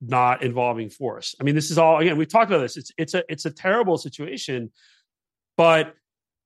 not 0.00 0.42
involving 0.42 0.90
force. 0.90 1.36
I 1.40 1.44
mean, 1.44 1.54
this 1.54 1.70
is 1.70 1.78
all 1.78 1.98
again. 1.98 2.16
We've 2.16 2.28
talked 2.28 2.50
about 2.50 2.62
this. 2.62 2.76
It's 2.76 2.90
it's 2.98 3.14
a 3.14 3.22
it's 3.28 3.44
a 3.44 3.50
terrible 3.50 3.96
situation, 3.96 4.72
but 5.56 5.94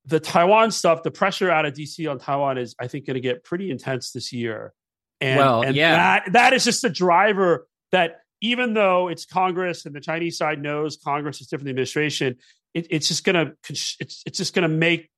the 0.04 0.20
Taiwan 0.20 0.70
stuff, 0.70 1.02
the 1.02 1.10
pressure 1.10 1.50
out 1.50 1.64
of 1.64 1.74
DC 1.74 2.10
on 2.10 2.18
Taiwan 2.18 2.58
is, 2.58 2.74
I 2.78 2.88
think, 2.88 3.06
going 3.06 3.14
to 3.14 3.20
get 3.20 3.44
pretty 3.44 3.70
intense 3.70 4.12
this 4.12 4.32
year. 4.32 4.72
And, 5.20 5.38
well, 5.38 5.62
and 5.62 5.74
yeah. 5.74 5.96
that 5.96 6.32
that 6.34 6.52
is 6.52 6.64
just 6.64 6.84
a 6.84 6.90
driver 6.90 7.66
that 7.90 8.20
even 8.40 8.74
though 8.74 9.08
it's 9.08 9.24
Congress 9.24 9.86
and 9.86 9.94
the 9.94 10.00
Chinese 10.00 10.36
side 10.36 10.62
knows 10.62 10.98
Congress 11.02 11.40
is 11.40 11.48
different 11.48 11.64
than 11.64 11.74
the 11.74 11.80
administration, 11.80 12.36
it, 12.74 12.86
it's 12.90 13.08
just 13.08 13.24
to 13.24 13.54
it's 13.68 13.96
it's 14.00 14.38
just 14.38 14.54
going 14.54 14.68
to 14.68 14.74
make 14.74 15.10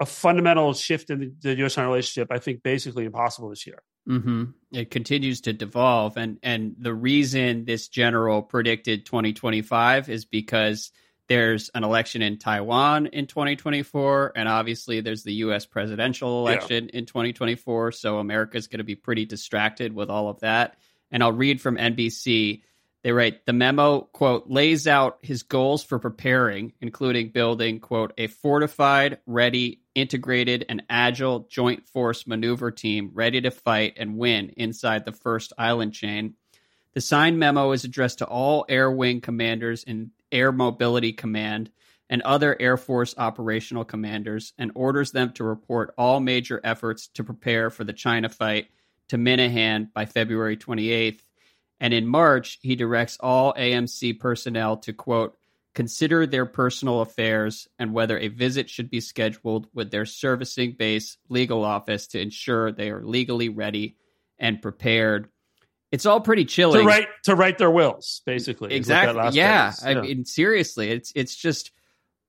a 0.00 0.06
fundamental 0.06 0.74
shift 0.74 1.10
in 1.10 1.20
the, 1.20 1.32
the 1.40 1.54
U.S. 1.58 1.74
China 1.74 1.88
relationship, 1.88 2.28
I 2.30 2.38
think, 2.38 2.62
basically 2.62 3.04
impossible 3.04 3.50
this 3.50 3.66
year. 3.66 3.82
Mm-hmm. 4.08 4.44
It 4.72 4.90
continues 4.90 5.42
to 5.42 5.52
devolve, 5.52 6.16
and 6.16 6.38
and 6.42 6.76
the 6.78 6.94
reason 6.94 7.64
this 7.64 7.88
general 7.88 8.42
predicted 8.42 9.04
2025 9.04 10.08
is 10.08 10.24
because 10.24 10.92
there's 11.28 11.68
an 11.74 11.84
election 11.84 12.22
in 12.22 12.38
Taiwan 12.38 13.06
in 13.08 13.26
2024, 13.26 14.32
and 14.34 14.48
obviously 14.48 15.02
there's 15.02 15.24
the 15.24 15.34
U.S. 15.34 15.66
presidential 15.66 16.46
election 16.46 16.88
yeah. 16.90 17.00
in 17.00 17.06
2024. 17.06 17.92
So 17.92 18.18
America's 18.18 18.66
going 18.66 18.78
to 18.78 18.84
be 18.84 18.94
pretty 18.94 19.26
distracted 19.26 19.92
with 19.92 20.08
all 20.08 20.30
of 20.30 20.40
that. 20.40 20.76
And 21.10 21.22
I'll 21.22 21.32
read 21.32 21.60
from 21.60 21.76
NBC. 21.76 22.62
They 23.04 23.12
write 23.12 23.46
the 23.46 23.52
memo, 23.52 24.00
quote, 24.00 24.48
lays 24.48 24.88
out 24.88 25.18
his 25.22 25.44
goals 25.44 25.84
for 25.84 26.00
preparing, 26.00 26.72
including 26.80 27.30
building, 27.30 27.78
quote, 27.78 28.12
a 28.18 28.26
fortified, 28.26 29.18
ready, 29.24 29.82
integrated, 29.94 30.66
and 30.68 30.82
agile 30.90 31.46
joint 31.48 31.86
force 31.86 32.26
maneuver 32.26 32.72
team 32.72 33.10
ready 33.14 33.40
to 33.40 33.52
fight 33.52 33.94
and 33.98 34.18
win 34.18 34.50
inside 34.56 35.04
the 35.04 35.12
first 35.12 35.52
island 35.56 35.94
chain. 35.94 36.34
The 36.94 37.00
signed 37.00 37.38
memo 37.38 37.70
is 37.70 37.84
addressed 37.84 38.18
to 38.18 38.26
all 38.26 38.66
Air 38.68 38.90
Wing 38.90 39.20
commanders 39.20 39.84
in 39.84 40.10
Air 40.32 40.50
Mobility 40.50 41.12
Command 41.12 41.70
and 42.10 42.22
other 42.22 42.56
Air 42.58 42.76
Force 42.76 43.14
operational 43.16 43.84
commanders 43.84 44.54
and 44.58 44.72
orders 44.74 45.12
them 45.12 45.32
to 45.34 45.44
report 45.44 45.94
all 45.96 46.18
major 46.18 46.60
efforts 46.64 47.06
to 47.14 47.22
prepare 47.22 47.70
for 47.70 47.84
the 47.84 47.92
China 47.92 48.28
fight 48.28 48.68
to 49.08 49.18
Minihan 49.18 49.92
by 49.92 50.06
February 50.06 50.56
28th 50.56 51.20
and 51.80 51.94
in 51.94 52.06
March, 52.06 52.58
he 52.62 52.76
directs 52.76 53.16
all 53.20 53.54
AMC 53.54 54.18
personnel 54.18 54.78
to, 54.78 54.92
quote, 54.92 55.36
consider 55.74 56.26
their 56.26 56.46
personal 56.46 57.00
affairs 57.00 57.68
and 57.78 57.92
whether 57.92 58.18
a 58.18 58.28
visit 58.28 58.68
should 58.68 58.90
be 58.90 59.00
scheduled 59.00 59.68
with 59.72 59.90
their 59.90 60.06
servicing 60.06 60.72
base 60.72 61.18
legal 61.28 61.64
office 61.64 62.08
to 62.08 62.20
ensure 62.20 62.72
they 62.72 62.90
are 62.90 63.04
legally 63.04 63.48
ready 63.48 63.96
and 64.38 64.60
prepared. 64.60 65.28
It's 65.92 66.04
all 66.04 66.20
pretty 66.20 66.44
chilling. 66.46 66.80
To 66.80 66.86
write 66.86 67.06
to 67.24 67.34
write 67.34 67.58
their 67.58 67.70
wills, 67.70 68.22
basically. 68.26 68.74
Exactly. 68.74 69.30
Yeah. 69.32 69.72
I 69.82 69.92
yeah. 69.92 70.00
mean, 70.00 70.24
seriously, 70.24 70.90
it's 70.90 71.12
it's 71.14 71.36
just 71.36 71.70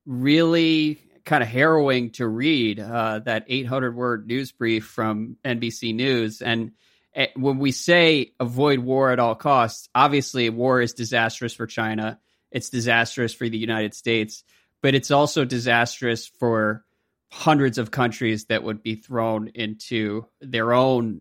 really 0.06 1.02
kind 1.26 1.44
of 1.44 1.50
harrowing 1.50 2.12
to 2.12 2.28
read 2.28 2.80
uh, 2.80 3.20
that 3.20 3.46
800 3.48 3.96
word 3.96 4.28
news 4.28 4.52
brief 4.52 4.86
from 4.86 5.38
NBC 5.44 5.94
News 5.94 6.42
and 6.42 6.72
Eh, 7.20 7.28
when 7.36 7.60
we 7.60 7.74
say 7.74 8.32
avoid 8.40 8.80
war 8.80 9.12
at 9.12 9.20
all 9.20 9.36
costs, 9.36 9.90
obviously 9.94 10.50
war 10.50 10.80
is 10.80 10.94
disastrous 10.94 11.54
for 11.54 11.68
China. 11.68 12.18
It's 12.50 12.70
disastrous 12.70 13.34
for 13.34 13.50
the 13.50 13.58
United 13.58 13.94
States, 13.94 14.46
but 14.82 14.96
it's 14.96 15.12
also 15.12 15.44
disastrous 15.44 16.28
for 16.28 16.86
hundreds 17.30 17.78
of 17.78 17.92
countries 17.92 18.46
that 18.46 18.64
would 18.64 18.82
be 18.82 18.96
thrown 18.96 19.50
into 19.50 20.26
their 20.40 20.72
own 20.72 21.20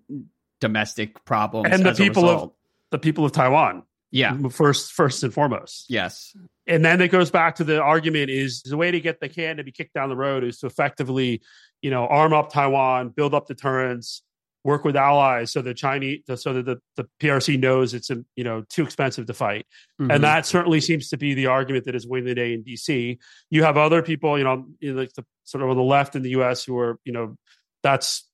domestic 0.60 1.24
problems 1.24 1.68
and 1.70 1.84
the 1.84 1.92
people 1.92 2.28
of 2.28 2.52
the 2.90 2.98
people 2.98 3.24
of 3.24 3.32
Taiwan. 3.32 3.82
Yeah, 4.10 4.38
first, 4.50 4.92
first 4.92 5.22
and 5.24 5.34
foremost. 5.34 5.86
Yes, 5.88 6.34
and 6.66 6.84
then 6.84 7.00
it 7.00 7.08
goes 7.08 7.32
back 7.32 7.56
to 7.56 7.64
the 7.64 7.82
argument: 7.82 8.30
is 8.30 8.62
the 8.62 8.76
way 8.76 8.92
to 8.92 9.00
get 9.00 9.18
the 9.18 9.28
can 9.28 9.56
to 9.56 9.64
be 9.64 9.72
kicked 9.72 9.94
down 9.94 10.08
the 10.10 10.16
road 10.16 10.44
is 10.44 10.60
to 10.60 10.66
effectively, 10.66 11.42
you 11.82 11.90
know, 11.90 12.06
arm 12.06 12.32
up 12.32 12.52
Taiwan, 12.52 13.08
build 13.10 13.34
up 13.34 13.48
deterrence, 13.48 14.22
work 14.68 14.84
with 14.84 14.96
allies 14.96 15.50
so 15.50 15.62
the 15.62 15.72
Chinese 15.72 16.20
so 16.34 16.52
that 16.52 16.66
the, 16.66 16.76
the 16.96 17.08
PRC 17.20 17.58
knows 17.58 17.94
it's 17.94 18.10
you 18.36 18.44
know 18.44 18.62
too 18.68 18.84
expensive 18.84 19.24
to 19.26 19.32
fight. 19.32 19.64
Mm-hmm. 19.98 20.10
And 20.10 20.24
that 20.24 20.44
certainly 20.44 20.82
seems 20.82 21.08
to 21.08 21.16
be 21.16 21.32
the 21.32 21.46
argument 21.46 21.86
that 21.86 21.94
is 21.94 22.06
winning 22.06 22.26
the 22.26 22.34
day 22.34 22.52
in 22.52 22.62
DC. 22.62 23.16
You 23.48 23.62
have 23.62 23.78
other 23.78 24.02
people, 24.02 24.36
you 24.36 24.44
know, 24.44 24.66
like 24.82 25.12
the 25.14 25.24
sort 25.44 25.64
of 25.64 25.70
on 25.70 25.76
the 25.76 25.82
left 25.82 26.16
in 26.16 26.22
the 26.22 26.32
US 26.40 26.64
who 26.64 26.78
are, 26.78 26.98
you 27.04 27.14
know, 27.14 27.36
that's 27.82 28.28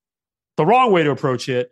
the 0.57 0.66
wrong 0.66 0.91
way 0.91 1.05
to 1.05 1.11
approach 1.12 1.49
it. 1.49 1.70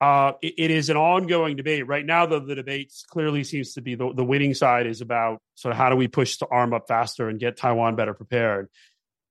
uh, 0.00 0.32
it, 0.42 0.54
it 0.58 0.70
is 0.70 0.90
an 0.90 0.96
ongoing 0.96 1.56
debate 1.56 1.86
right 1.86 2.04
now. 2.04 2.26
Though 2.26 2.40
the 2.40 2.54
debate 2.54 2.92
clearly 3.08 3.44
seems 3.44 3.74
to 3.74 3.80
be 3.80 3.94
the, 3.94 4.12
the 4.14 4.24
winning 4.24 4.54
side 4.54 4.86
is 4.86 5.00
about 5.00 5.40
sort 5.54 5.72
of 5.72 5.78
how 5.78 5.88
do 5.90 5.96
we 5.96 6.08
push 6.08 6.36
to 6.38 6.46
arm 6.46 6.72
up 6.72 6.86
faster 6.86 7.28
and 7.28 7.40
get 7.40 7.56
Taiwan 7.56 7.96
better 7.96 8.14
prepared. 8.14 8.68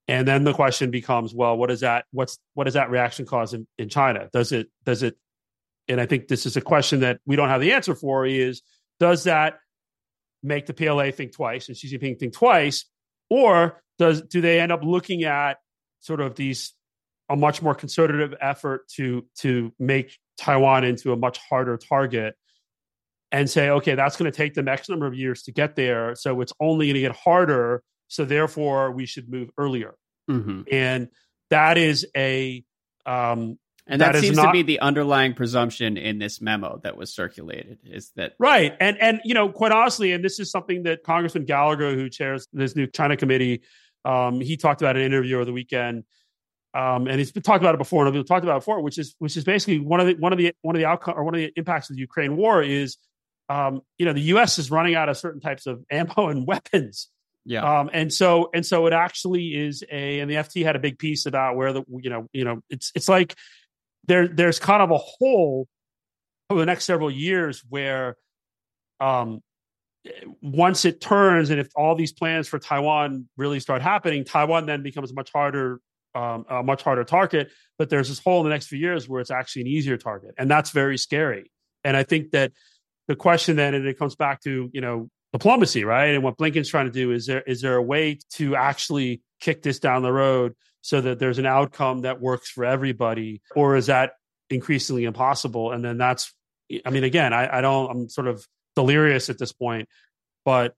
And 0.08 0.26
then 0.26 0.42
the 0.42 0.54
question 0.54 0.90
becomes, 0.90 1.34
well, 1.34 1.56
what 1.56 1.70
is 1.70 1.80
that? 1.80 2.06
What's 2.12 2.38
what 2.54 2.64
does 2.64 2.74
that 2.74 2.90
reaction 2.90 3.26
cause 3.26 3.52
in, 3.52 3.66
in 3.76 3.88
China? 3.90 4.28
Does 4.32 4.52
it 4.52 4.68
does 4.84 5.02
it? 5.02 5.16
And 5.86 6.00
I 6.00 6.06
think 6.06 6.28
this 6.28 6.46
is 6.46 6.56
a 6.56 6.60
question 6.60 7.00
that 7.00 7.20
we 7.26 7.36
don't 7.36 7.50
have 7.50 7.60
the 7.60 7.72
answer 7.72 7.94
for. 7.94 8.26
Is 8.26 8.62
does 8.98 9.24
that 9.24 9.58
make 10.42 10.66
the 10.66 10.74
PLA 10.74 11.10
think 11.10 11.32
twice 11.32 11.68
and 11.68 11.76
Xi 11.76 11.96
Jinping 11.96 12.18
think 12.18 12.32
twice, 12.32 12.86
or 13.28 13.82
does 13.98 14.22
do 14.22 14.40
they 14.40 14.60
end 14.60 14.72
up 14.72 14.82
looking 14.82 15.24
at 15.24 15.58
sort 16.00 16.20
of 16.20 16.34
these 16.34 16.74
a 17.28 17.36
much 17.36 17.60
more 17.60 17.74
conservative 17.74 18.34
effort 18.40 18.88
to 18.96 19.26
to 19.40 19.72
make 19.78 20.16
Taiwan 20.38 20.84
into 20.84 21.12
a 21.12 21.16
much 21.16 21.38
harder 21.38 21.76
target 21.76 22.34
and 23.30 23.50
say, 23.50 23.68
okay, 23.68 23.94
that's 23.94 24.16
going 24.16 24.30
to 24.30 24.36
take 24.36 24.54
the 24.54 24.62
next 24.62 24.88
number 24.88 25.06
of 25.06 25.14
years 25.14 25.42
to 25.42 25.52
get 25.52 25.76
there. 25.76 26.14
So 26.14 26.40
it's 26.40 26.52
only 26.60 26.86
going 26.86 26.94
to 26.94 27.00
get 27.00 27.12
harder. 27.14 27.82
So 28.08 28.24
therefore, 28.24 28.90
we 28.90 29.06
should 29.06 29.28
move 29.28 29.50
earlier. 29.56 29.94
Mm-hmm. 30.30 30.62
And 30.72 31.08
that 31.50 31.78
is 31.78 32.06
a 32.16 32.64
um, 33.06 33.58
and 33.86 34.02
that, 34.02 34.12
that 34.12 34.20
seems 34.20 34.36
not, 34.36 34.46
to 34.46 34.52
be 34.52 34.62
the 34.62 34.80
underlying 34.80 35.32
presumption 35.32 35.96
in 35.96 36.18
this 36.18 36.42
memo 36.42 36.78
that 36.82 36.96
was 36.96 37.14
circulated 37.14 37.78
is 37.84 38.10
that 38.16 38.34
right. 38.38 38.76
And 38.80 39.00
and 39.00 39.20
you 39.24 39.32
know, 39.32 39.48
quite 39.48 39.72
honestly, 39.72 40.12
and 40.12 40.22
this 40.22 40.38
is 40.38 40.50
something 40.50 40.82
that 40.82 41.02
Congressman 41.02 41.46
Gallagher, 41.46 41.94
who 41.94 42.10
chairs 42.10 42.46
this 42.52 42.76
new 42.76 42.86
China 42.86 43.16
committee, 43.16 43.62
um, 44.04 44.40
he 44.40 44.58
talked 44.58 44.82
about 44.82 44.96
in 44.96 45.02
an 45.02 45.06
interview 45.06 45.36
over 45.36 45.46
the 45.46 45.52
weekend. 45.52 46.04
Um, 46.74 47.06
and 47.06 47.18
he's 47.18 47.32
been 47.32 47.42
talked 47.42 47.62
about 47.62 47.74
it 47.74 47.78
before, 47.78 48.04
and 48.04 48.14
we've 48.14 48.26
talked 48.26 48.44
about 48.44 48.56
it 48.56 48.60
before, 48.60 48.82
which 48.82 48.98
is 48.98 49.14
which 49.18 49.38
is 49.38 49.44
basically 49.44 49.78
one 49.78 50.00
of 50.00 50.06
the 50.06 50.14
one 50.14 50.32
of 50.32 50.38
the 50.38 50.52
one 50.60 50.76
of 50.76 50.80
the 50.80 50.86
outcome 50.86 51.14
or 51.16 51.24
one 51.24 51.34
of 51.34 51.40
the 51.40 51.50
impacts 51.56 51.88
of 51.88 51.96
the 51.96 52.00
Ukraine 52.00 52.36
war 52.36 52.62
is, 52.62 52.98
um, 53.48 53.80
you 53.96 54.04
know, 54.04 54.12
the 54.12 54.20
U.S. 54.20 54.58
is 54.58 54.70
running 54.70 54.94
out 54.94 55.08
of 55.08 55.16
certain 55.16 55.40
types 55.40 55.66
of 55.66 55.82
ammo 55.90 56.28
and 56.28 56.46
weapons. 56.46 57.08
Yeah. 57.48 57.80
Um, 57.80 57.88
and 57.94 58.12
so 58.12 58.50
and 58.52 58.64
so 58.64 58.86
it 58.86 58.92
actually 58.92 59.54
is 59.54 59.82
a, 59.90 60.20
and 60.20 60.30
the 60.30 60.34
FT 60.34 60.64
had 60.64 60.76
a 60.76 60.78
big 60.78 60.98
piece 60.98 61.24
about 61.24 61.56
where 61.56 61.72
the 61.72 61.82
you 61.88 62.10
know 62.10 62.26
you 62.34 62.44
know 62.44 62.60
it's 62.68 62.92
it's 62.94 63.08
like 63.08 63.34
there 64.06 64.28
there's 64.28 64.58
kind 64.58 64.82
of 64.82 64.90
a 64.90 64.98
hole 64.98 65.66
over 66.50 66.60
the 66.60 66.66
next 66.66 66.84
several 66.84 67.10
years 67.10 67.64
where 67.66 68.16
um 69.00 69.40
once 70.42 70.84
it 70.84 71.00
turns 71.00 71.48
and 71.48 71.58
if 71.58 71.68
all 71.74 71.94
these 71.94 72.12
plans 72.12 72.48
for 72.48 72.58
Taiwan 72.58 73.26
really 73.38 73.60
start 73.60 73.80
happening, 73.80 74.24
Taiwan 74.24 74.66
then 74.66 74.82
becomes 74.82 75.14
much 75.14 75.32
harder 75.32 75.80
um, 76.14 76.44
a 76.50 76.62
much 76.62 76.82
harder 76.82 77.04
target. 77.04 77.50
But 77.78 77.88
there's 77.88 78.10
this 78.10 78.18
hole 78.18 78.40
in 78.40 78.44
the 78.44 78.50
next 78.50 78.66
few 78.66 78.78
years 78.78 79.08
where 79.08 79.22
it's 79.22 79.30
actually 79.30 79.62
an 79.62 79.68
easier 79.68 79.96
target, 79.96 80.34
and 80.36 80.50
that's 80.50 80.70
very 80.70 80.98
scary. 80.98 81.50
And 81.82 81.96
I 81.96 82.02
think 82.02 82.32
that 82.32 82.52
the 83.06 83.16
question 83.16 83.56
then, 83.56 83.72
and 83.72 83.86
it 83.86 83.98
comes 83.98 84.16
back 84.16 84.42
to 84.42 84.68
you 84.70 84.80
know 84.82 85.08
diplomacy, 85.32 85.84
right? 85.84 86.14
And 86.14 86.22
what 86.22 86.36
Blinken's 86.36 86.68
trying 86.68 86.86
to 86.86 86.92
do 86.92 87.12
is 87.12 87.26
there 87.26 87.42
is 87.42 87.60
there 87.60 87.76
a 87.76 87.82
way 87.82 88.18
to 88.34 88.56
actually 88.56 89.22
kick 89.40 89.62
this 89.62 89.78
down 89.78 90.02
the 90.02 90.12
road 90.12 90.54
so 90.80 91.00
that 91.00 91.18
there's 91.18 91.38
an 91.38 91.46
outcome 91.46 92.02
that 92.02 92.20
works 92.20 92.50
for 92.50 92.64
everybody, 92.64 93.42
or 93.54 93.76
is 93.76 93.86
that 93.86 94.12
increasingly 94.50 95.04
impossible? 95.04 95.72
And 95.72 95.84
then 95.84 95.98
that's, 95.98 96.32
I 96.84 96.90
mean, 96.90 97.04
again, 97.04 97.32
I, 97.32 97.58
I 97.58 97.60
don't, 97.60 97.90
I'm 97.90 98.08
sort 98.08 98.26
of 98.26 98.46
delirious 98.74 99.28
at 99.28 99.38
this 99.38 99.52
point, 99.52 99.88
but 100.44 100.74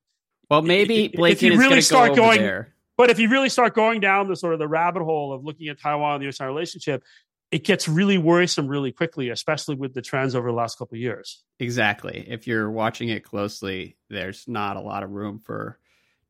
well, 0.49 0.63
maybe 0.63 1.09
Blinken 1.09 1.33
if 1.33 1.43
you 1.43 1.59
really 1.59 1.81
start 1.81 2.11
go 2.11 2.17
going 2.17 2.41
there. 2.41 2.75
But 2.97 3.09
if 3.09 3.19
you 3.19 3.31
really 3.31 3.49
start 3.49 3.75
going 3.75 4.01
down 4.01 4.29
the 4.29 4.37
sort 4.37 4.53
of 4.53 4.59
the 4.59 4.69
rabbit 4.69 5.03
hole 5.03 5.33
of 5.33 5.43
looking 5.43 5.69
at 5.69 5.81
Taiwan 5.81 6.17
and 6.17 6.23
the 6.23 6.27
U.S. 6.27 6.41
relationship, 6.41 7.03
it 7.51 7.65
gets 7.65 7.89
really 7.89 8.19
worrisome 8.19 8.69
really 8.69 8.93
quickly, 8.93 9.31
especially 9.31 9.75
with 9.75 9.93
the 9.93 10.03
trends 10.03 10.35
over 10.35 10.49
the 10.49 10.57
last 10.57 10.79
couple 10.79 10.97
of 10.97 11.01
years. 11.01 11.43
Exactly. 11.59 12.25
If 12.29 12.47
you're 12.47 12.71
watching 12.71 13.09
it 13.09 13.25
closely, 13.25 13.97
there's 14.09 14.47
not 14.47 14.77
a 14.77 14.81
lot 14.81 15.03
of 15.03 15.11
room 15.11 15.41
for 15.41 15.79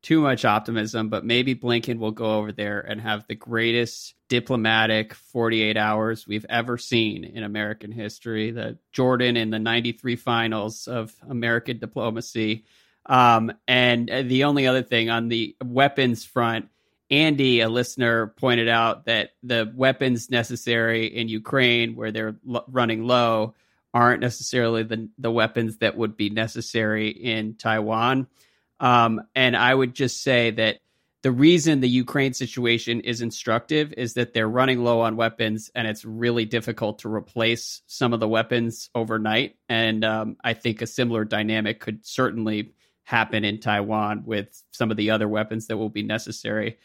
too 0.01 0.21
much 0.21 0.45
optimism, 0.45 1.09
but 1.09 1.23
maybe 1.23 1.53
Blinken 1.53 1.99
will 1.99 2.11
go 2.11 2.37
over 2.37 2.51
there 2.51 2.79
and 2.79 2.99
have 2.99 3.25
the 3.27 3.35
greatest 3.35 4.15
diplomatic 4.29 5.13
48 5.13 5.77
hours 5.77 6.27
we've 6.27 6.45
ever 6.49 6.77
seen 6.77 7.23
in 7.23 7.43
American 7.43 7.91
history. 7.91 8.49
The 8.49 8.79
Jordan 8.91 9.37
in 9.37 9.51
the 9.51 9.59
93 9.59 10.15
finals 10.15 10.87
of 10.87 11.13
American 11.29 11.77
diplomacy. 11.77 12.65
Um, 13.05 13.51
and 13.67 14.09
the 14.09 14.45
only 14.45 14.65
other 14.65 14.83
thing 14.83 15.09
on 15.09 15.27
the 15.27 15.55
weapons 15.63 16.25
front, 16.25 16.69
Andy, 17.11 17.59
a 17.59 17.69
listener, 17.69 18.27
pointed 18.27 18.69
out 18.69 19.05
that 19.05 19.31
the 19.43 19.71
weapons 19.75 20.29
necessary 20.29 21.05
in 21.07 21.27
Ukraine, 21.27 21.95
where 21.95 22.11
they're 22.11 22.37
l- 22.49 22.65
running 22.67 23.03
low, 23.05 23.53
aren't 23.93 24.21
necessarily 24.21 24.83
the, 24.83 25.09
the 25.17 25.31
weapons 25.31 25.79
that 25.79 25.97
would 25.97 26.15
be 26.15 26.29
necessary 26.29 27.09
in 27.09 27.55
Taiwan. 27.55 28.27
Um, 28.79 29.21
and 29.35 29.57
I 29.57 29.75
would 29.75 29.93
just 29.93 30.23
say 30.23 30.51
that 30.51 30.79
the 31.21 31.31
reason 31.31 31.81
the 31.81 31.89
Ukraine 31.89 32.33
situation 32.33 33.01
is 33.01 33.21
instructive 33.21 33.93
is 33.95 34.15
that 34.15 34.33
they're 34.33 34.49
running 34.49 34.83
low 34.83 35.01
on 35.01 35.17
weapons 35.17 35.69
and 35.75 35.87
it's 35.87 36.03
really 36.03 36.45
difficult 36.45 36.99
to 36.99 37.13
replace 37.13 37.81
some 37.85 38.13
of 38.13 38.19
the 38.19 38.27
weapons 38.27 38.89
overnight. 38.95 39.57
And 39.69 40.03
um, 40.03 40.37
I 40.43 40.53
think 40.53 40.81
a 40.81 40.87
similar 40.87 41.23
dynamic 41.25 41.79
could 41.79 42.05
certainly 42.05 42.73
happen 43.03 43.43
in 43.43 43.59
Taiwan 43.59 44.23
with 44.25 44.63
some 44.71 44.89
of 44.89 44.97
the 44.97 45.11
other 45.11 45.27
weapons 45.27 45.67
that 45.67 45.77
will 45.77 45.89
be 45.89 46.01
necessary. 46.01 46.79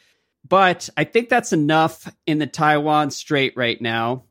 But 0.48 0.90
I 0.96 1.04
think 1.04 1.28
that's 1.28 1.52
enough 1.52 2.12
in 2.26 2.38
the 2.38 2.46
Taiwan 2.46 3.10
Strait 3.10 3.54
right 3.56 3.80
now. 3.80 4.24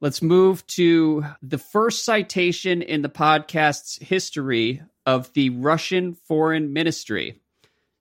Let's 0.00 0.22
move 0.22 0.66
to 0.68 1.24
the 1.42 1.58
first 1.58 2.04
citation 2.04 2.82
in 2.82 3.02
the 3.02 3.08
podcast's 3.08 3.98
history 3.98 4.82
of 5.06 5.32
the 5.34 5.50
Russian 5.50 6.14
Foreign 6.14 6.72
Ministry. 6.72 7.40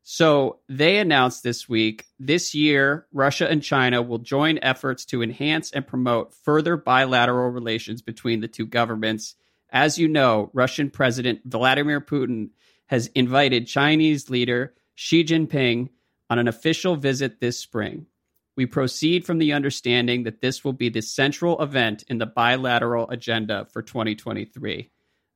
So 0.02 0.60
they 0.68 0.98
announced 0.98 1.44
this 1.44 1.70
week 1.70 2.08
this 2.20 2.56
year, 2.56 3.08
Russia 3.14 3.50
and 3.50 3.62
China 3.62 4.02
will 4.02 4.18
join 4.18 4.60
efforts 4.62 5.06
to 5.06 5.22
enhance 5.22 5.72
and 5.72 5.86
promote 5.86 6.34
further 6.34 6.76
bilateral 6.76 7.52
relations 7.52 8.02
between 8.02 8.42
the 8.42 8.48
two 8.48 8.66
governments. 8.66 9.36
As 9.70 9.98
you 9.98 10.08
know, 10.08 10.50
Russian 10.54 10.90
President 10.90 11.42
Vladimir 11.46 12.02
Putin 12.02 12.50
has 12.88 13.08
invited 13.08 13.68
Chinese 13.68 14.30
leader 14.30 14.74
Xi 14.96 15.24
Jinping 15.24 15.90
on 16.34 16.40
an 16.40 16.48
official 16.48 16.96
visit 16.96 17.40
this 17.40 17.60
spring. 17.60 18.08
We 18.58 18.66
proceed 18.66 19.24
from 19.24 19.38
the 19.38 19.54
understanding 19.54 20.24
that 20.24 20.42
this 20.42 20.64
will 20.66 20.74
be 20.74 20.90
the 20.90 21.04
central 21.04 21.62
event 21.62 22.06
in 22.08 22.18
the 22.18 22.26
bilateral 22.26 23.08
agenda 23.12 23.68
for 23.72 23.84
2023. 23.84 24.90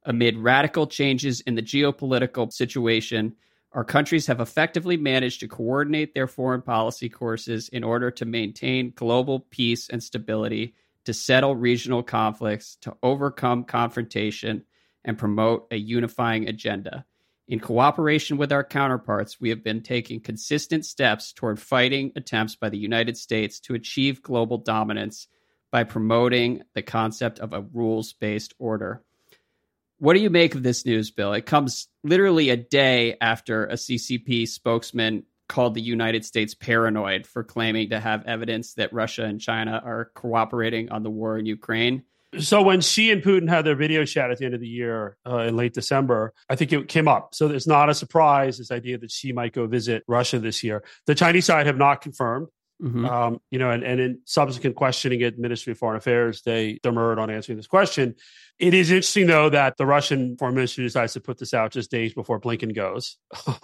Amid 0.06 0.38
radical 0.40 0.88
changes 0.88 1.42
in 1.42 1.54
the 1.54 1.62
geopolitical 1.62 2.52
situation, 2.52 3.36
our 3.74 3.84
countries 3.84 4.26
have 4.26 4.40
effectively 4.40 4.98
managed 4.98 5.42
to 5.42 5.48
coordinate 5.48 6.16
their 6.16 6.26
foreign 6.26 6.64
policy 6.64 7.10
courses 7.10 7.70
in 7.70 7.84
order 7.84 8.10
to 8.10 8.26
maintain 8.26 8.92
global 8.96 9.42
peace 9.52 9.90
and 9.90 10.02
stability, 10.02 10.74
to 11.06 11.14
settle 11.14 11.56
regional 11.56 12.02
conflicts, 12.02 12.76
to 12.78 12.98
overcome 13.04 13.66
confrontation, 13.66 14.64
and 15.06 15.16
promote 15.16 15.68
a 15.70 15.76
unifying 15.78 16.50
agenda. 16.50 17.06
In 17.48 17.62
cooperation 17.62 18.36
with 18.38 18.52
our 18.52 18.64
counterparts, 18.64 19.40
we 19.40 19.50
have 19.50 19.64
been 19.64 19.82
taking 19.82 20.20
consistent 20.20 20.86
steps 20.86 21.32
toward 21.32 21.62
fighting 21.62 22.12
attempts 22.18 22.56
by 22.58 22.70
the 22.70 22.78
United 22.78 23.18
States 23.18 23.62
to 23.62 23.74
achieve 23.74 24.22
global 24.22 24.58
dominance 24.58 25.28
by 25.72 25.86
promoting 25.86 26.64
the 26.74 26.82
concept 26.82 27.40
of 27.40 27.54
a 27.54 27.62
rules 27.62 28.12
based 28.12 28.54
order. 28.60 29.02
What 30.00 30.14
do 30.14 30.20
you 30.20 30.30
make 30.30 30.56
of 30.56 30.64
this 30.64 30.86
news, 30.86 31.10
Bill? 31.10 31.34
It 31.34 31.46
comes 31.46 31.88
literally 32.04 32.50
a 32.50 32.58
day 32.58 33.16
after 33.22 33.66
a 33.66 33.74
CCP 33.74 34.48
spokesman 34.48 35.24
called 35.48 35.74
the 35.74 35.82
United 35.82 36.26
States 36.26 36.54
paranoid 36.54 37.26
for 37.26 37.46
claiming 37.46 37.90
to 37.90 38.00
have 38.00 38.26
evidence 38.26 38.74
that 38.74 38.92
Russia 38.92 39.24
and 39.24 39.40
China 39.40 39.82
are 39.84 40.12
cooperating 40.14 40.92
on 40.92 41.04
the 41.04 41.10
war 41.10 41.38
in 41.38 41.46
Ukraine. 41.46 42.04
So 42.40 42.62
when 42.62 42.82
Xi 42.82 43.12
and 43.12 43.24
Putin 43.24 43.48
had 43.48 43.66
their 43.66 43.76
video 43.76 44.04
chat 44.04 44.32
at 44.32 44.38
the 44.38 44.46
end 44.46 44.54
of 44.54 44.60
the 44.60 44.68
year 44.68 45.18
uh, 45.26 45.40
in 45.40 45.56
late 45.56 45.74
December, 45.74 46.34
I 46.50 46.56
think 46.56 46.74
it 46.74 46.90
came 46.90 47.08
up. 47.08 47.34
So 47.34 47.50
it's 47.50 47.68
not 47.68 47.90
a 47.90 47.94
surprise 47.94 48.58
this 48.58 48.72
idea 48.72 48.98
that 48.98 49.12
Xi 49.12 49.32
might 49.32 49.54
go 49.54 49.66
visit 49.66 50.04
Russia 50.08 50.40
this 50.40 50.64
year. 50.64 50.84
The 51.06 51.16
Chinese 51.16 51.46
side 51.46 51.68
have 51.68 51.78
not 51.78 52.02
confirmed. 52.02 52.48
Mm-hmm. 52.82 53.06
Um, 53.06 53.42
you 53.50 53.58
know, 53.58 53.72
and, 53.72 53.84
and 53.84 54.00
in 54.00 54.20
subsequent 54.26 54.76
questioning 54.76 55.24
at 55.24 55.40
Ministry 55.40 55.72
of 55.72 55.80
Foreign 55.80 55.98
Affairs, 55.98 56.44
they 56.44 56.80
demurred 56.84 57.18
on 57.18 57.32
answering 57.32 57.58
this 57.58 57.66
question. 57.66 58.14
It 58.60 58.74
is 58.74 58.92
interesting, 58.92 59.26
though, 59.28 59.50
that 59.50 59.78
the 59.78 59.86
Russian 59.86 60.38
foreign 60.38 60.54
ministry 60.54 60.84
decides 60.84 61.14
to 61.14 61.20
put 61.20 61.40
this 61.40 61.54
out 61.54 61.72
just 61.72 61.90
days 61.90 62.14
before 62.14 62.40
Blinken 62.40 62.76
goes, 62.76 63.18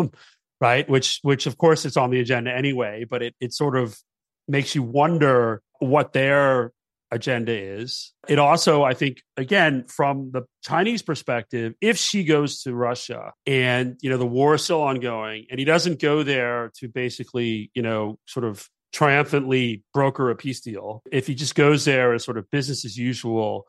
right? 0.61 0.89
Which, 0.89 1.19
which 1.21 1.45
of 1.45 1.57
course, 1.57 1.85
it's 1.85 1.97
on 1.97 2.09
the 2.09 2.19
agenda 2.19 2.51
anyway. 2.51 3.05
But 3.07 3.21
it 3.21 3.35
it 3.39 3.53
sort 3.53 3.77
of 3.77 3.99
makes 4.47 4.73
you 4.73 4.81
wonder 4.81 5.61
what 5.79 6.13
their 6.13 6.71
agenda 7.13 7.53
is. 7.53 8.13
It 8.27 8.39
also, 8.39 8.83
I 8.83 8.93
think, 8.93 9.21
again, 9.37 9.85
from 9.87 10.31
the 10.31 10.43
Chinese 10.63 11.01
perspective, 11.01 11.73
if 11.81 11.97
Xi 11.97 12.23
goes 12.23 12.63
to 12.63 12.73
Russia 12.73 13.33
and 13.45 13.97
you 14.01 14.09
know 14.09 14.17
the 14.17 14.25
war 14.25 14.55
is 14.55 14.63
still 14.63 14.81
ongoing, 14.81 15.45
and 15.49 15.59
he 15.59 15.65
doesn't 15.65 16.01
go 16.01 16.23
there 16.23 16.71
to 16.79 16.87
basically, 16.89 17.71
you 17.73 17.81
know, 17.81 18.17
sort 18.25 18.45
of 18.45 18.67
triumphantly 18.91 19.83
broker 19.93 20.29
a 20.29 20.35
peace 20.35 20.61
deal, 20.61 21.01
if 21.11 21.27
he 21.27 21.35
just 21.35 21.55
goes 21.55 21.85
there 21.85 22.13
as 22.13 22.23
sort 22.23 22.37
of 22.37 22.49
business 22.51 22.85
as 22.85 22.97
usual 22.97 23.67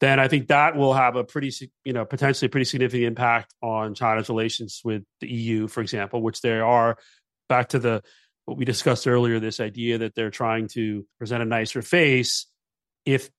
then 0.00 0.18
I 0.18 0.28
think 0.28 0.48
that 0.48 0.76
will 0.76 0.94
have 0.94 1.16
a 1.16 1.24
pretty, 1.24 1.52
you 1.84 1.92
know, 1.92 2.06
potentially 2.06 2.48
pretty 2.48 2.64
significant 2.64 3.06
impact 3.06 3.54
on 3.62 3.94
China's 3.94 4.30
relations 4.30 4.80
with 4.82 5.02
the 5.20 5.28
EU, 5.28 5.68
for 5.68 5.82
example, 5.82 6.22
which 6.22 6.40
they 6.40 6.58
are 6.58 6.96
back 7.48 7.68
to 7.70 7.78
the 7.78 8.02
what 8.46 8.56
we 8.56 8.64
discussed 8.64 9.06
earlier, 9.06 9.38
this 9.38 9.60
idea 9.60 9.98
that 9.98 10.14
they're 10.14 10.30
trying 10.30 10.68
to 10.68 11.06
present 11.18 11.42
a 11.42 11.46
nicer 11.46 11.82
face. 11.82 12.46
If 13.10 13.30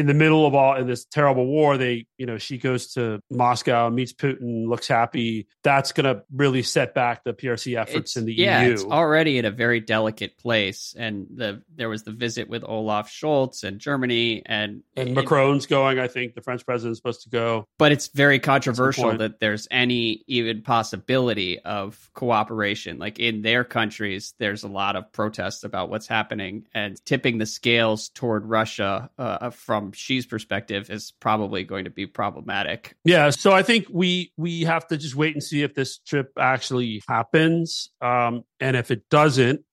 in 0.00 0.06
the 0.06 0.14
middle 0.14 0.46
of 0.46 0.54
all 0.54 0.76
in 0.76 0.86
this 0.86 1.04
terrible 1.04 1.46
war, 1.46 1.76
they, 1.76 2.06
you 2.16 2.24
know, 2.24 2.38
Xi 2.38 2.56
goes 2.56 2.94
to 2.94 3.20
Moscow, 3.30 3.90
meets 3.90 4.14
Putin, 4.14 4.66
looks 4.66 4.88
happy. 4.88 5.46
That's 5.62 5.92
going 5.92 6.04
to 6.04 6.22
really 6.34 6.62
set 6.62 6.94
back 6.94 7.22
the 7.22 7.34
PRC 7.34 7.78
efforts 7.78 8.12
it's, 8.12 8.16
in 8.16 8.24
the 8.24 8.32
yeah, 8.32 8.62
EU. 8.62 8.72
it's 8.72 8.84
already 8.84 9.36
in 9.36 9.44
a 9.44 9.50
very 9.50 9.80
delicate 9.80 10.38
place. 10.38 10.94
And 10.98 11.26
the 11.34 11.62
there 11.74 11.90
was 11.90 12.02
the 12.02 12.12
visit 12.12 12.48
with 12.48 12.64
Olaf 12.64 13.10
Scholz 13.10 13.62
and 13.62 13.78
Germany, 13.78 14.42
and 14.46 14.82
and 14.96 15.14
Macron's 15.14 15.66
going. 15.66 15.98
I 15.98 16.08
think 16.08 16.34
the 16.34 16.40
French 16.40 16.64
president 16.64 16.92
is 16.92 16.98
supposed 16.98 17.24
to 17.24 17.28
go. 17.28 17.68
But 17.78 17.92
it's 17.92 18.08
very 18.08 18.38
controversial 18.38 19.18
that 19.18 19.38
there's 19.38 19.68
any 19.70 20.24
even 20.26 20.62
possibility 20.62 21.58
of 21.60 22.10
cooperation. 22.14 22.98
Like 22.98 23.18
in 23.18 23.42
their 23.42 23.64
countries, 23.64 24.32
there's 24.38 24.62
a 24.62 24.68
lot 24.68 24.96
of 24.96 25.12
protests 25.12 25.62
about 25.62 25.90
what's 25.90 26.06
happening, 26.06 26.64
and 26.72 26.98
tipping 27.04 27.36
the 27.36 27.44
scales 27.44 28.08
toward 28.08 28.46
Russia 28.46 29.10
uh, 29.18 29.50
from 29.50 29.89
Xi's 29.92 30.26
perspective 30.26 30.90
is 30.90 31.12
probably 31.20 31.64
going 31.64 31.84
to 31.84 31.90
be 31.90 32.06
problematic. 32.06 32.96
Yeah, 33.04 33.30
so 33.30 33.52
I 33.52 33.62
think 33.62 33.86
we 33.90 34.32
we 34.36 34.62
have 34.62 34.86
to 34.88 34.96
just 34.96 35.14
wait 35.14 35.34
and 35.34 35.42
see 35.42 35.62
if 35.62 35.74
this 35.74 35.98
trip 35.98 36.32
actually 36.38 37.02
happens, 37.08 37.90
um, 38.00 38.44
and 38.60 38.76
if 38.76 38.90
it 38.90 39.08
doesn't, 39.08 39.64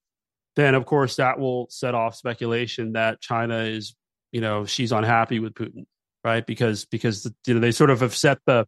then 0.56 0.74
of 0.74 0.86
course 0.86 1.16
that 1.16 1.38
will 1.38 1.66
set 1.70 1.94
off 1.94 2.16
speculation 2.16 2.92
that 2.92 3.20
China 3.20 3.58
is, 3.58 3.94
you 4.32 4.40
know, 4.40 4.64
Xi's 4.64 4.92
unhappy 4.92 5.38
with 5.38 5.54
Putin, 5.54 5.86
right? 6.24 6.46
Because 6.46 6.84
because 6.84 7.30
you 7.46 7.54
know 7.54 7.60
they 7.60 7.72
sort 7.72 7.90
of 7.90 8.00
have 8.00 8.16
set 8.16 8.38
the 8.46 8.66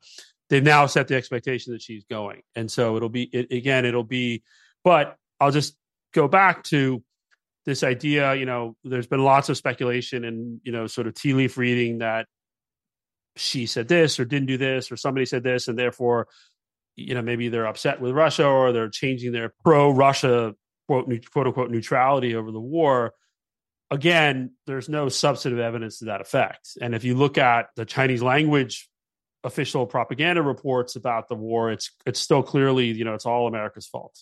they've 0.49 0.63
now 0.63 0.87
set 0.87 1.09
the 1.09 1.17
expectation 1.17 1.73
that 1.73 1.83
Xi's 1.83 2.05
going, 2.11 2.43
and 2.55 2.71
so 2.71 2.97
it'll 2.97 3.09
be 3.09 3.25
it, 3.25 3.53
again 3.53 3.85
it'll 3.85 4.05
be, 4.05 4.43
but 4.85 5.17
I'll 5.41 5.53
just 5.53 5.77
go 6.13 6.29
back 6.29 6.65
to 6.65 7.03
this 7.71 7.85
idea, 7.85 8.35
you 8.35 8.47
know, 8.47 8.77
there's 8.85 9.07
been 9.07 9.25
lots 9.25 9.49
of 9.49 9.57
speculation 9.57 10.25
and, 10.25 10.61
you 10.65 10.73
know, 10.73 10.87
sort 10.87 11.07
of 11.07 11.15
tea 11.15 11.33
leaf 11.33 11.57
reading 11.57 11.99
that 11.99 12.27
Xi 13.37 13.67
said 13.67 13.89
this 13.89 14.19
or 14.19 14.25
didn't 14.25 14.47
do 14.47 14.59
this 14.59 14.91
or 14.91 14.97
somebody 14.97 15.25
said 15.25 15.43
this 15.43 15.69
and 15.69 15.79
therefore, 15.79 16.27
you 16.97 17.15
know, 17.15 17.23
maybe 17.23 17.49
they're 17.49 17.67
upset 17.67 18.01
with 18.01 18.13
Russia 18.13 18.47
or 18.47 18.73
they're 18.73 18.89
changing 18.89 19.33
their 19.33 19.53
pro 19.65 19.91
Russia 19.91 20.55
quote, 20.87 21.07
quote 21.33 21.47
unquote 21.47 21.71
neutrality 21.71 22.35
over 22.35 22.51
the 22.51 22.61
war. 22.61 23.15
Again, 23.91 24.53
there's 24.67 24.89
no 24.89 25.09
substantive 25.09 25.61
evidence 25.61 25.99
to 25.99 26.07
that 26.07 26.21
effect. 26.21 26.71
And 26.81 26.95
if 26.95 27.05
you 27.05 27.15
look 27.15 27.39
at 27.39 27.69
the 27.77 27.85
Chinese 27.85 28.23
language 28.23 28.89
official 29.43 29.87
propaganda 29.87 30.43
reports 30.43 30.97
about 30.97 31.29
the 31.29 31.35
war, 31.35 31.71
it's 31.71 31.91
it's 32.05 32.21
still 32.21 32.43
clearly, 32.43 32.87
you 32.87 33.05
know, 33.05 33.15
it's 33.15 33.27
all 33.27 33.47
America's 33.47 33.87
fault. 33.87 34.17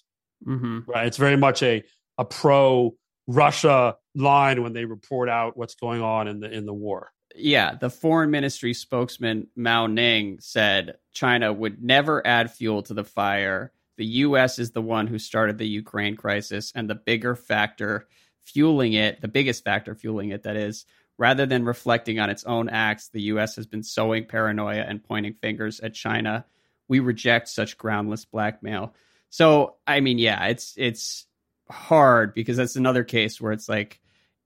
Mm-hmm. 0.46 0.80
Right. 0.86 1.06
It's 1.06 1.16
very 1.16 1.36
much 1.36 1.62
a 1.62 1.82
a 2.18 2.24
pro 2.24 2.94
Russia 3.28 3.96
line 4.14 4.62
when 4.62 4.72
they 4.72 4.86
report 4.86 5.28
out 5.28 5.56
what's 5.56 5.74
going 5.74 6.02
on 6.02 6.26
in 6.26 6.40
the 6.40 6.50
in 6.50 6.66
the 6.66 6.74
war. 6.74 7.12
Yeah, 7.36 7.74
the 7.74 7.90
foreign 7.90 8.30
ministry 8.30 8.74
spokesman 8.74 9.48
Mao 9.54 9.86
Ning 9.86 10.38
said 10.40 10.96
China 11.12 11.52
would 11.52 11.82
never 11.82 12.26
add 12.26 12.50
fuel 12.50 12.82
to 12.84 12.94
the 12.94 13.04
fire. 13.04 13.70
The 13.98 14.06
US 14.06 14.58
is 14.58 14.70
the 14.70 14.82
one 14.82 15.06
who 15.06 15.18
started 15.18 15.58
the 15.58 15.68
Ukraine 15.68 16.16
crisis 16.16 16.72
and 16.74 16.88
the 16.88 16.94
bigger 16.94 17.36
factor 17.36 18.08
fueling 18.40 18.94
it, 18.94 19.20
the 19.20 19.28
biggest 19.28 19.62
factor 19.62 19.94
fueling 19.94 20.30
it 20.30 20.44
that 20.44 20.56
is, 20.56 20.86
rather 21.18 21.44
than 21.44 21.64
reflecting 21.64 22.18
on 22.18 22.30
its 22.30 22.44
own 22.44 22.70
acts, 22.70 23.08
the 23.08 23.22
US 23.22 23.56
has 23.56 23.66
been 23.66 23.82
sowing 23.82 24.24
paranoia 24.24 24.80
and 24.80 25.04
pointing 25.04 25.34
fingers 25.34 25.80
at 25.80 25.92
China. 25.92 26.46
We 26.88 27.00
reject 27.00 27.48
such 27.48 27.76
groundless 27.76 28.24
blackmail. 28.24 28.94
So, 29.28 29.76
I 29.86 30.00
mean, 30.00 30.18
yeah, 30.18 30.46
it's 30.46 30.72
it's 30.78 31.26
hard 31.70 32.34
because 32.34 32.56
that's 32.56 32.76
another 32.76 33.04
case 33.04 33.40
where 33.40 33.52
it's 33.52 33.68
like 33.68 34.00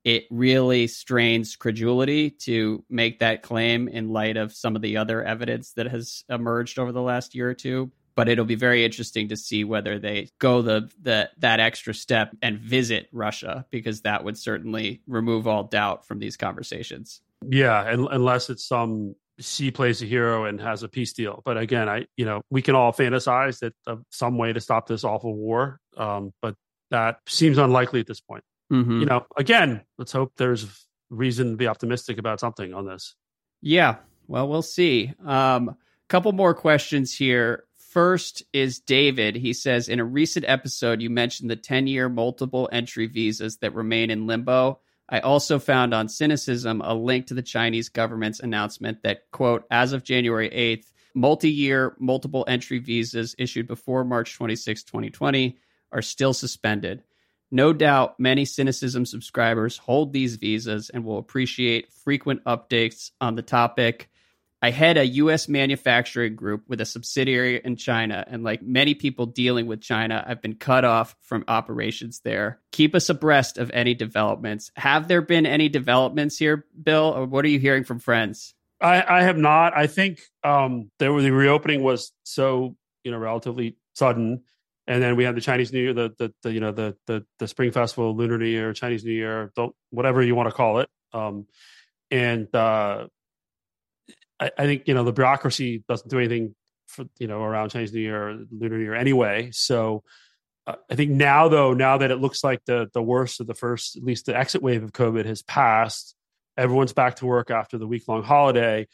it 0.05 0.25
really 0.31 0.89
strains 0.89 1.55
credulity 1.55 2.31
to 2.31 2.85
make 2.91 3.21
that 3.21 3.43
claim 3.43 3.87
in 3.89 4.09
light 4.09 4.37
of 4.37 4.53
some 4.53 4.75
of 4.75 4.83
the 4.83 4.97
other 4.97 5.23
evidence 5.23 5.73
that 5.75 5.87
has 5.87 6.25
emerged 6.29 6.79
over 6.79 6.91
the 6.91 7.03
last 7.03 7.35
year 7.35 7.49
or 7.49 7.55
two 7.55 7.91
but 8.15 8.29
it'll 8.29 8.45
be 8.45 8.55
very 8.55 8.85
interesting 8.85 9.29
to 9.29 9.37
see 9.37 9.65
whether 9.65 9.99
they 9.99 10.29
go 10.39 10.63
the, 10.63 10.91
the 11.01 11.31
that 11.39 11.61
extra 11.61 11.95
step 11.95 12.35
and 12.43 12.59
visit 12.59 13.09
Russia 13.13 13.67
because 13.71 14.03
that 14.03 14.25
would 14.25 14.39
certainly 14.39 15.03
remove 15.07 15.47
all 15.47 15.65
doubt 15.65 16.07
from 16.07 16.19
these 16.19 16.37
conversations. 16.37 17.21
Yeah, 17.49 17.85
unless 17.89 18.51
it's 18.51 18.67
some 18.67 19.15
Xi 19.41 19.71
plays 19.71 20.03
a 20.03 20.07
hero 20.07 20.45
and 20.45 20.61
has 20.61 20.83
a 20.83 20.89
peace 20.89 21.13
deal. 21.13 21.43
But 21.45 21.57
again, 21.57 21.89
I 21.89 22.07
you 22.17 22.25
know 22.25 22.43
we 22.51 22.63
can 22.63 22.75
all 22.75 22.93
fantasize 22.93 23.61
that 23.61 23.75
uh, 23.87 23.97
some 24.11 24.39
way 24.39 24.53
to 24.53 24.61
stop 24.61 24.87
this 24.87 25.05
awful 25.05 25.35
war. 25.35 25.81
Um, 25.97 26.33
but 26.41 26.55
that 26.93 27.19
seems 27.27 27.59
unlikely 27.59 28.01
at 28.01 28.07
this 28.07 28.21
point. 28.21 28.45
Mm-hmm. 28.73 29.01
You 29.01 29.07
know, 29.07 29.27
again, 29.37 29.83
let's 29.99 30.13
hope 30.13 30.33
there's 30.37 30.87
reason 31.11 31.51
to 31.51 31.57
be 31.57 31.67
optimistic 31.67 32.19
about 32.19 32.41
something 32.41 32.73
on 32.73 32.87
this. 32.87 33.15
Yeah, 33.61 33.97
well, 34.29 34.49
we'll 34.49 34.63
see. 34.63 35.13
Um, 35.25 35.77
couple 36.09 36.33
more 36.33 36.55
questions 36.55 37.15
here. 37.15 37.65
First 37.91 38.43
is 38.53 38.81
David. 38.81 39.35
He 39.35 39.55
says 39.55 39.89
in 39.89 39.99
a 39.99 40.05
recent 40.05 40.45
episode, 40.47 41.01
you 41.01 41.09
mentioned 41.09 41.51
the 41.51 41.57
10 41.57 41.87
year 41.87 42.09
multiple 42.09 42.69
entry 42.71 43.07
visas 43.07 43.57
that 43.59 43.75
remain 43.75 44.11
in 44.11 44.27
limbo. 44.27 44.81
I 45.09 45.21
also 45.21 45.59
found 45.59 45.95
on 45.95 46.09
Sinocism 46.09 46.81
a 46.85 46.95
link 46.95 47.27
to 47.29 47.35
the 47.35 47.43
Chinese 47.43 47.89
government's 47.89 48.41
announcement 48.41 49.03
that, 49.03 49.31
quote, 49.31 49.65
as 49.71 49.95
of 49.95 50.05
January 50.05 50.51
8th, 50.51 50.93
multi 51.15 51.51
year 51.51 51.97
multiple 51.99 52.45
entry 52.47 52.79
visas 52.79 53.35
issued 53.39 53.67
before 53.67 54.05
March 54.05 54.35
26, 54.35 54.83
2020 54.85 55.59
are 55.93 56.03
still 56.03 56.35
suspended. 56.35 57.03
No 57.51 57.75
doubt 57.75 58.19
many 58.19 58.45
Sinocism 58.45 59.07
subscribers 59.07 59.77
hold 59.77 60.13
these 60.13 60.37
visas 60.37 60.89
and 60.89 61.05
will 61.05 61.19
appreciate 61.19 61.93
frequent 61.93 62.43
updates 62.45 63.11
on 63.21 63.35
the 63.35 63.43
topic. 63.43 64.09
I 64.63 64.71
head 64.71 64.97
a 64.97 65.05
U.S. 65.05 65.49
manufacturing 65.49 66.37
group 66.37 66.63
with 66.69 66.81
a 66.81 66.87
subsidiary 66.87 67.61
in 67.63 67.77
China, 67.77 68.25
and 68.27 68.45
like 68.45 68.63
many 68.63 68.95
people 68.95 69.27
dealing 69.27 69.67
with 69.67 69.81
China, 69.81 70.25
I've 70.27 70.41
been 70.41 70.55
cut 70.55 70.85
off 70.85 71.17
from 71.21 71.45
operations 71.49 72.21
there. 72.21 72.61
Keep 72.71 72.95
us 72.95 73.11
abreast 73.11 73.59
of 73.59 73.73
any 73.75 73.95
developments. 73.95 74.71
Have 74.77 75.09
there 75.09 75.21
been 75.21 75.47
any 75.47 75.69
developments 75.69 76.39
here, 76.39 76.65
Bill, 76.81 77.13
or 77.15 77.27
what 77.27 77.45
are 77.45 77.49
you 77.49 77.59
hearing 77.59 77.83
from 77.83 77.99
friends? 77.99 78.55
I, 78.81 79.19
I 79.19 79.23
have 79.25 79.37
not. 79.37 79.77
I 79.77 79.89
think 79.89 80.21
um, 80.45 80.91
there 80.99 81.13
was 81.13 81.25
the 81.25 81.33
reopening 81.33 81.83
was 81.83 82.13
so 82.23 82.77
you 83.05 83.11
know 83.11 83.19
relatively 83.19 83.77
sudden 83.95 84.43
and 84.87 85.03
then 85.03 85.17
we 85.17 85.25
have 85.25 85.35
the 85.35 85.41
Chinese 85.41 85.73
New 85.73 85.81
Year, 85.81 85.93
the, 85.93 86.13
the, 86.19 86.35
the 86.43 86.53
you 86.53 86.61
know 86.61 86.73
the, 86.73 86.97
the 87.07 87.25
the 87.39 87.47
Spring 87.47 87.71
Festival, 87.71 88.17
Lunar 88.17 88.39
New 88.39 88.47
Year, 88.47 88.73
Chinese 88.73 89.05
New 89.05 89.13
Year, 89.13 89.53
whatever 89.91 90.23
you 90.23 90.35
want 90.35 90.49
to 90.49 90.55
call 90.55 90.81
it. 90.81 90.89
Um, 91.13 91.47
and 92.11 92.53
uh, 92.55 93.07
I, 94.41 94.51
I, 94.59 94.65
think 94.65 94.89
you 94.89 94.95
know 94.95 95.05
the 95.05 95.13
bureaucracy 95.13 95.85
doesn't 95.89 96.11
do 96.11 96.19
anything 96.19 96.55
for 96.89 97.05
you 97.19 97.29
know 97.29 97.43
around 97.43 97.71
Chinese 97.71 97.93
New 97.93 98.01
Year, 98.01 98.31
or 98.31 98.39
Lunar 98.51 98.79
New 98.79 98.85
Year 98.85 98.95
anyway. 98.95 99.51
So 99.53 100.03
uh, 100.67 100.77
I 100.91 100.97
think 100.97 101.11
now 101.13 101.49
though, 101.49 101.75
now 101.75 101.99
that 101.99 102.11
it 102.11 102.17
looks 102.17 102.43
like 102.43 102.65
the 102.65 102.91
the 102.93 103.03
worst 103.03 103.41
of 103.41 103.47
the 103.47 103.55
first, 103.55 103.97
at 103.97 104.03
least 104.03 104.27
the 104.27 104.37
exit 104.37 104.63
wave 104.63 104.83
of 104.83 104.93
COVID 104.93 105.27
has 105.27 105.43
passed, 105.43 106.17
everyone's 106.57 106.93
back 106.93 107.17
to 107.17 107.27
work 107.27 107.51
after 107.51 107.79
the 107.79 107.87
week 107.87 108.09
long 108.09 108.25
holiday. 108.25 108.89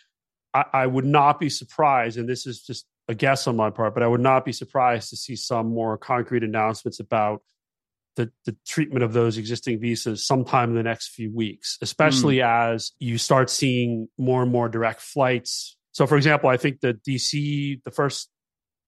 I, 0.53 0.65
I 0.73 0.87
would 0.87 1.07
not 1.07 1.41
be 1.41 1.49
surprised, 1.49 2.19
and 2.19 2.29
this 2.29 2.47
is 2.47 2.63
just 2.63 2.87
a 3.09 3.15
guess 3.15 3.47
on 3.47 3.57
my 3.57 3.71
part, 3.71 3.95
but 3.95 4.03
I 4.03 4.07
would 4.07 4.21
not 4.21 4.45
be 4.45 4.53
surprised 4.53 5.11
to 5.11 5.17
see 5.17 5.35
some 5.35 5.69
more 5.69 5.97
concrete 5.97 6.45
announcements 6.45 7.01
about 7.01 7.43
the, 8.17 8.31
the 8.45 8.57
treatment 8.67 9.05
of 9.05 9.13
those 9.13 9.39
existing 9.39 9.81
visas 9.81 10.27
sometime 10.27 10.71
in 10.71 10.75
the 10.75 10.83
next 10.83 11.09
few 11.09 11.35
weeks, 11.35 11.79
especially 11.81 12.37
mm. 12.39 12.75
as 12.75 12.93
you 12.99 13.17
start 13.17 13.49
seeing 13.49 14.09
more 14.19 14.43
and 14.43 14.53
more 14.53 14.69
direct 14.69 15.01
flights. 15.01 15.77
So, 15.93 16.07
for 16.07 16.17
example, 16.17 16.51
I 16.51 16.57
think 16.57 16.81
the 16.81 16.95
DC, 17.09 17.83
the 17.85 17.91
first 17.91 18.29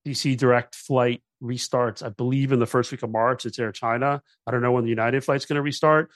DC 0.06 0.36
direct 0.36 0.74
flight 0.74 1.22
restarts, 1.42 2.04
I 2.04 2.08
believe, 2.10 2.52
in 2.52 2.58
the 2.58 2.66
first 2.66 2.90
week 2.90 3.02
of 3.02 3.10
March. 3.10 3.46
It's 3.46 3.58
Air 3.58 3.72
China. 3.72 4.20
I 4.46 4.50
don't 4.50 4.62
know 4.62 4.72
when 4.72 4.84
the 4.84 4.90
United 4.90 5.24
flight's 5.24 5.46
going 5.46 5.56
to 5.56 5.62
restart. 5.62 6.10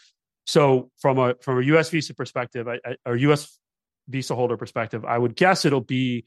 So, 0.47 0.91
from 0.99 1.19
a 1.19 1.37
from 1.41 1.59
a 1.59 1.63
U.S. 1.67 1.89
visa 1.89 2.15
perspective, 2.15 2.69
I, 2.69 2.79
I, 2.85 2.97
or 3.07 3.17
U.S. 3.17 3.59
visa 4.09 4.35
holder 4.35 4.57
perspective, 4.57 5.05
I 5.05 5.17
would 5.17 5.37
guess 5.37 5.65
it'll 5.65 5.81
be 5.81 6.25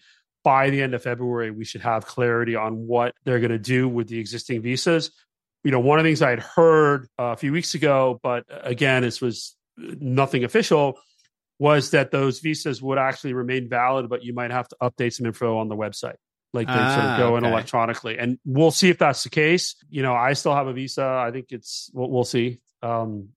by 0.47 0.69
the 0.69 0.81
end 0.81 0.93
of 0.93 1.03
February, 1.03 1.51
we 1.51 1.65
should 1.65 1.81
have 1.81 2.05
clarity 2.05 2.55
on 2.55 2.87
what 2.87 3.13
they're 3.25 3.41
going 3.41 3.51
to 3.51 3.59
do 3.59 3.85
with 3.89 4.07
the 4.07 4.17
existing 4.17 4.61
visas. 4.61 5.11
You 5.65 5.71
know, 5.71 5.81
one 5.81 5.99
of 5.99 6.05
the 6.05 6.07
things 6.07 6.21
I 6.21 6.29
had 6.29 6.39
heard 6.39 7.09
uh, 7.19 7.33
a 7.33 7.35
few 7.35 7.51
weeks 7.51 7.73
ago, 7.73 8.17
but 8.23 8.45
uh, 8.49 8.59
again, 8.63 9.01
this 9.01 9.19
was 9.19 9.57
nothing 9.75 10.45
official, 10.45 11.01
was 11.59 11.91
that 11.91 12.11
those 12.11 12.39
visas 12.39 12.81
would 12.81 12.97
actually 12.97 13.33
remain 13.33 13.67
valid, 13.67 14.07
but 14.07 14.23
you 14.23 14.33
might 14.33 14.51
have 14.51 14.69
to 14.69 14.77
update 14.81 15.15
some 15.15 15.25
info 15.25 15.57
on 15.57 15.67
the 15.67 15.75
website. 15.75 16.15
Like 16.53 16.67
they 16.67 16.73
ah, 16.73 16.95
sort 16.95 17.05
of 17.05 17.11
ah, 17.11 17.17
go 17.17 17.35
okay. 17.35 17.45
in 17.45 17.51
electronically, 17.51 18.17
and 18.17 18.39
we'll 18.45 18.71
see 18.71 18.89
if 18.89 18.99
that's 18.99 19.23
the 19.23 19.29
case. 19.29 19.75
You 19.89 20.01
know, 20.01 20.13
I 20.13 20.31
still 20.31 20.55
have 20.55 20.67
a 20.67 20.73
visa. 20.73 21.03
I 21.03 21.31
think 21.31 21.47
it's 21.49 21.91
we'll, 21.93 22.09
we'll 22.09 22.23
see. 22.23 22.61
Um, 22.81 23.31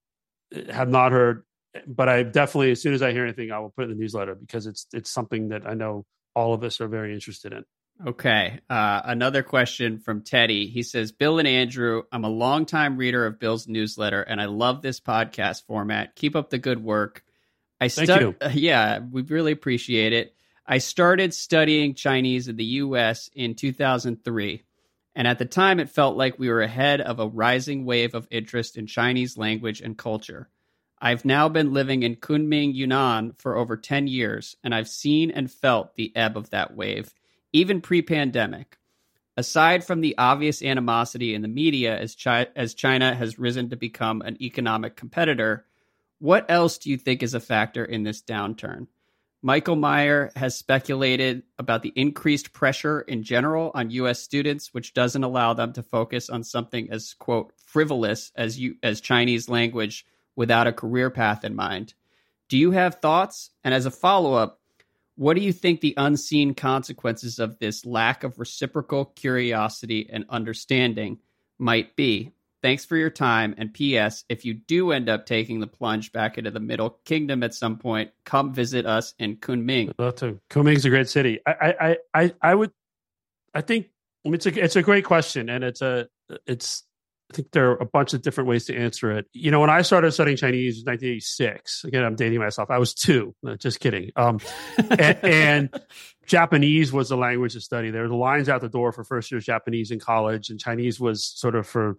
have 0.69 0.87
not 0.87 1.11
heard 1.11 1.43
but 1.87 2.09
I 2.09 2.23
definitely, 2.23 2.71
as 2.71 2.81
soon 2.81 2.93
as 2.93 3.01
I 3.01 3.11
hear 3.11 3.23
anything, 3.23 3.51
I 3.51 3.59
will 3.59 3.69
put 3.69 3.83
it 3.83 3.91
in 3.91 3.97
the 3.97 4.01
newsletter 4.01 4.35
because 4.35 4.67
it's 4.67 4.87
it's 4.93 5.09
something 5.09 5.49
that 5.49 5.65
I 5.65 5.73
know 5.73 6.05
all 6.35 6.53
of 6.53 6.63
us 6.63 6.81
are 6.81 6.87
very 6.87 7.13
interested 7.13 7.53
in. 7.53 7.65
Okay. 8.05 8.59
Uh, 8.69 9.01
another 9.05 9.43
question 9.43 9.99
from 9.99 10.21
Teddy. 10.21 10.67
He 10.67 10.81
says, 10.81 11.11
Bill 11.11 11.37
and 11.39 11.47
Andrew, 11.47 12.03
I'm 12.11 12.23
a 12.23 12.29
longtime 12.29 12.97
reader 12.97 13.25
of 13.25 13.39
Bill's 13.39 13.67
newsletter 13.67 14.21
and 14.21 14.41
I 14.41 14.45
love 14.45 14.81
this 14.81 14.99
podcast 14.99 15.65
format. 15.65 16.15
Keep 16.15 16.35
up 16.35 16.49
the 16.49 16.57
good 16.57 16.83
work. 16.83 17.23
I 17.79 17.87
stu- 17.87 18.05
Thank 18.05 18.21
you. 18.21 18.35
Yeah, 18.53 18.99
we 18.99 19.21
really 19.21 19.51
appreciate 19.51 20.13
it. 20.13 20.35
I 20.65 20.79
started 20.79 21.33
studying 21.33 21.93
Chinese 21.93 22.47
in 22.47 22.55
the 22.55 22.63
US 22.65 23.29
in 23.35 23.55
2003. 23.55 24.63
And 25.13 25.27
at 25.27 25.39
the 25.39 25.45
time, 25.45 25.79
it 25.79 25.89
felt 25.89 26.15
like 26.15 26.39
we 26.39 26.49
were 26.49 26.61
ahead 26.61 27.01
of 27.01 27.19
a 27.19 27.27
rising 27.27 27.85
wave 27.85 28.15
of 28.15 28.27
interest 28.31 28.77
in 28.77 28.87
Chinese 28.87 29.37
language 29.37 29.81
and 29.81 29.97
culture. 29.97 30.49
I've 31.03 31.25
now 31.25 31.49
been 31.49 31.73
living 31.73 32.03
in 32.03 32.17
Kunming, 32.17 32.75
Yunnan 32.75 33.33
for 33.39 33.57
over 33.57 33.75
10 33.75 34.05
years, 34.05 34.55
and 34.63 34.75
I've 34.75 34.87
seen 34.87 35.31
and 35.31 35.51
felt 35.51 35.95
the 35.95 36.15
ebb 36.15 36.37
of 36.37 36.51
that 36.51 36.75
wave, 36.75 37.15
even 37.51 37.81
pre 37.81 38.03
pandemic. 38.03 38.77
Aside 39.35 39.83
from 39.83 40.01
the 40.01 40.15
obvious 40.19 40.61
animosity 40.61 41.33
in 41.33 41.41
the 41.41 41.47
media 41.47 41.97
as, 41.97 42.15
Chi- 42.15 42.49
as 42.55 42.75
China 42.75 43.15
has 43.15 43.39
risen 43.39 43.71
to 43.71 43.75
become 43.75 44.21
an 44.21 44.37
economic 44.43 44.95
competitor, 44.95 45.65
what 46.19 46.45
else 46.49 46.77
do 46.77 46.91
you 46.91 46.97
think 46.97 47.23
is 47.23 47.33
a 47.33 47.39
factor 47.39 47.83
in 47.83 48.03
this 48.03 48.21
downturn? 48.21 48.85
Michael 49.41 49.77
Meyer 49.77 50.31
has 50.35 50.55
speculated 50.55 51.41
about 51.57 51.81
the 51.81 51.93
increased 51.95 52.53
pressure 52.53 53.01
in 53.01 53.23
general 53.23 53.71
on 53.73 53.89
U.S. 53.89 54.21
students, 54.21 54.71
which 54.71 54.93
doesn't 54.93 55.23
allow 55.23 55.55
them 55.55 55.73
to 55.73 55.81
focus 55.81 56.29
on 56.29 56.43
something 56.43 56.91
as 56.91 57.15
quote 57.15 57.53
frivolous 57.65 58.31
as 58.35 58.59
you 58.59 58.75
as 58.83 59.01
Chinese 59.01 59.49
language 59.49 60.05
without 60.35 60.67
a 60.67 60.73
career 60.73 61.09
path 61.09 61.43
in 61.43 61.55
mind. 61.55 61.93
Do 62.49 62.57
you 62.57 62.71
have 62.71 62.95
thoughts? 62.95 63.49
And 63.63 63.73
as 63.73 63.85
a 63.85 63.91
follow 63.91 64.33
up, 64.33 64.59
what 65.15 65.35
do 65.35 65.41
you 65.41 65.53
think 65.53 65.81
the 65.81 65.93
unseen 65.97 66.53
consequences 66.53 67.39
of 67.39 67.59
this 67.59 67.85
lack 67.85 68.23
of 68.23 68.39
reciprocal 68.39 69.05
curiosity 69.05 70.09
and 70.11 70.25
understanding 70.29 71.19
might 71.59 71.95
be? 71.95 72.31
Thanks 72.61 72.85
for 72.85 72.95
your 72.95 73.09
time. 73.09 73.55
And 73.57 73.73
P.S. 73.73 74.23
If 74.29 74.45
you 74.45 74.53
do 74.53 74.91
end 74.91 75.09
up 75.09 75.25
taking 75.25 75.59
the 75.59 75.67
plunge 75.67 76.11
back 76.11 76.37
into 76.37 76.51
the 76.51 76.59
Middle 76.59 76.97
Kingdom 77.05 77.41
at 77.43 77.55
some 77.55 77.77
point, 77.77 78.11
come 78.23 78.53
visit 78.53 78.85
us 78.85 79.13
in 79.17 79.37
Kunming. 79.37 79.91
love 79.97 80.15
to. 80.17 80.39
Kunming's 80.49 80.85
a 80.85 80.89
great 80.89 81.09
city. 81.09 81.39
I, 81.45 81.53
I, 81.79 81.97
I, 82.13 82.33
I 82.41 82.55
would. 82.55 82.71
I 83.53 83.61
think 83.61 83.89
it's 84.23 84.45
a 84.45 84.63
it's 84.63 84.75
a 84.75 84.83
great 84.83 85.05
question, 85.05 85.49
and 85.49 85.63
it's 85.63 85.81
a 85.81 86.07
it's. 86.45 86.83
I 87.31 87.35
think 87.35 87.51
there 87.51 87.71
are 87.71 87.77
a 87.77 87.85
bunch 87.85 88.13
of 88.13 88.21
different 88.21 88.49
ways 88.49 88.65
to 88.65 88.75
answer 88.75 89.11
it. 89.11 89.27
You 89.33 89.51
know, 89.51 89.59
when 89.61 89.69
I 89.69 89.83
started 89.83 90.11
studying 90.11 90.37
Chinese 90.37 90.79
in 90.79 90.85
1986, 90.85 91.85
again, 91.85 92.03
I'm 92.03 92.15
dating 92.15 92.39
myself. 92.39 92.69
I 92.69 92.77
was 92.77 92.93
two. 92.93 93.33
just 93.57 93.79
kidding. 93.79 94.11
Um, 94.15 94.39
and, 94.77 95.17
and 95.23 95.81
Japanese 96.25 96.91
was 96.91 97.09
the 97.09 97.17
language 97.17 97.53
to 97.53 97.61
study. 97.61 97.89
There 97.89 98.01
were 98.01 98.09
the 98.09 98.15
lines 98.15 98.49
out 98.49 98.61
the 98.61 98.69
door 98.69 98.91
for 98.91 99.03
first 99.03 99.31
year 99.31 99.39
Japanese 99.39 99.91
in 99.91 99.99
college, 99.99 100.49
and 100.49 100.59
Chinese 100.59 100.99
was 100.99 101.25
sort 101.25 101.55
of 101.55 101.67
for 101.67 101.97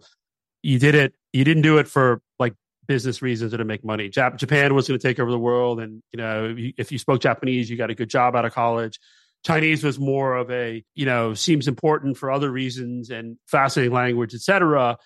you 0.63 0.79
did 0.79 0.95
it 0.95 1.13
you 1.33 1.43
didn't 1.43 1.61
do 1.61 1.77
it 1.77 1.87
for 1.87 2.21
like 2.39 2.55
business 2.87 3.21
reasons 3.21 3.53
or 3.53 3.57
to 3.57 3.65
make 3.65 3.85
money 3.85 4.09
Jap- 4.09 4.37
japan 4.37 4.73
was 4.73 4.87
going 4.87 4.99
to 4.99 5.07
take 5.07 5.19
over 5.19 5.29
the 5.29 5.37
world 5.37 5.79
and 5.79 6.01
you 6.11 6.17
know 6.17 6.55
if 6.57 6.91
you 6.91 6.97
spoke 6.97 7.21
japanese 7.21 7.69
you 7.69 7.77
got 7.77 7.91
a 7.91 7.95
good 7.95 8.09
job 8.09 8.35
out 8.35 8.45
of 8.45 8.53
college 8.53 8.99
chinese 9.45 9.83
was 9.83 9.99
more 9.99 10.35
of 10.35 10.49
a 10.49 10.83
you 10.95 11.05
know 11.05 11.33
seems 11.33 11.67
important 11.67 12.17
for 12.17 12.31
other 12.31 12.49
reasons 12.49 13.09
and 13.09 13.37
fascinating 13.45 13.93
language 13.93 14.33
etc 14.33 14.97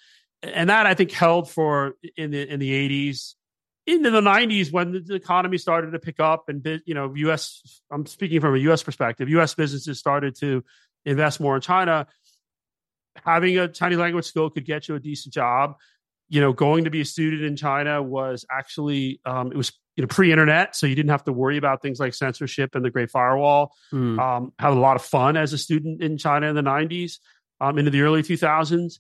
and 0.44 0.70
that 0.70 0.86
i 0.86 0.94
think 0.94 1.12
held 1.12 1.50
for 1.50 1.96
in 2.16 2.32
the 2.32 2.52
in 2.52 2.60
the 2.60 2.72
80s 3.10 3.36
into 3.86 4.12
the 4.12 4.22
90s 4.22 4.72
when 4.72 5.04
the 5.06 5.16
economy 5.16 5.58
started 5.58 5.92
to 5.92 6.00
pick 6.00 6.20
up 6.20 6.50
and 6.50 6.82
you 6.86 6.94
know 6.94 7.14
us 7.16 7.82
i'm 7.92 8.06
speaking 8.06 8.42
from 8.42 8.56
a 8.56 8.60
us 8.60 8.84
perspective 8.84 9.30
us 9.30 9.56
businesses 9.56 9.98
started 9.98 10.36
to 10.36 10.64
invest 11.06 11.40
more 11.40 11.56
in 11.56 11.62
china 11.62 12.08
having 13.26 13.58
a 13.58 13.68
Chinese 13.68 13.98
language 13.98 14.26
skill 14.26 14.50
could 14.50 14.66
get 14.66 14.88
you 14.88 14.96
a 14.96 15.00
decent 15.00 15.34
job. 15.34 15.76
You 16.30 16.42
know, 16.42 16.52
going 16.52 16.84
to 16.84 16.90
be 16.90 17.02
a 17.02 17.06
student 17.06 17.44
in 17.44 17.56
China 17.56 18.04
was 18.04 18.46
actually 18.52 19.22
um, 19.26 19.52
it 19.52 19.58
was 19.58 19.72
you 19.96 20.04
know 20.04 20.08
pre-internet, 20.08 20.76
so 20.76 20.86
you 20.86 20.96
didn't 20.96 21.12
have 21.12 21.24
to 21.24 21.34
worry 21.34 21.58
about 21.58 21.82
things 21.82 22.00
like 22.00 22.14
censorship 22.14 22.76
and 22.76 22.84
the 22.84 22.90
Great 22.90 23.10
Firewall. 23.10 23.74
Mm. 23.94 24.20
Um, 24.20 24.54
had 24.60 24.74
a 24.74 24.80
lot 24.80 24.98
of 24.98 25.04
fun 25.04 25.38
as 25.38 25.54
a 25.54 25.58
student 25.58 26.02
in 26.02 26.18
China 26.18 26.48
in 26.48 26.56
the 26.56 26.62
'90s, 26.62 27.20
um, 27.62 27.78
into 27.78 27.92
the 27.92 28.02
early 28.02 28.24
2000s, 28.24 29.00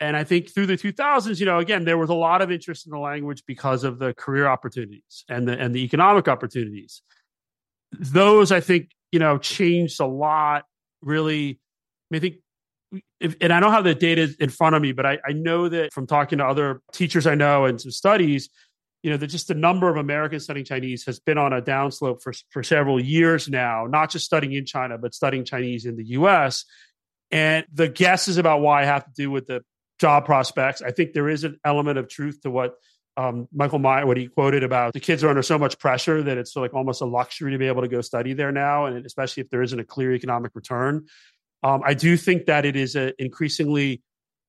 and 0.00 0.16
I 0.16 0.24
think 0.24 0.50
through 0.50 0.66
the 0.66 0.76
2000s, 0.76 1.40
you 1.40 1.46
know, 1.46 1.58
again 1.58 1.84
there 1.84 1.98
was 1.98 2.10
a 2.10 2.14
lot 2.14 2.42
of 2.42 2.50
interest 2.50 2.86
in 2.86 2.92
the 2.92 2.98
language 2.98 3.42
because 3.46 3.84
of 3.84 3.98
the 3.98 4.14
career 4.14 4.46
opportunities 4.46 5.24
and 5.28 5.48
the 5.48 5.58
and 5.58 5.74
the 5.74 5.84
economic 5.84 6.28
opportunities. 6.28 7.02
Those 7.92 8.52
I 8.52 8.60
think 8.60 8.90
you 9.12 9.18
know 9.18 9.38
changed 9.38 10.00
a 10.00 10.06
lot. 10.06 10.64
Really, 11.02 11.60
I, 12.10 12.10
mean, 12.10 12.18
I 12.18 12.20
think 12.20 12.36
if, 13.20 13.36
and 13.40 13.52
I 13.52 13.60
don't 13.60 13.72
have 13.72 13.84
the 13.84 13.94
data 13.94 14.34
in 14.40 14.50
front 14.50 14.76
of 14.76 14.82
me, 14.82 14.92
but 14.92 15.06
I, 15.06 15.18
I 15.26 15.32
know 15.32 15.68
that 15.68 15.92
from 15.92 16.06
talking 16.06 16.38
to 16.38 16.46
other 16.46 16.80
teachers 16.92 17.26
I 17.26 17.34
know 17.34 17.64
and 17.64 17.80
some 17.80 17.90
studies, 17.90 18.48
you 19.02 19.10
know, 19.10 19.16
that 19.16 19.28
just 19.28 19.48
the 19.48 19.54
number 19.54 19.88
of 19.88 19.96
Americans 19.96 20.44
studying 20.44 20.66
Chinese 20.66 21.04
has 21.06 21.20
been 21.20 21.38
on 21.38 21.52
a 21.52 21.62
downslope 21.62 22.22
for, 22.22 22.32
for 22.50 22.62
several 22.62 23.00
years 23.00 23.48
now, 23.48 23.86
not 23.88 24.10
just 24.10 24.24
studying 24.24 24.52
in 24.52 24.66
China, 24.66 24.98
but 24.98 25.14
studying 25.14 25.44
Chinese 25.44 25.86
in 25.86 25.96
the 25.96 26.04
US. 26.08 26.64
And 27.30 27.66
the 27.72 27.88
guesses 27.88 28.38
about 28.38 28.60
why 28.60 28.84
have 28.84 29.04
to 29.04 29.12
do 29.16 29.30
with 29.30 29.46
the 29.46 29.62
job 29.98 30.24
prospects. 30.24 30.82
I 30.82 30.90
think 30.90 31.12
there 31.12 31.28
is 31.28 31.44
an 31.44 31.58
element 31.64 31.98
of 31.98 32.08
truth 32.08 32.40
to 32.42 32.50
what 32.50 32.74
um, 33.16 33.48
Michael 33.52 33.78
Meyer, 33.78 34.06
what 34.06 34.18
he 34.18 34.26
quoted 34.26 34.62
about 34.62 34.92
the 34.92 35.00
kids 35.00 35.24
are 35.24 35.28
under 35.28 35.42
so 35.42 35.58
much 35.58 35.78
pressure 35.78 36.22
that 36.22 36.36
it's 36.36 36.54
like 36.54 36.74
almost 36.74 37.00
a 37.00 37.06
luxury 37.06 37.52
to 37.52 37.58
be 37.58 37.66
able 37.66 37.82
to 37.82 37.88
go 37.88 38.02
study 38.02 38.34
there 38.34 38.52
now. 38.52 38.86
And 38.86 39.06
especially 39.06 39.42
if 39.42 39.50
there 39.50 39.62
isn't 39.62 39.78
a 39.78 39.84
clear 39.84 40.12
economic 40.12 40.52
return. 40.54 41.06
Um, 41.62 41.80
I 41.84 41.94
do 41.94 42.16
think 42.16 42.46
that 42.46 42.66
it 42.66 42.76
is 42.76 42.94
a 42.94 43.12
increasingly 43.20 44.02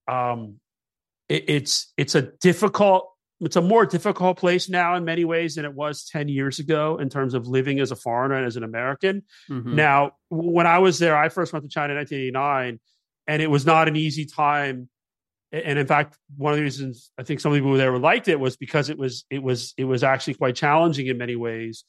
um, 0.08 0.60
it, 1.30 1.46
it's 1.48 1.94
it's 1.98 2.16
a 2.16 2.22
difficult 2.22 3.10
it's 3.40 3.56
a 3.56 3.62
more 3.62 3.86
difficult 3.86 4.38
place 4.38 4.68
now 4.68 4.96
in 4.96 5.06
many 5.06 5.24
ways 5.24 5.56
than 5.56 5.66
it 5.66 5.74
was 5.74 6.06
10 6.06 6.28
years 6.28 6.60
ago 6.60 6.98
in 6.98 7.10
terms 7.10 7.34
of 7.36 7.48
living 7.48 7.80
as 7.80 7.92
a 7.92 7.96
foreigner 7.96 8.36
and 8.36 8.46
as 8.48 8.58
an 8.58 8.64
American. 8.64 9.24
Mm-hmm. 9.50 9.76
Now, 9.76 10.14
when 10.30 10.66
I 10.66 10.80
was 10.80 10.98
there, 10.98 11.16
I 11.16 11.30
first 11.30 11.54
went 11.54 11.64
to 11.64 11.70
China 11.70 11.94
in 11.94 11.98
1989, 11.98 12.80
and 13.28 13.42
it 13.42 13.52
was 13.52 13.64
not 13.64 13.88
an 13.88 13.96
easy 13.96 14.26
time. 14.26 14.90
And 15.52 15.80
in 15.80 15.88
fact, 15.88 16.18
one 16.36 16.52
of 16.52 16.58
the 16.58 16.64
reasons 16.64 17.12
I 17.18 17.24
think 17.24 17.40
some 17.40 17.54
people 17.54 17.74
there 17.74 17.98
liked 17.98 18.28
it 18.28 18.40
was 18.40 18.58
because 18.58 18.90
it 18.90 18.98
was 18.98 19.26
it 19.30 19.42
was 19.42 19.74
it 19.78 19.86
was 19.86 20.04
actually 20.04 20.34
quite 20.34 20.56
challenging 20.56 21.08
in 21.08 21.18
many 21.18 21.36
ways. 21.36 21.86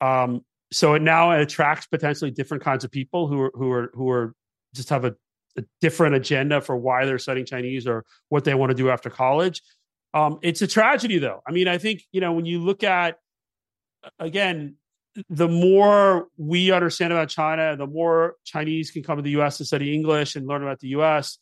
Um, 0.00 0.44
so 0.72 0.94
it 0.94 1.02
now 1.02 1.32
attracts 1.32 1.86
potentially 1.86 2.30
different 2.30 2.62
kinds 2.62 2.84
of 2.84 2.90
people 2.90 3.26
who 3.28 3.40
are 3.40 3.52
who 3.54 3.70
are 3.72 3.90
who 3.94 4.10
are 4.10 4.34
just 4.74 4.88
have 4.88 5.04
a, 5.04 5.14
a 5.58 5.64
different 5.80 6.14
agenda 6.14 6.60
for 6.60 6.76
why 6.76 7.04
they're 7.04 7.18
studying 7.18 7.44
Chinese 7.44 7.86
or 7.86 8.04
what 8.28 8.44
they 8.44 8.54
want 8.54 8.70
to 8.70 8.76
do 8.76 8.88
after 8.88 9.10
college. 9.10 9.62
Um, 10.14 10.38
it's 10.42 10.62
a 10.62 10.66
tragedy, 10.66 11.18
though. 11.18 11.40
I 11.46 11.52
mean, 11.52 11.68
I 11.68 11.78
think 11.78 12.02
you 12.12 12.20
know 12.20 12.32
when 12.32 12.46
you 12.46 12.60
look 12.60 12.84
at 12.84 13.18
again, 14.18 14.76
the 15.28 15.48
more 15.48 16.28
we 16.36 16.70
understand 16.70 17.12
about 17.12 17.28
China, 17.28 17.76
the 17.76 17.86
more 17.86 18.36
Chinese 18.44 18.90
can 18.90 19.02
come 19.02 19.16
to 19.16 19.22
the 19.22 19.30
U.S. 19.30 19.58
to 19.58 19.64
study 19.64 19.94
English 19.94 20.36
and 20.36 20.46
learn 20.46 20.62
about 20.62 20.80
the 20.80 20.88
U.S. 20.88 21.38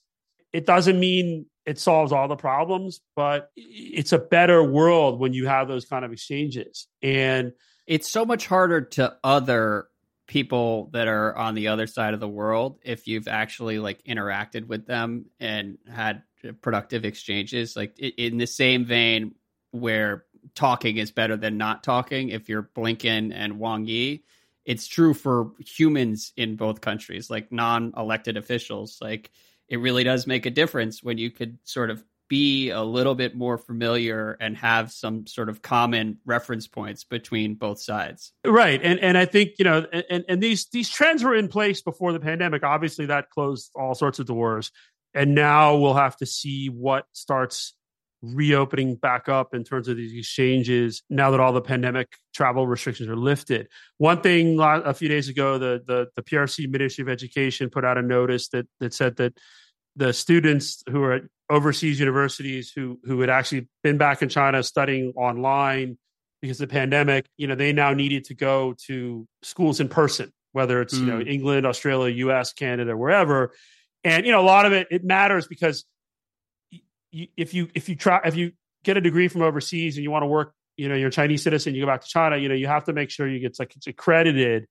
It 0.52 0.66
doesn't 0.66 0.98
mean 0.98 1.46
it 1.66 1.78
solves 1.78 2.12
all 2.12 2.28
the 2.28 2.36
problems, 2.36 3.00
but 3.14 3.50
it's 3.56 4.12
a 4.12 4.18
better 4.18 4.62
world 4.62 5.20
when 5.20 5.32
you 5.32 5.46
have 5.46 5.68
those 5.68 5.84
kind 5.84 6.04
of 6.04 6.12
exchanges. 6.12 6.86
And 7.02 7.52
it's 7.86 8.08
so 8.08 8.24
much 8.24 8.46
harder 8.46 8.82
to 8.82 9.16
other 9.22 9.88
people 10.30 10.90
that 10.92 11.08
are 11.08 11.36
on 11.36 11.56
the 11.56 11.66
other 11.68 11.88
side 11.88 12.14
of 12.14 12.20
the 12.20 12.28
world 12.28 12.78
if 12.84 13.08
you've 13.08 13.26
actually 13.26 13.80
like 13.80 14.00
interacted 14.04 14.68
with 14.68 14.86
them 14.86 15.26
and 15.40 15.76
had 15.92 16.22
productive 16.62 17.04
exchanges 17.04 17.74
like 17.74 17.98
in 17.98 18.36
the 18.38 18.46
same 18.46 18.84
vein 18.84 19.34
where 19.72 20.24
talking 20.54 20.98
is 20.98 21.10
better 21.10 21.36
than 21.36 21.58
not 21.58 21.82
talking 21.82 22.28
if 22.28 22.48
you're 22.48 22.62
blinken 22.62 23.32
and 23.34 23.58
wang 23.58 23.86
yi 23.86 24.22
it's 24.64 24.86
true 24.86 25.14
for 25.14 25.50
humans 25.58 26.32
in 26.36 26.54
both 26.54 26.80
countries 26.80 27.28
like 27.28 27.50
non-elected 27.50 28.36
officials 28.36 28.98
like 29.02 29.32
it 29.70 29.78
really 29.78 30.04
does 30.04 30.26
make 30.26 30.44
a 30.44 30.50
difference 30.50 31.02
when 31.02 31.16
you 31.16 31.30
could 31.30 31.58
sort 31.64 31.90
of 31.90 32.04
be 32.28 32.70
a 32.70 32.82
little 32.82 33.14
bit 33.14 33.34
more 33.34 33.58
familiar 33.58 34.36
and 34.40 34.56
have 34.56 34.92
some 34.92 35.26
sort 35.26 35.48
of 35.48 35.62
common 35.62 36.18
reference 36.24 36.68
points 36.68 37.02
between 37.02 37.54
both 37.54 37.80
sides. 37.80 38.32
Right. 38.44 38.80
And 38.82 39.00
and 39.00 39.18
I 39.18 39.24
think, 39.24 39.54
you 39.58 39.64
know, 39.64 39.84
and, 39.92 40.24
and 40.28 40.42
these 40.42 40.68
these 40.70 40.88
trends 40.88 41.24
were 41.24 41.34
in 41.34 41.48
place 41.48 41.82
before 41.82 42.12
the 42.12 42.20
pandemic. 42.20 42.62
Obviously 42.62 43.06
that 43.06 43.30
closed 43.30 43.70
all 43.74 43.94
sorts 43.94 44.18
of 44.18 44.26
doors. 44.26 44.70
And 45.12 45.34
now 45.34 45.76
we'll 45.76 45.94
have 45.94 46.16
to 46.18 46.26
see 46.26 46.68
what 46.68 47.06
starts 47.12 47.74
reopening 48.22 48.96
back 48.96 49.28
up 49.28 49.54
in 49.54 49.64
terms 49.64 49.88
of 49.88 49.96
these 49.96 50.16
exchanges 50.16 51.02
now 51.08 51.30
that 51.30 51.40
all 51.40 51.52
the 51.52 51.60
pandemic 51.60 52.16
travel 52.34 52.66
restrictions 52.66 53.08
are 53.08 53.16
lifted. 53.16 53.68
One 53.98 54.20
thing 54.20 54.58
a 54.60 54.92
few 54.92 55.08
days 55.08 55.28
ago, 55.28 55.58
the 55.58 55.82
the, 55.86 56.08
the 56.16 56.22
PRC 56.22 56.70
Ministry 56.70 57.02
of 57.02 57.08
Education 57.08 57.70
put 57.70 57.84
out 57.84 57.98
a 57.98 58.02
notice 58.02 58.48
that 58.48 58.66
that 58.80 58.94
said 58.94 59.16
that 59.16 59.36
the 59.96 60.12
students 60.12 60.82
who 60.88 61.02
are 61.02 61.12
at 61.14 61.22
overseas 61.48 61.98
universities 61.98 62.72
who 62.74 63.00
who 63.04 63.20
had 63.20 63.30
actually 63.30 63.68
been 63.82 63.98
back 63.98 64.22
in 64.22 64.28
China 64.28 64.62
studying 64.62 65.12
online 65.16 65.98
because 66.40 66.60
of 66.60 66.68
the 66.68 66.72
pandemic, 66.72 67.26
you 67.36 67.46
know, 67.46 67.54
they 67.54 67.72
now 67.72 67.92
needed 67.92 68.24
to 68.24 68.34
go 68.34 68.74
to 68.86 69.26
schools 69.42 69.80
in 69.80 69.88
person, 69.88 70.32
whether 70.52 70.80
it's, 70.80 70.94
mm. 70.94 71.00
you 71.00 71.06
know, 71.06 71.20
hmm. 71.20 71.28
England, 71.28 71.66
Australia, 71.66 72.14
US, 72.28 72.52
Canada, 72.52 72.96
wherever. 72.96 73.52
And, 74.04 74.24
you 74.24 74.32
know, 74.32 74.40
a 74.40 74.42
lot 74.42 74.64
of 74.64 74.72
it, 74.72 74.88
it 74.90 75.04
matters 75.04 75.46
because 75.46 75.84
you, 77.10 77.28
if 77.36 77.54
you, 77.54 77.68
if 77.74 77.88
you 77.88 77.96
try, 77.96 78.20
if 78.24 78.36
you 78.36 78.52
get 78.84 78.96
a 78.96 79.00
degree 79.00 79.28
from 79.28 79.42
overseas 79.42 79.96
and 79.96 80.04
you 80.04 80.10
want 80.10 80.22
to 80.22 80.28
work, 80.28 80.54
you 80.76 80.88
know, 80.88 80.94
you're 80.94 81.08
a 81.08 81.12
Chinese 81.12 81.42
citizen, 81.42 81.74
you 81.74 81.82
go 81.82 81.86
back 81.86 82.00
to 82.02 82.08
China, 82.08 82.36
you 82.36 82.48
know, 82.48 82.54
you 82.54 82.66
have 82.66 82.84
to 82.84 82.92
make 82.92 83.10
sure 83.10 83.28
you 83.28 83.38
get 83.40 83.58
like 83.58 83.74
it's 83.76 83.86
accredited. 83.86 84.66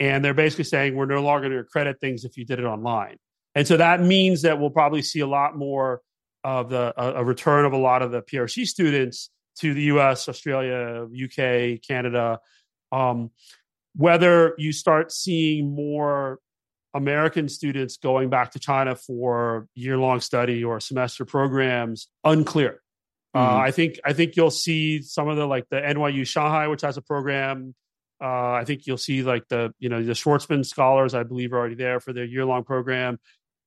And 0.00 0.24
they're 0.24 0.34
basically 0.34 0.64
saying 0.64 0.94
we're 0.94 1.06
no 1.06 1.22
longer 1.22 1.48
going 1.48 1.52
to 1.52 1.58
accredit 1.58 2.00
things 2.00 2.24
if 2.24 2.36
you 2.36 2.44
did 2.44 2.58
it 2.58 2.64
online. 2.64 3.16
And 3.54 3.66
so 3.66 3.76
that 3.76 4.00
means 4.00 4.42
that 4.42 4.60
we'll 4.60 4.70
probably 4.70 5.02
see 5.02 5.20
a 5.20 5.26
lot 5.26 5.56
more 5.56 6.00
of 6.42 6.68
the 6.70 6.92
a, 6.96 7.20
a 7.20 7.24
return 7.24 7.64
of 7.64 7.72
a 7.72 7.76
lot 7.76 8.02
of 8.02 8.10
the 8.10 8.20
PRC 8.20 8.66
students 8.66 9.30
to 9.60 9.72
the 9.72 9.82
US, 9.82 10.28
Australia, 10.28 11.06
UK, 11.06 11.80
Canada. 11.86 12.40
Um, 12.92 13.30
whether 13.96 14.54
you 14.58 14.72
start 14.72 15.12
seeing 15.12 15.74
more 15.74 16.38
American 16.94 17.48
students 17.48 17.96
going 17.96 18.30
back 18.30 18.52
to 18.52 18.58
China 18.58 18.94
for 18.94 19.66
year 19.74 19.98
long 19.98 20.20
study 20.20 20.64
or 20.64 20.80
semester 20.80 21.24
programs, 21.24 22.08
unclear. 22.22 22.80
Uh, 23.34 23.38
mm-hmm. 23.38 23.56
Uh, 23.56 23.60
I 23.60 23.70
think 23.72 24.00
I 24.04 24.12
think 24.12 24.36
you'll 24.36 24.50
see 24.50 25.02
some 25.02 25.28
of 25.28 25.36
the 25.36 25.46
like 25.46 25.68
the 25.68 25.80
NYU 25.80 26.26
Shanghai, 26.26 26.68
which 26.68 26.82
has 26.82 26.96
a 26.96 27.02
program. 27.02 27.74
Uh, 28.22 28.52
I 28.52 28.64
think 28.64 28.86
you'll 28.86 28.96
see 28.96 29.22
like 29.22 29.48
the 29.48 29.74
you 29.78 29.88
know 29.88 30.02
the 30.02 30.12
Schwarzman 30.12 30.64
scholars, 30.64 31.14
I 31.14 31.24
believe, 31.24 31.52
are 31.52 31.58
already 31.58 31.74
there 31.74 32.00
for 32.00 32.12
their 32.12 32.24
year 32.24 32.44
long 32.44 32.64
program 32.64 33.18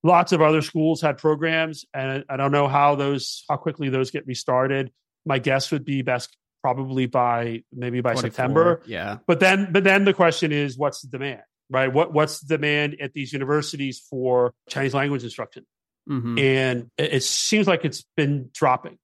lots 0.02 0.32
of 0.32 0.40
other 0.40 0.62
schools 0.62 1.00
had 1.00 1.18
programs 1.18 1.84
and 1.92 2.24
i 2.28 2.36
don't 2.36 2.52
know 2.52 2.68
how 2.68 2.94
those 2.94 3.44
how 3.48 3.56
quickly 3.56 3.88
those 3.88 4.10
get 4.10 4.26
restarted 4.26 4.90
my 5.24 5.38
guess 5.38 5.70
would 5.70 5.84
be 5.84 6.02
best 6.02 6.36
probably 6.62 7.06
by 7.06 7.62
maybe 7.72 8.00
by 8.00 8.14
september 8.14 8.80
yeah 8.86 9.18
but 9.26 9.40
then 9.40 9.68
but 9.72 9.84
then 9.84 10.04
the 10.04 10.14
question 10.14 10.52
is 10.52 10.78
what's 10.78 11.02
the 11.02 11.08
demand 11.08 11.42
right? 11.70 11.92
What 11.92 12.12
what's 12.12 12.40
the 12.40 12.56
demand 12.56 12.96
at 13.00 13.12
these 13.12 13.32
universities 13.32 14.04
for 14.10 14.54
chinese 14.68 14.94
language 14.94 15.24
instruction? 15.24 15.64
Mm-hmm. 16.08 16.38
and 16.38 16.90
it, 16.96 17.12
it 17.12 17.22
seems 17.22 17.66
like 17.66 17.84
it's 17.84 18.02
been 18.16 18.48
dropping 18.54 18.96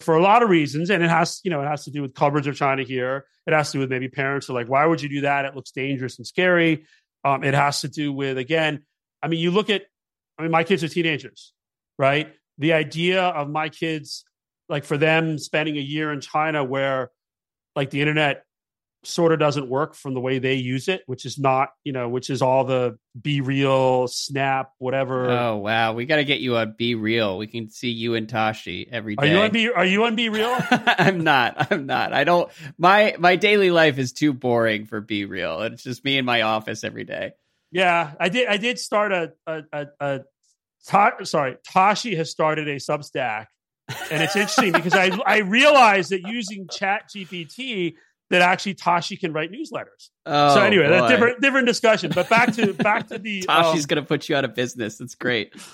for 0.00 0.16
a 0.16 0.22
lot 0.22 0.42
of 0.42 0.48
reasons. 0.48 0.88
And 0.88 1.02
it 1.02 1.10
has 1.10 1.40
you 1.44 1.50
know 1.50 1.60
it 1.60 1.66
has 1.66 1.84
to 1.84 1.90
do 1.90 2.02
with 2.02 2.14
coverage 2.14 2.46
of 2.46 2.56
china 2.56 2.82
here. 2.82 3.26
It 3.46 3.52
has 3.52 3.70
to 3.72 3.76
do 3.76 3.80
with 3.80 3.90
maybe 3.90 4.08
parents 4.08 4.48
are 4.48 4.54
like 4.54 4.68
why 4.68 4.86
would 4.86 5.02
you 5.02 5.08
do 5.08 5.20
that? 5.22 5.44
It 5.44 5.54
looks 5.54 5.70
dangerous 5.70 6.18
and 6.18 6.26
scary. 6.26 6.84
Um, 7.24 7.44
it 7.44 7.54
has 7.54 7.80
to 7.82 7.88
do 7.88 8.12
with 8.12 8.38
again 8.38 8.84
i 9.20 9.26
mean 9.26 9.40
you 9.40 9.50
look 9.50 9.70
at 9.70 9.82
I 10.38 10.42
mean, 10.42 10.50
my 10.50 10.64
kids 10.64 10.84
are 10.84 10.88
teenagers, 10.88 11.52
right? 11.98 12.32
The 12.58 12.72
idea 12.72 13.22
of 13.22 13.50
my 13.50 13.68
kids, 13.68 14.24
like 14.68 14.84
for 14.84 14.96
them 14.96 15.38
spending 15.38 15.76
a 15.76 15.80
year 15.80 16.12
in 16.12 16.20
China 16.20 16.62
where 16.62 17.10
like 17.74 17.90
the 17.90 18.00
internet 18.00 18.44
sort 19.04 19.32
of 19.32 19.38
doesn't 19.38 19.68
work 19.68 19.94
from 19.94 20.14
the 20.14 20.20
way 20.20 20.38
they 20.38 20.54
use 20.54 20.88
it, 20.88 21.02
which 21.06 21.24
is 21.24 21.38
not, 21.38 21.70
you 21.84 21.92
know, 21.92 22.08
which 22.08 22.30
is 22.30 22.42
all 22.42 22.64
the 22.64 22.98
BeReal, 23.20 24.08
snap, 24.08 24.72
whatever. 24.78 25.30
Oh 25.30 25.56
wow, 25.56 25.92
we 25.92 26.04
got 26.06 26.16
to 26.16 26.24
get 26.24 26.40
you 26.40 26.56
on 26.56 26.74
BeReal. 26.78 27.38
We 27.38 27.46
can 27.46 27.68
see 27.68 27.90
you 27.90 28.14
and 28.14 28.28
Tashi 28.28 28.88
every 28.90 29.16
day. 29.16 29.28
Are 29.28 29.32
you 29.32 29.38
on 29.38 29.50
be? 29.52 29.70
Are 29.70 29.84
you 29.84 30.04
on 30.04 30.16
BeReal? 30.16 30.94
I'm 30.98 31.22
not. 31.22 31.70
I'm 31.70 31.86
not. 31.86 32.12
I 32.12 32.24
don't. 32.24 32.50
My 32.76 33.14
my 33.18 33.36
daily 33.36 33.70
life 33.70 33.98
is 33.98 34.12
too 34.12 34.32
boring 34.32 34.86
for 34.86 35.00
BeReal. 35.00 35.70
It's 35.70 35.82
just 35.82 36.04
me 36.04 36.18
in 36.18 36.24
my 36.24 36.42
office 36.42 36.84
every 36.84 37.04
day. 37.04 37.32
Yeah, 37.70 38.12
I 38.18 38.28
did. 38.28 38.48
I 38.48 38.56
did 38.56 38.78
start 38.78 39.12
a 39.12 39.32
a, 39.46 39.62
a, 39.72 39.86
a 40.00 40.20
ta- 40.86 41.22
sorry. 41.22 41.56
Tashi 41.70 42.16
has 42.16 42.30
started 42.30 42.68
a 42.68 42.76
Substack, 42.76 43.46
and 44.10 44.22
it's 44.22 44.36
interesting 44.36 44.72
because 44.72 44.94
I 44.94 45.16
I 45.24 45.38
realized 45.38 46.10
that 46.10 46.22
using 46.22 46.66
Chat 46.68 47.10
GPT 47.14 47.94
that 48.30 48.42
actually 48.42 48.74
Tashi 48.74 49.16
can 49.16 49.32
write 49.32 49.50
newsletters. 49.50 50.10
Oh, 50.26 50.54
so 50.54 50.62
anyway, 50.62 50.84
boy. 50.84 50.90
that's 50.90 51.10
different 51.10 51.40
different 51.40 51.66
discussion. 51.66 52.10
But 52.14 52.28
back 52.28 52.54
to 52.54 52.72
back 52.74 53.08
to 53.08 53.18
the 53.18 53.42
Tashi's 53.42 53.84
um, 53.84 53.86
going 53.88 54.02
to 54.02 54.08
put 54.08 54.28
you 54.28 54.36
out 54.36 54.44
of 54.44 54.54
business. 54.54 54.98
That's 54.98 55.14
great. 55.14 55.54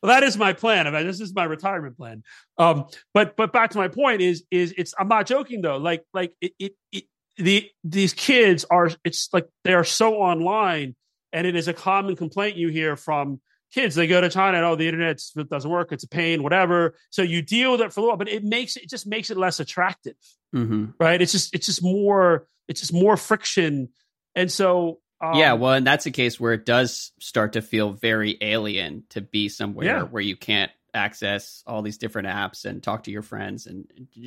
Well, 0.00 0.10
that 0.10 0.22
is 0.22 0.36
my 0.36 0.52
plan. 0.52 0.86
I 0.86 0.92
mean, 0.92 1.08
this 1.08 1.20
is 1.20 1.34
my 1.34 1.42
retirement 1.42 1.96
plan. 1.96 2.22
Um, 2.56 2.86
but 3.14 3.36
but 3.36 3.52
back 3.52 3.70
to 3.70 3.78
my 3.78 3.88
point 3.88 4.20
is 4.20 4.44
is 4.48 4.72
it's 4.78 4.94
I'm 4.96 5.08
not 5.08 5.26
joking 5.26 5.60
though. 5.60 5.78
Like 5.78 6.04
like 6.14 6.34
it 6.40 6.52
it, 6.60 6.72
it 6.92 7.04
the 7.36 7.68
these 7.82 8.12
kids 8.12 8.64
are 8.70 8.90
it's 9.04 9.28
like 9.32 9.48
they 9.64 9.74
are 9.74 9.82
so 9.82 10.14
online 10.14 10.94
and 11.32 11.46
it 11.48 11.56
is 11.56 11.66
a 11.66 11.72
common 11.72 12.14
complaint 12.16 12.56
you 12.56 12.68
hear 12.68 12.96
from 12.96 13.40
kids. 13.72 13.94
They 13.94 14.06
go 14.06 14.20
to 14.20 14.28
China 14.28 14.58
and 14.58 14.66
oh, 14.66 14.76
the 14.76 14.86
internet 14.86 15.22
doesn't 15.48 15.70
work. 15.70 15.92
It's 15.92 16.04
a 16.04 16.08
pain, 16.08 16.42
whatever. 16.42 16.94
So 17.10 17.22
you 17.22 17.42
deal 17.42 17.72
with 17.72 17.80
it 17.80 17.92
for 17.92 18.00
a 18.00 18.04
while, 18.08 18.16
but 18.16 18.28
it 18.28 18.44
makes 18.44 18.76
it 18.76 18.88
just 18.88 19.06
makes 19.06 19.30
it 19.30 19.36
less 19.36 19.60
attractive, 19.60 20.16
mm-hmm. 20.54 20.86
right? 20.98 21.20
It's 21.20 21.32
just 21.32 21.54
it's 21.54 21.66
just 21.66 21.82
more 21.82 22.46
it's 22.68 22.80
just 22.80 22.92
more 22.92 23.16
friction, 23.16 23.88
and 24.34 24.50
so 24.50 25.00
um, 25.20 25.34
yeah, 25.34 25.54
well, 25.54 25.72
and 25.72 25.86
that's 25.86 26.06
a 26.06 26.10
case 26.10 26.38
where 26.38 26.52
it 26.52 26.64
does 26.64 27.12
start 27.20 27.54
to 27.54 27.62
feel 27.62 27.92
very 27.92 28.38
alien 28.40 29.04
to 29.10 29.20
be 29.20 29.48
somewhere 29.48 29.86
yeah. 29.86 30.02
where 30.02 30.22
you 30.22 30.36
can't 30.36 30.70
access 30.98 31.62
all 31.66 31.80
these 31.80 31.96
different 31.96 32.28
apps 32.28 32.66
and 32.66 32.82
talk 32.82 33.04
to 33.04 33.10
your 33.10 33.22
friends 33.22 33.66
and 33.66 33.86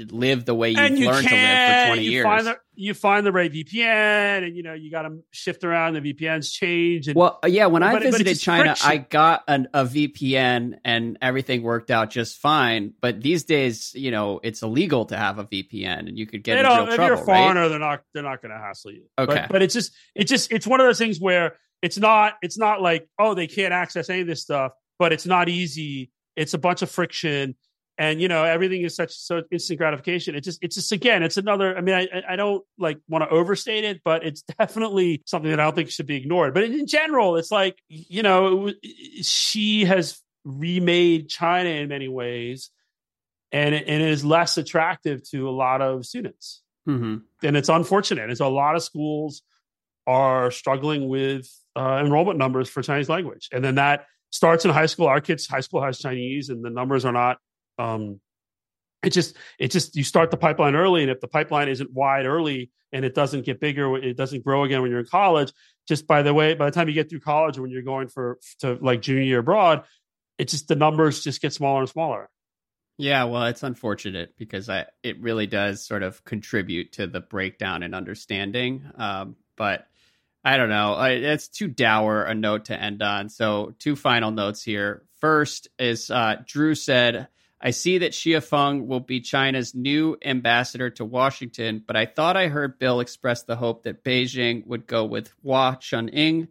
live 0.10 0.46
the 0.46 0.56
way 0.56 0.70
you've 0.70 0.98
you 0.98 1.08
learned 1.08 1.28
to 1.28 1.36
live 1.36 1.82
for 1.82 1.88
20 1.88 2.02
you 2.02 2.12
years. 2.12 2.24
Find 2.24 2.48
the, 2.48 2.58
you 2.74 2.94
find 2.94 3.26
the 3.26 3.32
right 3.32 3.52
VPN 3.52 4.46
and, 4.48 4.56
you 4.56 4.64
know, 4.64 4.74
you 4.74 4.90
got 4.90 5.04
to 5.04 5.20
shift 5.32 5.64
around. 5.64 5.94
The 5.94 6.14
VPNs 6.14 6.52
change. 6.52 7.08
And, 7.08 7.16
well, 7.16 7.40
yeah, 7.46 7.68
when 7.68 7.84
I 7.84 8.00
visited 8.00 8.40
China, 8.40 8.76
friction. 8.76 8.90
I 8.90 8.98
got 8.98 9.44
an, 9.48 9.68
a 9.74 9.86
VPN 9.86 10.80
and 10.84 11.18
everything 11.22 11.62
worked 11.62 11.92
out 11.92 12.10
just 12.10 12.38
fine. 12.38 12.94
But 13.02 13.22
these 13.22 13.44
days, 13.44 13.92
you 13.94 14.10
know, 14.10 14.40
it's 14.42 14.64
illegal 14.64 15.06
to 15.06 15.18
have 15.18 15.38
a 15.38 15.44
VPN 15.44 16.08
and 16.08 16.18
you 16.18 16.26
could 16.26 16.44
get 16.44 16.58
in 16.58 16.66
real 16.66 16.72
if 16.72 16.96
trouble. 16.96 17.04
If 17.04 17.08
you're 17.08 17.14
a 17.14 17.26
foreigner, 17.26 17.62
right? 17.62 17.68
they're 17.68 17.80
not, 17.80 18.02
they're 18.14 18.24
not 18.24 18.42
going 18.42 18.52
to 18.52 18.58
hassle 18.58 18.92
you. 18.92 19.04
Okay. 19.20 19.34
But, 19.34 19.50
but 19.50 19.62
it's 19.62 19.74
just, 19.74 19.94
it's 20.16 20.32
just, 20.32 20.52
it's 20.52 20.66
one 20.66 20.80
of 20.80 20.88
those 20.88 20.98
things 20.98 21.20
where 21.20 21.58
it's 21.82 21.98
not, 21.98 22.36
it's 22.42 22.58
not 22.58 22.82
like, 22.82 23.08
oh, 23.20 23.34
they 23.34 23.48
can't 23.48 23.74
access 23.74 24.10
any 24.10 24.22
of 24.22 24.28
this 24.28 24.42
stuff, 24.42 24.72
but 24.98 25.12
it's 25.12 25.26
not 25.26 25.50
easy 25.50 26.12
it's 26.36 26.54
a 26.54 26.58
bunch 26.58 26.82
of 26.82 26.90
friction, 26.90 27.56
and 27.98 28.22
you 28.22 28.28
know 28.28 28.44
everything 28.44 28.82
is 28.82 28.96
such 28.96 29.14
so 29.14 29.44
instant 29.52 29.78
gratification. 29.78 30.36
It 30.36 30.42
just 30.42 30.64
it's 30.64 30.76
just 30.76 30.92
again 30.92 31.24
it's 31.24 31.38
another. 31.38 31.78
I 31.78 31.82
mean 31.82 31.96
I 31.96 32.08
I 32.30 32.36
don't 32.36 32.64
like 32.78 33.00
want 33.08 33.24
to 33.24 33.30
overstate 33.30 33.84
it, 33.84 34.02
but 34.04 34.26
it's 34.26 34.42
definitely 34.60 35.22
something 35.26 35.52
that 35.52 35.60
I 35.60 35.64
don't 35.64 35.76
think 35.76 35.90
should 35.90 36.08
be 36.08 36.18
ignored. 36.18 36.54
But 36.54 36.64
in 36.64 36.88
general, 36.88 37.38
it's 37.38 37.52
like 37.52 37.78
you 37.88 38.24
know 38.24 38.72
Xi 39.22 39.86
has 39.86 40.22
remade 40.44 41.30
China 41.30 41.70
in 41.70 41.90
many 41.90 42.08
ways, 42.08 42.72
and 43.52 43.76
it, 43.76 43.86
and 43.88 44.02
it 44.02 44.10
is 44.10 44.26
less 44.26 44.58
attractive 44.58 45.28
to 45.30 45.50
a 45.50 45.52
lot 45.52 45.82
of 45.82 46.06
students. 46.06 46.62
Mm-hmm. 46.88 47.18
And 47.46 47.58
it's 47.58 47.70
unfortunate. 47.70 48.30
And 48.30 48.38
so 48.38 48.48
a 48.48 48.50
lot 48.50 48.76
of 48.76 48.82
schools 48.84 49.44
are 50.08 50.50
struggling 50.50 51.08
with 51.08 51.48
uh, 51.76 52.02
enrollment 52.04 52.40
numbers 52.40 52.70
for 52.70 52.82
Chinese 52.82 53.10
language, 53.10 53.50
and 53.52 53.64
then 53.64 53.76
that 53.76 54.06
starts 54.32 54.66
in 54.66 54.72
high 54.72 54.88
school. 54.88 55.08
Our 55.08 55.22
kids' 55.22 55.48
high 55.48 55.60
school 55.60 55.84
has 55.84 56.00
Chinese, 56.00 56.50
and 56.50 56.64
the 56.64 56.70
numbers 56.70 57.06
are 57.06 57.12
not. 57.12 57.38
Um, 57.78 58.20
it 59.04 59.12
just 59.12 59.38
it 59.60 59.72
just 59.72 59.96
you 59.96 60.04
start 60.04 60.32
the 60.32 60.38
pipeline 60.38 60.76
early, 60.76 61.04
and 61.04 61.12
if 61.12 61.20
the 61.20 61.28
pipeline 61.28 61.70
isn't 61.70 61.92
wide 61.92 62.26
early 62.26 62.72
and 62.94 63.06
it 63.06 63.16
doesn't 63.16 63.46
get 63.46 63.60
bigger, 63.60 63.96
it 63.98 64.18
doesn't 64.18 64.44
grow 64.44 64.64
again 64.64 64.82
when 64.82 64.92
you're 64.92 65.00
in 65.00 65.06
college. 65.06 65.54
Just 65.88 66.08
by 66.08 66.22
the 66.22 66.34
way, 66.34 66.54
by 66.54 66.66
the 66.66 66.72
time 66.72 66.88
you 66.88 66.94
get 66.94 67.10
through 67.10 67.22
college, 67.22 67.58
when 67.58 67.70
you're 67.70 67.82
going 67.82 68.08
for 68.08 68.38
to 68.60 68.78
like 68.82 69.02
junior 69.02 69.24
year 69.24 69.40
abroad, 69.40 69.84
it 70.38 70.50
just 70.50 70.68
the 70.68 70.76
numbers 70.76 71.24
just 71.24 71.42
get 71.42 71.54
smaller 71.54 71.82
and 71.82 71.90
smaller. 71.90 72.30
Yeah, 72.98 73.24
well, 73.24 73.46
it's 73.46 73.64
unfortunate 73.64 74.36
because 74.38 74.70
I 74.70 74.86
it 75.02 75.20
really 75.20 75.48
does 75.48 75.84
sort 75.84 76.04
of 76.04 76.24
contribute 76.24 76.94
to 76.94 77.08
the 77.08 77.22
breakdown 77.22 77.82
in 77.82 77.96
understanding. 77.96 78.84
Um, 78.96 79.36
but 79.58 79.88
I 80.44 80.58
don't 80.58 80.70
know. 80.70 81.00
It's 81.04 81.48
too 81.48 81.68
dour 81.68 82.24
a 82.24 82.34
note 82.34 82.66
to 82.66 82.80
end 82.80 83.02
on. 83.02 83.30
So, 83.30 83.76
two 83.78 83.96
final 83.96 84.32
notes 84.32 84.64
here. 84.64 85.04
First 85.20 85.68
is 85.78 86.10
uh, 86.10 86.38
Drew 86.46 86.74
said, 86.74 87.28
I 87.64 87.70
see 87.72 88.00
that 88.00 88.14
Xie 88.14 88.42
Feng 88.42 88.88
will 88.88 89.02
be 89.02 89.22
China's 89.22 89.76
new 89.76 90.18
ambassador 90.26 90.90
to 90.92 91.06
Washington, 91.06 91.84
but 91.86 91.96
I 91.96 92.08
thought 92.08 92.36
I 92.36 92.48
heard 92.48 92.80
Bill 92.80 93.02
express 93.02 93.44
the 93.44 93.56
hope 93.56 93.84
that 93.84 94.04
Beijing 94.04 94.66
would 94.66 94.88
go 94.88 95.06
with 95.06 95.32
Hua 95.44 95.76
Chunying. 95.76 96.48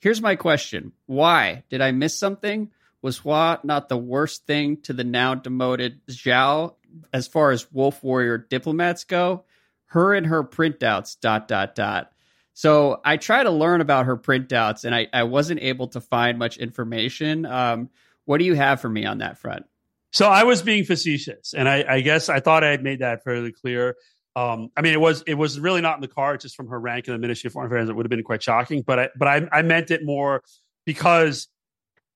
Here's 0.00 0.22
my 0.22 0.36
question 0.36 0.92
Why? 1.04 1.64
Did 1.68 1.82
I 1.82 1.90
miss 1.90 2.18
something? 2.18 2.70
Was 3.02 3.18
Hua 3.18 3.60
not 3.62 3.90
the 3.90 3.98
worst 3.98 4.46
thing 4.46 4.78
to 4.82 4.94
the 4.94 5.04
now 5.04 5.34
demoted 5.34 6.00
Zhao 6.06 6.76
as 7.12 7.28
far 7.28 7.50
as 7.50 7.70
Wolf 7.70 8.02
Warrior 8.02 8.38
diplomats 8.38 9.04
go? 9.04 9.44
Her 9.86 10.14
and 10.14 10.26
her 10.26 10.42
printouts, 10.42 11.20
dot, 11.20 11.46
dot, 11.46 11.74
dot. 11.74 12.13
So 12.54 13.00
I 13.04 13.16
try 13.16 13.42
to 13.42 13.50
learn 13.50 13.80
about 13.80 14.06
her 14.06 14.16
printouts, 14.16 14.84
and 14.84 14.94
I, 14.94 15.08
I 15.12 15.24
wasn't 15.24 15.60
able 15.60 15.88
to 15.88 16.00
find 16.00 16.38
much 16.38 16.56
information. 16.56 17.46
Um, 17.46 17.90
what 18.24 18.38
do 18.38 18.44
you 18.44 18.54
have 18.54 18.80
for 18.80 18.88
me 18.88 19.04
on 19.04 19.18
that 19.18 19.38
front? 19.38 19.66
So 20.12 20.28
I 20.28 20.44
was 20.44 20.62
being 20.62 20.84
facetious, 20.84 21.52
and 21.54 21.68
I, 21.68 21.84
I 21.88 22.00
guess 22.00 22.28
I 22.28 22.40
thought 22.40 22.62
I 22.62 22.70
had 22.70 22.82
made 22.82 23.00
that 23.00 23.24
fairly 23.24 23.52
clear. 23.52 23.96
Um, 24.36 24.70
I 24.76 24.82
mean, 24.82 24.92
it 24.92 25.00
was 25.00 25.22
it 25.26 25.34
was 25.34 25.58
really 25.60 25.80
not 25.80 25.96
in 25.96 26.00
the 26.00 26.08
cards 26.08 26.42
just 26.42 26.56
from 26.56 26.68
her 26.68 26.78
rank 26.78 27.08
in 27.08 27.12
the 27.12 27.18
Ministry 27.18 27.48
of 27.48 27.52
Foreign 27.52 27.70
Affairs. 27.70 27.88
It 27.88 27.96
would 27.96 28.06
have 28.06 28.10
been 28.10 28.22
quite 28.22 28.42
shocking, 28.42 28.82
but 28.82 28.98
I 28.98 29.08
but 29.16 29.28
I, 29.28 29.48
I 29.52 29.62
meant 29.62 29.90
it 29.90 30.04
more 30.04 30.42
because 30.84 31.48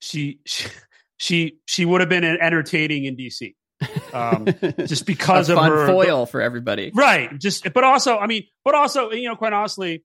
she 0.01 0.41
she 0.47 0.69
she, 1.19 1.59
she 1.67 1.85
would 1.85 2.01
have 2.01 2.09
been 2.09 2.25
entertaining 2.25 3.05
in 3.05 3.17
DC. 3.17 3.55
um, 4.13 4.47
just 4.87 5.07
because 5.07 5.49
of 5.49 5.57
fun 5.57 5.71
her 5.71 5.87
foil 5.87 6.27
for 6.27 6.41
everybody. 6.41 6.91
right? 6.95 7.39
Just, 7.39 7.73
but 7.73 7.85
also, 7.85 8.19
I 8.19 8.27
mean, 8.27 8.45
but 8.65 8.75
also, 8.75 9.13
you 9.13 9.29
know, 9.29 9.37
quite 9.37 9.53
honestly, 9.53 10.03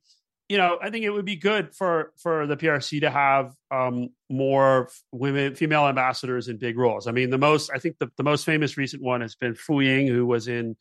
you 0.50 0.58
know, 0.58 0.78
I 0.82 0.90
think 0.90 1.06
it 1.06 1.10
would 1.10 1.26
be 1.26 1.36
good 1.36 1.74
for 1.74 2.12
for 2.18 2.46
the 2.48 2.58
PRC 2.58 3.02
to 3.02 3.10
have 3.10 3.54
um, 3.72 4.10
more 4.30 4.90
women, 5.12 5.56
female 5.56 5.88
ambassadors 5.88 6.48
in 6.48 6.58
big 6.58 6.78
roles. 6.78 7.08
I 7.08 7.12
mean, 7.12 7.30
the 7.30 7.38
most, 7.38 7.72
I 7.74 7.80
think, 7.80 7.98
the, 8.00 8.12
the 8.18 8.24
most 8.24 8.46
famous 8.46 8.78
recent 8.78 9.02
one 9.02 9.22
has 9.22 9.36
been 9.36 9.56
Fu 9.56 9.80
Ying, 9.80 10.08
who 10.08 10.26
was 10.26 10.48
in 10.48 10.76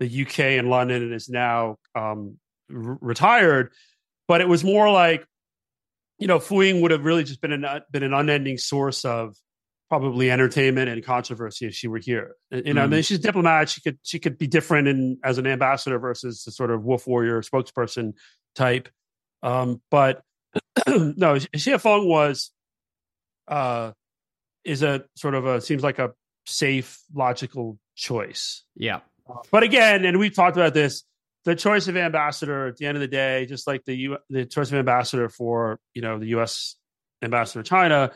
the 0.00 0.22
UK 0.22 0.40
and 0.40 0.70
London 0.70 1.02
and 1.02 1.14
is 1.14 1.28
now 1.28 1.76
um, 1.94 2.38
retired. 2.68 3.72
But 4.26 4.40
it 4.40 4.48
was 4.48 4.64
more 4.64 4.90
like, 4.90 5.26
you 6.18 6.26
know, 6.26 6.38
Fu 6.38 6.62
Ying 6.62 6.80
would 6.80 6.90
have 6.90 7.04
really 7.04 7.24
just 7.24 7.40
been 7.40 7.52
an 7.52 7.66
been 7.90 8.02
an 8.02 8.14
unending 8.14 8.56
source 8.56 9.04
of 9.04 9.36
probably 9.88 10.30
entertainment 10.30 10.88
and 10.88 11.04
controversy 11.04 11.66
if 11.66 11.74
she 11.74 11.88
were 11.88 11.98
here. 11.98 12.34
You 12.50 12.74
know, 12.74 12.82
mm. 12.82 12.84
I 12.84 12.86
mean, 12.86 13.02
she's 13.02 13.18
diplomat. 13.18 13.68
She 13.68 13.80
could 13.80 13.98
she 14.02 14.18
could 14.18 14.38
be 14.38 14.46
different 14.46 14.88
in 14.88 15.18
as 15.22 15.38
an 15.38 15.46
ambassador 15.46 15.98
versus 15.98 16.44
the 16.44 16.52
sort 16.52 16.70
of 16.70 16.84
wolf 16.84 17.06
warrior 17.06 17.42
spokesperson 17.42 18.14
type. 18.54 18.88
Um, 19.42 19.82
but 19.90 20.22
no, 20.88 21.34
Xie 21.34 21.80
Feng 21.80 22.08
was 22.08 22.50
uh, 23.48 23.92
is 24.64 24.82
a 24.82 25.04
sort 25.16 25.34
of 25.34 25.46
a 25.46 25.60
seems 25.60 25.82
like 25.82 25.98
a 25.98 26.12
safe, 26.46 27.02
logical 27.14 27.78
choice. 27.94 28.64
Yeah. 28.76 29.00
Uh, 29.28 29.40
but 29.50 29.62
again, 29.62 30.04
and 30.04 30.18
we've 30.18 30.34
talked 30.34 30.56
about 30.56 30.74
this, 30.74 31.04
the 31.44 31.54
choice 31.54 31.88
of 31.88 31.96
ambassador 31.96 32.68
at 32.68 32.76
the 32.76 32.86
end 32.86 32.96
of 32.96 33.00
the 33.00 33.08
day, 33.08 33.46
just 33.46 33.66
like 33.66 33.84
the 33.84 33.94
U, 33.94 34.18
the 34.30 34.46
choice 34.46 34.68
of 34.68 34.74
ambassador 34.74 35.28
for 35.28 35.78
you 35.92 36.02
know 36.02 36.18
the 36.18 36.28
U.S. 36.28 36.76
ambassador 37.22 37.62
to 37.62 37.68
China, 37.68 38.12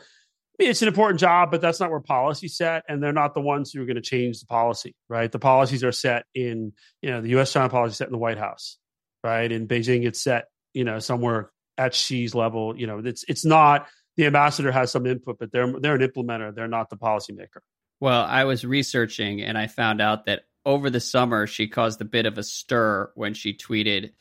it's 0.59 0.81
an 0.81 0.87
important 0.87 1.19
job, 1.19 1.51
but 1.51 1.61
that's 1.61 1.79
not 1.79 1.89
where 1.89 1.99
policy 1.99 2.47
set, 2.47 2.83
and 2.87 3.01
they're 3.01 3.13
not 3.13 3.33
the 3.33 3.41
ones 3.41 3.71
who 3.71 3.81
are 3.81 3.85
going 3.85 3.95
to 3.95 4.01
change 4.01 4.39
the 4.39 4.45
policy, 4.45 4.95
right? 5.07 5.31
The 5.31 5.39
policies 5.39 5.83
are 5.83 5.91
set 5.91 6.25
in 6.35 6.73
you 7.01 7.09
know 7.09 7.21
the 7.21 7.29
U.S. 7.29 7.53
China 7.53 7.69
policy 7.69 7.95
set 7.95 8.07
in 8.07 8.11
the 8.11 8.17
White 8.17 8.37
House, 8.37 8.77
right? 9.23 9.51
In 9.51 9.67
Beijing, 9.67 10.05
it's 10.05 10.21
set 10.21 10.45
you 10.73 10.83
know 10.83 10.99
somewhere 10.99 11.51
at 11.77 11.95
Xi's 11.95 12.35
level. 12.35 12.77
You 12.77 12.87
know, 12.87 12.99
it's 12.99 13.23
it's 13.27 13.45
not 13.45 13.87
the 14.17 14.25
ambassador 14.25 14.71
has 14.71 14.91
some 14.91 15.05
input, 15.05 15.37
but 15.39 15.51
they're 15.51 15.73
they're 15.79 15.95
an 15.95 16.07
implementer. 16.07 16.53
They're 16.53 16.67
not 16.67 16.89
the 16.89 16.97
policymaker. 16.97 17.61
Well, 18.01 18.23
I 18.23 18.45
was 18.45 18.63
researching 18.65 19.41
and 19.41 19.57
I 19.57 19.67
found 19.67 20.01
out 20.01 20.25
that 20.25 20.43
over 20.65 20.89
the 20.89 20.99
summer 20.99 21.47
she 21.47 21.67
caused 21.67 22.01
a 22.01 22.05
bit 22.05 22.25
of 22.25 22.37
a 22.37 22.43
stir 22.43 23.11
when 23.15 23.33
she 23.33 23.53
tweeted 23.53 24.11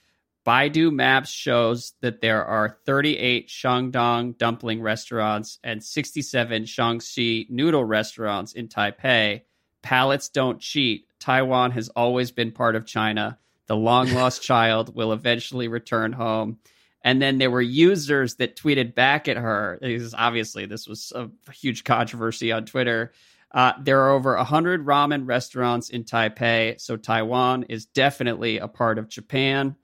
Baidu 0.49 0.91
Maps 0.91 1.29
shows 1.29 1.93
that 2.01 2.23
there 2.23 2.43
are 2.43 2.79
38 2.87 3.49
Shandong 3.49 4.39
dumpling 4.39 4.81
restaurants 4.81 5.59
and 5.63 5.85
67 5.85 6.63
Shaanxi 6.63 7.51
noodle 7.51 7.85
restaurants 7.85 8.55
in 8.55 8.69
Taipei. 8.69 9.43
Palates 9.83 10.31
don't 10.31 10.59
cheat. 10.59 11.05
Taiwan 11.21 11.73
has 11.73 11.91
always 11.91 12.31
been 12.31 12.53
part 12.53 12.77
of 12.77 12.87
China. 12.87 13.39
The 13.67 13.77
long 13.77 14.11
lost 14.15 14.41
child 14.53 14.97
will 14.97 15.13
eventually 15.13 15.69
return 15.69 16.15
home. 16.15 16.61
And 17.03 17.21
then 17.21 17.37
there 17.37 17.51
were 17.51 17.61
users 17.61 18.37
that 18.37 18.57
tweeted 18.57 18.95
back 18.95 19.29
at 19.29 19.37
her. 19.37 19.79
This 19.83 20.15
obviously 20.17 20.65
this 20.65 20.89
was 20.89 21.13
a 21.15 21.29
huge 21.53 21.85
controversy 21.85 22.53
on 22.53 22.65
Twitter. 22.65 23.13
Uh, 23.53 23.75
there 23.83 24.01
are 24.01 24.13
over 24.13 24.35
100 24.35 24.87
ramen 24.87 25.29
restaurants 25.29 25.91
in 25.91 26.05
Taipei, 26.05 26.81
so 26.81 26.97
Taiwan 26.97 27.65
is 27.65 27.85
definitely 27.85 28.57
a 28.57 28.69
part 28.69 28.97
of 28.99 29.11
Japan. 29.11 29.77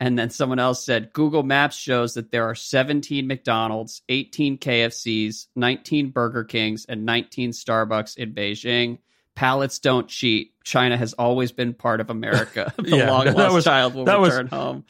And 0.00 0.18
then 0.18 0.30
someone 0.30 0.60
else 0.60 0.84
said 0.84 1.12
Google 1.12 1.42
Maps 1.42 1.76
shows 1.76 2.14
that 2.14 2.30
there 2.30 2.44
are 2.44 2.54
17 2.54 3.26
McDonald's, 3.26 4.02
18 4.08 4.58
KFCs, 4.58 5.48
19 5.56 6.10
Burger 6.10 6.44
Kings, 6.44 6.86
and 6.88 7.04
19 7.04 7.50
Starbucks 7.50 8.16
in 8.16 8.32
Beijing. 8.32 8.98
Palates 9.34 9.80
don't 9.80 10.08
cheat. 10.08 10.52
China 10.64 10.96
has 10.96 11.14
always 11.14 11.50
been 11.50 11.74
part 11.74 12.00
of 12.00 12.10
America. 12.10 12.72
The 12.88 12.96
yeah, 12.96 13.10
long 13.10 13.26
lost 13.26 13.54
was, 13.54 13.64
child 13.64 13.94
will 13.94 14.04
return 14.04 14.46
was, 14.46 14.50
home. 14.50 14.84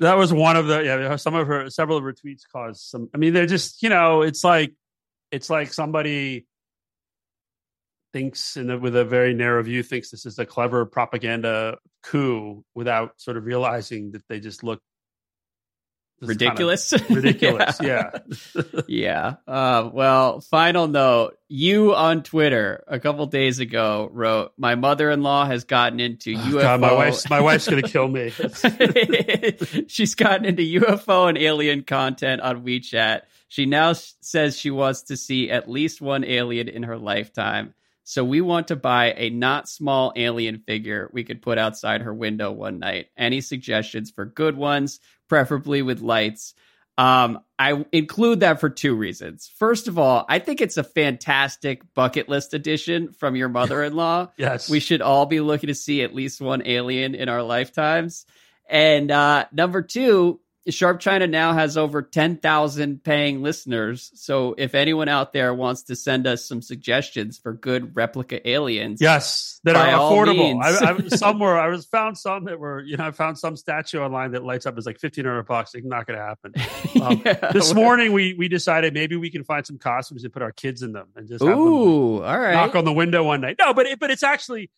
That 0.00 0.16
was 0.16 0.32
one 0.32 0.56
of 0.56 0.66
the 0.66 0.82
yeah. 0.82 1.16
Some 1.16 1.34
of 1.34 1.46
her 1.46 1.68
several 1.70 1.98
of 1.98 2.04
her 2.04 2.12
tweets 2.12 2.42
caused 2.50 2.80
some. 2.80 3.08
I 3.14 3.18
mean, 3.18 3.34
they're 3.34 3.46
just 3.46 3.82
you 3.82 3.88
know, 3.88 4.22
it's 4.22 4.42
like 4.44 4.72
it's 5.30 5.50
like 5.50 5.72
somebody 5.72 6.46
thinks 8.12 8.56
in 8.56 8.70
a, 8.70 8.78
with 8.78 8.96
a 8.96 9.04
very 9.04 9.34
narrow 9.34 9.62
view 9.62 9.82
thinks 9.82 10.10
this 10.10 10.26
is 10.26 10.38
a 10.38 10.46
clever 10.46 10.86
propaganda 10.86 11.78
coup 12.02 12.64
without 12.74 13.20
sort 13.20 13.36
of 13.36 13.44
realizing 13.44 14.12
that 14.12 14.26
they 14.28 14.40
just 14.40 14.62
look 14.62 14.80
ridiculous 16.20 16.90
kind 16.96 17.02
of 17.02 17.16
ridiculous? 17.16 17.78
Yeah. 17.80 18.10
yeah, 18.54 18.62
yeah. 18.88 19.34
Uh, 19.46 19.90
well 19.92 20.40
final 20.40 20.88
note. 20.88 21.36
You 21.48 21.94
on 21.94 22.22
twitter 22.22 22.84
a 22.86 23.00
couple 23.00 23.26
days 23.26 23.58
ago 23.58 24.08
wrote 24.12 24.52
my 24.56 24.74
mother-in-law 24.74 25.46
has 25.46 25.64
gotten 25.64 26.00
into 26.00 26.34
oh, 26.34 26.38
ufo 26.38 26.62
God, 26.62 26.80
my 26.80 26.92
wife's 26.92 27.28
my 27.30 27.40
wife's 27.40 27.68
gonna 27.68 27.82
kill 27.82 28.08
me. 28.08 28.30
She's 29.88 30.14
gotten 30.14 30.44
into 30.44 30.62
ufo 30.62 31.28
and 31.28 31.38
alien 31.38 31.82
content 31.82 32.40
on 32.40 32.64
wechat. 32.64 33.22
She 33.48 33.66
now 33.66 33.94
says 33.94 34.56
she 34.56 34.70
wants 34.70 35.02
to 35.02 35.16
see 35.16 35.50
at 35.50 35.68
least 35.68 36.00
one 36.00 36.24
alien 36.24 36.68
in 36.68 36.84
her 36.84 36.96
lifetime 36.96 37.74
so 38.10 38.24
we 38.24 38.40
want 38.40 38.66
to 38.68 38.76
buy 38.76 39.14
a 39.16 39.30
not 39.30 39.68
small 39.68 40.12
alien 40.16 40.58
figure 40.66 41.08
we 41.12 41.22
could 41.22 41.40
put 41.40 41.58
outside 41.58 42.02
her 42.02 42.12
window 42.12 42.50
one 42.50 42.80
night. 42.80 43.06
Any 43.16 43.40
suggestions 43.40 44.10
for 44.10 44.24
good 44.24 44.56
ones, 44.56 44.98
preferably 45.28 45.80
with 45.80 46.00
lights? 46.00 46.54
Um, 46.98 47.38
I 47.56 47.84
include 47.92 48.40
that 48.40 48.58
for 48.58 48.68
two 48.68 48.96
reasons. 48.96 49.48
First 49.60 49.86
of 49.86 49.96
all, 49.96 50.26
I 50.28 50.40
think 50.40 50.60
it's 50.60 50.76
a 50.76 50.82
fantastic 50.82 51.82
bucket 51.94 52.28
list 52.28 52.52
addition 52.52 53.12
from 53.12 53.36
your 53.36 53.48
mother 53.60 53.80
in 53.84 53.94
law. 53.94 54.32
yes. 54.36 54.68
We 54.68 54.80
should 54.80 55.02
all 55.02 55.26
be 55.26 55.38
looking 55.38 55.68
to 55.68 55.74
see 55.76 56.02
at 56.02 56.12
least 56.12 56.40
one 56.40 56.66
alien 56.66 57.14
in 57.14 57.28
our 57.28 57.44
lifetimes. 57.44 58.26
And 58.68 59.12
uh, 59.12 59.44
number 59.52 59.82
two, 59.82 60.40
Sharp 60.70 61.00
China 61.00 61.26
now 61.26 61.52
has 61.52 61.76
over 61.76 62.02
10,000 62.02 63.02
paying 63.02 63.42
listeners. 63.42 64.10
So 64.14 64.54
if 64.58 64.74
anyone 64.74 65.08
out 65.08 65.32
there 65.32 65.54
wants 65.54 65.84
to 65.84 65.96
send 65.96 66.26
us 66.26 66.44
some 66.46 66.62
suggestions 66.62 67.38
for 67.38 67.52
good 67.52 67.96
replica 67.96 68.46
aliens, 68.48 69.00
yes, 69.00 69.60
that 69.64 69.76
are 69.76 69.86
affordable. 69.86 70.62
I, 70.62 70.92
I, 70.92 71.08
somewhere 71.16 71.58
I 71.58 71.68
was 71.68 71.86
found 71.86 72.18
some 72.18 72.44
that 72.44 72.58
were, 72.58 72.80
you 72.80 72.96
know, 72.96 73.06
I 73.06 73.10
found 73.10 73.38
some 73.38 73.56
statue 73.56 74.00
online 74.00 74.32
that 74.32 74.44
lights 74.44 74.66
up 74.66 74.76
as 74.78 74.86
like 74.86 74.96
1500 75.00 75.42
bucks. 75.44 75.74
It's 75.74 75.86
not 75.86 76.06
going 76.06 76.18
to 76.18 76.24
happen. 76.24 76.54
Um, 77.00 77.22
yeah, 77.24 77.52
this 77.52 77.72
morning 77.72 78.12
we, 78.12 78.34
we 78.34 78.48
decided 78.48 78.92
maybe 78.92 79.14
we 79.14 79.30
can 79.30 79.44
find 79.44 79.64
some 79.64 79.78
costumes 79.78 80.24
and 80.24 80.32
put 80.32 80.42
our 80.42 80.50
kids 80.50 80.82
in 80.82 80.92
them 80.92 81.06
and 81.14 81.28
just, 81.28 81.42
Ooh, 81.42 82.22
all 82.22 82.38
right. 82.38 82.52
Knock 82.52 82.74
on 82.74 82.84
the 82.84 82.92
window 82.92 83.22
one 83.22 83.40
night. 83.40 83.56
No, 83.58 83.72
but 83.72 83.86
it, 83.86 84.00
but 84.00 84.10
it's 84.10 84.22
actually, 84.22 84.70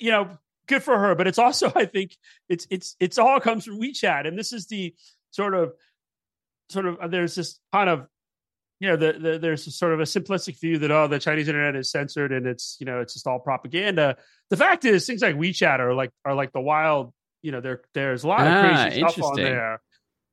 you 0.00 0.10
know, 0.10 0.36
good 0.66 0.82
for 0.82 0.98
her, 0.98 1.14
but 1.14 1.26
it's 1.26 1.38
also, 1.38 1.70
I 1.76 1.84
think 1.84 2.16
it's, 2.48 2.66
it's, 2.70 2.96
it's 2.98 3.18
all 3.18 3.40
comes 3.40 3.64
from 3.64 3.80
WeChat. 3.80 4.26
And 4.26 4.38
this 4.38 4.52
is 4.52 4.66
the, 4.66 4.94
sort 5.30 5.54
of 5.54 5.72
sort 6.70 6.86
of 6.86 6.98
uh, 7.00 7.08
there's 7.08 7.34
this 7.34 7.58
kind 7.72 7.88
of 7.88 8.06
you 8.78 8.88
know 8.88 8.96
the, 8.96 9.12
the, 9.12 9.38
there's 9.38 9.74
sort 9.76 9.92
of 9.92 10.00
a 10.00 10.04
simplistic 10.04 10.58
view 10.60 10.78
that 10.78 10.90
oh 10.90 11.06
the 11.06 11.18
chinese 11.18 11.48
internet 11.48 11.76
is 11.76 11.90
censored 11.90 12.32
and 12.32 12.46
it's 12.46 12.76
you 12.80 12.86
know 12.86 13.00
it's 13.00 13.14
just 13.14 13.26
all 13.26 13.38
propaganda. 13.38 14.16
The 14.48 14.56
fact 14.56 14.84
is 14.84 15.06
things 15.06 15.22
like 15.22 15.36
wechat 15.36 15.78
are 15.80 15.94
like 15.94 16.10
are 16.24 16.34
like 16.34 16.52
the 16.52 16.60
wild 16.60 17.12
you 17.42 17.52
know 17.52 17.60
there 17.60 17.82
there's 17.94 18.24
a 18.24 18.28
lot 18.28 18.46
of 18.46 18.52
ah, 18.52 18.82
crazy 18.84 19.00
stuff 19.00 19.22
on 19.22 19.36
there. 19.36 19.80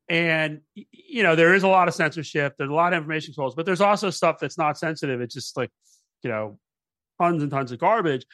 And 0.09 0.61
you 0.73 1.23
know 1.23 1.35
there 1.35 1.53
is 1.53 1.63
a 1.63 1.67
lot 1.67 1.89
of 1.89 1.93
censorship 1.93 2.55
there's 2.57 2.69
a 2.69 2.73
lot 2.73 2.93
of 2.93 2.97
information 2.97 3.33
controls 3.33 3.55
but 3.55 3.65
there's 3.65 3.81
also 3.81 4.09
stuff 4.09 4.37
that's 4.39 4.57
not 4.57 4.77
sensitive. 4.77 5.19
It's 5.21 5.33
just 5.33 5.57
like 5.57 5.69
you 6.23 6.29
know 6.29 6.57
tons 7.21 7.43
and 7.43 7.51
tons 7.51 7.71
of 7.71 7.79
garbage. 7.79 8.25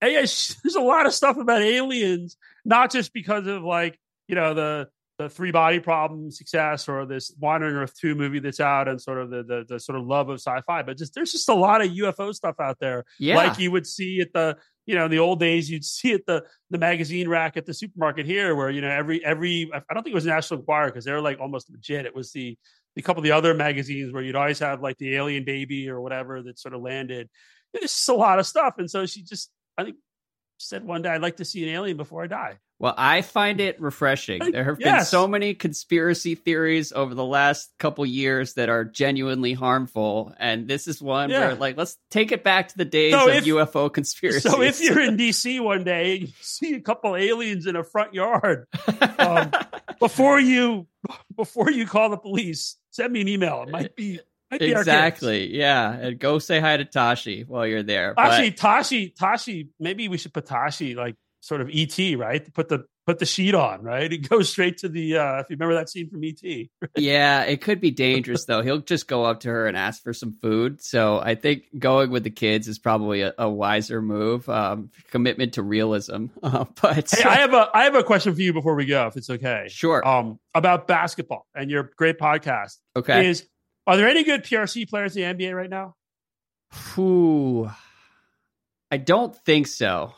And 0.00 0.12
yeah, 0.12 0.20
there's 0.20 0.76
a 0.76 0.80
lot 0.80 1.06
of 1.06 1.14
stuff 1.14 1.36
about 1.36 1.62
aliens 1.62 2.36
not 2.64 2.90
just 2.90 3.12
because 3.12 3.46
of 3.46 3.62
like 3.62 3.98
you 4.26 4.34
know 4.34 4.54
the 4.54 4.88
the 5.20 5.28
three 5.28 5.50
body 5.50 5.78
problem 5.78 6.30
success 6.30 6.88
or 6.88 7.04
this 7.04 7.30
wandering 7.38 7.76
earth 7.76 7.92
2 8.00 8.14
movie 8.14 8.38
that's 8.38 8.58
out 8.58 8.88
and 8.88 8.98
sort 8.98 9.18
of 9.18 9.28
the, 9.28 9.42
the, 9.42 9.64
the 9.68 9.78
sort 9.78 9.98
of 9.98 10.06
love 10.06 10.30
of 10.30 10.36
sci-fi 10.36 10.82
but 10.82 10.96
just 10.96 11.14
there's 11.14 11.30
just 11.30 11.50
a 11.50 11.54
lot 11.54 11.84
of 11.84 11.90
ufo 11.90 12.32
stuff 12.34 12.54
out 12.58 12.78
there 12.80 13.04
yeah. 13.18 13.36
like 13.36 13.58
you 13.58 13.70
would 13.70 13.86
see 13.86 14.20
at 14.20 14.32
the 14.32 14.56
you 14.86 14.94
know 14.94 15.04
in 15.04 15.10
the 15.10 15.18
old 15.18 15.38
days 15.38 15.70
you'd 15.70 15.84
see 15.84 16.14
at 16.14 16.24
the 16.24 16.42
the 16.70 16.78
magazine 16.78 17.28
rack 17.28 17.58
at 17.58 17.66
the 17.66 17.74
supermarket 17.74 18.24
here 18.24 18.56
where 18.56 18.70
you 18.70 18.80
know 18.80 18.88
every 18.88 19.22
every 19.22 19.70
i 19.74 19.92
don't 19.92 20.02
think 20.02 20.12
it 20.12 20.14
was 20.14 20.24
national 20.24 20.60
enquirer 20.60 20.86
because 20.86 21.04
they're 21.04 21.20
like 21.20 21.38
almost 21.38 21.70
legit 21.70 22.06
it 22.06 22.14
was 22.14 22.32
the 22.32 22.56
a 22.96 23.02
couple 23.02 23.20
of 23.20 23.24
the 23.24 23.32
other 23.32 23.52
magazines 23.52 24.12
where 24.12 24.22
you'd 24.22 24.36
always 24.36 24.58
have 24.58 24.80
like 24.80 24.96
the 24.96 25.14
alien 25.16 25.44
baby 25.44 25.88
or 25.90 26.00
whatever 26.00 26.42
that 26.42 26.58
sort 26.58 26.74
of 26.74 26.80
landed 26.80 27.28
there's 27.74 27.82
just 27.84 28.08
a 28.08 28.14
lot 28.14 28.38
of 28.38 28.46
stuff 28.46 28.74
and 28.78 28.90
so 28.90 29.04
she 29.04 29.22
just 29.22 29.50
i 29.76 29.84
think 29.84 29.96
said 30.56 30.84
one 30.84 31.02
day 31.02 31.10
I'd 31.10 31.22
like 31.22 31.36
to 31.36 31.44
see 31.44 31.62
an 31.62 31.70
alien 31.70 31.96
before 31.96 32.22
I 32.22 32.26
die. 32.26 32.58
Well, 32.80 32.94
I 32.96 33.20
find 33.20 33.60
it 33.60 33.78
refreshing. 33.78 34.40
There 34.52 34.64
have 34.64 34.80
yes. 34.80 35.00
been 35.00 35.04
so 35.04 35.28
many 35.28 35.52
conspiracy 35.52 36.34
theories 36.34 36.92
over 36.92 37.14
the 37.14 37.24
last 37.24 37.70
couple 37.78 38.06
years 38.06 38.54
that 38.54 38.70
are 38.70 38.84
genuinely 38.86 39.52
harmful, 39.52 40.32
and 40.38 40.66
this 40.66 40.88
is 40.88 41.02
one 41.02 41.28
yeah. 41.28 41.40
where, 41.40 41.54
like, 41.56 41.76
let's 41.76 41.98
take 42.10 42.32
it 42.32 42.42
back 42.42 42.68
to 42.68 42.78
the 42.78 42.86
days 42.86 43.12
so 43.12 43.28
of 43.28 43.34
if, 43.34 43.44
UFO 43.44 43.92
conspiracy. 43.92 44.48
So, 44.48 44.62
if 44.62 44.80
you're 44.80 44.98
in 44.98 45.16
DC 45.18 45.60
one 45.60 45.84
day 45.84 46.12
and 46.12 46.22
you 46.22 46.34
see 46.40 46.72
a 46.72 46.80
couple 46.80 47.16
aliens 47.16 47.66
in 47.66 47.76
a 47.76 47.84
front 47.84 48.14
yard, 48.14 48.66
um, 49.18 49.52
before 49.98 50.40
you 50.40 50.86
before 51.36 51.70
you 51.70 51.86
call 51.86 52.08
the 52.08 52.16
police, 52.16 52.78
send 52.92 53.12
me 53.12 53.20
an 53.20 53.28
email. 53.28 53.62
It 53.62 53.70
might 53.70 53.94
be 53.94 54.20
Exactly. 54.52 55.54
Yeah, 55.54 55.92
and 55.92 56.18
go 56.18 56.38
say 56.38 56.60
hi 56.60 56.78
to 56.78 56.84
Tashi 56.84 57.42
while 57.42 57.66
you're 57.66 57.82
there. 57.82 58.14
Actually, 58.18 58.50
but... 58.50 58.58
Tashi, 58.58 59.10
Tashi, 59.10 59.68
maybe 59.78 60.08
we 60.08 60.16
should 60.18 60.32
put 60.32 60.46
Tashi 60.46 60.94
like 60.94 61.16
sort 61.40 61.60
of 61.60 61.70
ET, 61.72 61.98
right? 62.16 62.52
Put 62.54 62.68
the 62.68 62.84
put 63.06 63.18
the 63.18 63.26
sheet 63.26 63.54
on, 63.54 63.82
right? 63.82 64.12
It 64.20 64.28
goes 64.28 64.50
straight 64.50 64.78
to 64.78 64.88
the. 64.88 65.16
uh 65.16 65.38
If 65.40 65.46
you 65.50 65.56
remember 65.56 65.74
that 65.74 65.88
scene 65.88 66.08
from 66.08 66.22
ET. 66.22 66.38
Right? 66.42 66.68
Yeah, 66.96 67.42
it 67.42 67.60
could 67.60 67.80
be 67.80 67.90
dangerous 67.90 68.44
though. 68.44 68.62
He'll 68.62 68.80
just 68.80 69.08
go 69.08 69.24
up 69.24 69.40
to 69.40 69.48
her 69.48 69.66
and 69.66 69.76
ask 69.76 70.02
for 70.02 70.12
some 70.12 70.34
food. 70.34 70.82
So 70.82 71.18
I 71.18 71.34
think 71.34 71.64
going 71.78 72.10
with 72.10 72.24
the 72.24 72.30
kids 72.30 72.68
is 72.68 72.78
probably 72.78 73.22
a, 73.22 73.34
a 73.38 73.48
wiser 73.48 74.00
move. 74.00 74.48
Um, 74.48 74.90
commitment 75.10 75.54
to 75.54 75.62
realism. 75.62 76.26
Uh, 76.42 76.64
but 76.80 77.10
hey, 77.10 77.22
I 77.28 77.36
have 77.36 77.52
a 77.52 77.68
I 77.74 77.84
have 77.84 77.94
a 77.94 78.02
question 78.02 78.34
for 78.34 78.40
you 78.40 78.52
before 78.52 78.74
we 78.74 78.86
go, 78.86 79.06
if 79.06 79.16
it's 79.16 79.28
okay. 79.28 79.66
Sure. 79.68 80.06
Um, 80.06 80.40
about 80.54 80.88
basketball 80.88 81.46
and 81.54 81.70
your 81.70 81.92
great 81.96 82.18
podcast. 82.18 82.78
Okay. 82.96 83.28
Is 83.28 83.46
are 83.86 83.96
there 83.96 84.08
any 84.08 84.24
good 84.24 84.42
PRC 84.42 84.88
players 84.88 85.16
in 85.16 85.38
the 85.38 85.44
NBA 85.44 85.54
right 85.54 85.70
now? 85.70 85.94
Whew. 86.94 87.70
I 88.90 88.96
don't 88.96 89.36
think 89.44 89.66
so. 89.66 90.12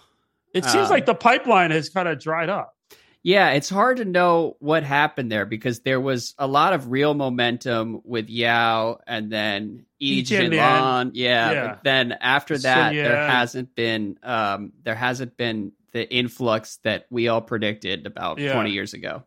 It 0.53 0.65
seems 0.65 0.87
um, 0.87 0.91
like 0.91 1.07
the 1.07 1.15
pipeline 1.15 1.71
has 1.71 1.89
kind 1.89 2.09
of 2.09 2.19
dried 2.19 2.49
up. 2.49 2.77
Yeah, 3.25 3.51
it's 3.51 3.69
hard 3.69 3.99
to 3.99 4.05
know 4.05 4.57
what 4.59 4.83
happened 4.83 5.31
there 5.31 5.47
because 5.47 5.81
there 5.81 6.01
was 6.01 6.35
a 6.39 6.47
lot 6.49 6.73
of 6.73 6.91
real 6.91 7.15
momentum 7.15 8.01
with 8.05 8.29
Yao 8.29 8.99
and 9.07 9.31
then 9.31 9.87
Yi 10.01 10.25
Jianlian. 10.25 11.13
Yeah, 11.15 11.53
yeah. 11.53 11.69
But 11.69 11.85
then 11.85 12.13
after 12.21 12.59
that, 12.59 12.91
so, 12.91 12.97
yeah. 12.97 13.03
there 13.09 13.29
hasn't 13.29 13.77
been 13.77 14.19
um, 14.25 14.73
there 14.83 14.97
hasn't 14.97 15.37
been 15.37 15.73
the 15.93 16.13
influx 16.13 16.79
that 16.83 17.07
we 17.11 17.29
all 17.29 17.41
predicted 17.41 18.07
about 18.07 18.39
yeah. 18.39 18.55
20 18.55 18.71
years 18.71 18.93
ago. 18.93 19.23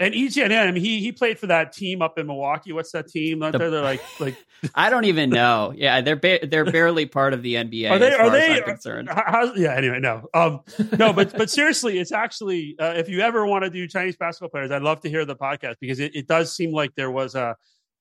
And 0.00 0.12
EGN, 0.12 0.50
I 0.50 0.72
mean, 0.72 0.82
he 0.82 0.98
he 0.98 1.12
played 1.12 1.38
for 1.38 1.46
that 1.46 1.72
team 1.72 2.02
up 2.02 2.18
in 2.18 2.26
Milwaukee. 2.26 2.72
What's 2.72 2.90
that 2.92 3.06
team? 3.06 3.38
The, 3.38 3.52
they're 3.52 3.70
like 3.80 4.02
like 4.18 4.36
I 4.74 4.90
don't 4.90 5.04
even 5.04 5.30
know. 5.30 5.72
Yeah, 5.76 6.00
they're 6.00 6.16
ba- 6.16 6.44
they're 6.44 6.64
barely 6.64 7.06
part 7.06 7.32
of 7.32 7.42
the 7.42 7.54
NBA. 7.54 7.90
Are 7.92 7.98
they? 8.00 8.12
are 8.12 8.28
they? 8.28 8.60
concerned. 8.62 9.08
How, 9.08 9.52
yeah. 9.54 9.74
Anyway, 9.74 10.00
no. 10.00 10.26
Um, 10.34 10.62
no. 10.98 11.12
But 11.12 11.36
but 11.36 11.48
seriously, 11.48 12.00
it's 12.00 12.10
actually 12.10 12.74
uh, 12.80 12.94
if 12.96 13.08
you 13.08 13.20
ever 13.20 13.46
want 13.46 13.62
to 13.62 13.70
do 13.70 13.86
Chinese 13.86 14.16
basketball 14.16 14.48
players, 14.48 14.72
I'd 14.72 14.82
love 14.82 15.00
to 15.02 15.08
hear 15.08 15.24
the 15.24 15.36
podcast 15.36 15.76
because 15.80 16.00
it, 16.00 16.16
it 16.16 16.26
does 16.26 16.52
seem 16.52 16.72
like 16.72 16.92
there 16.96 17.12
was 17.12 17.36
a, 17.36 17.54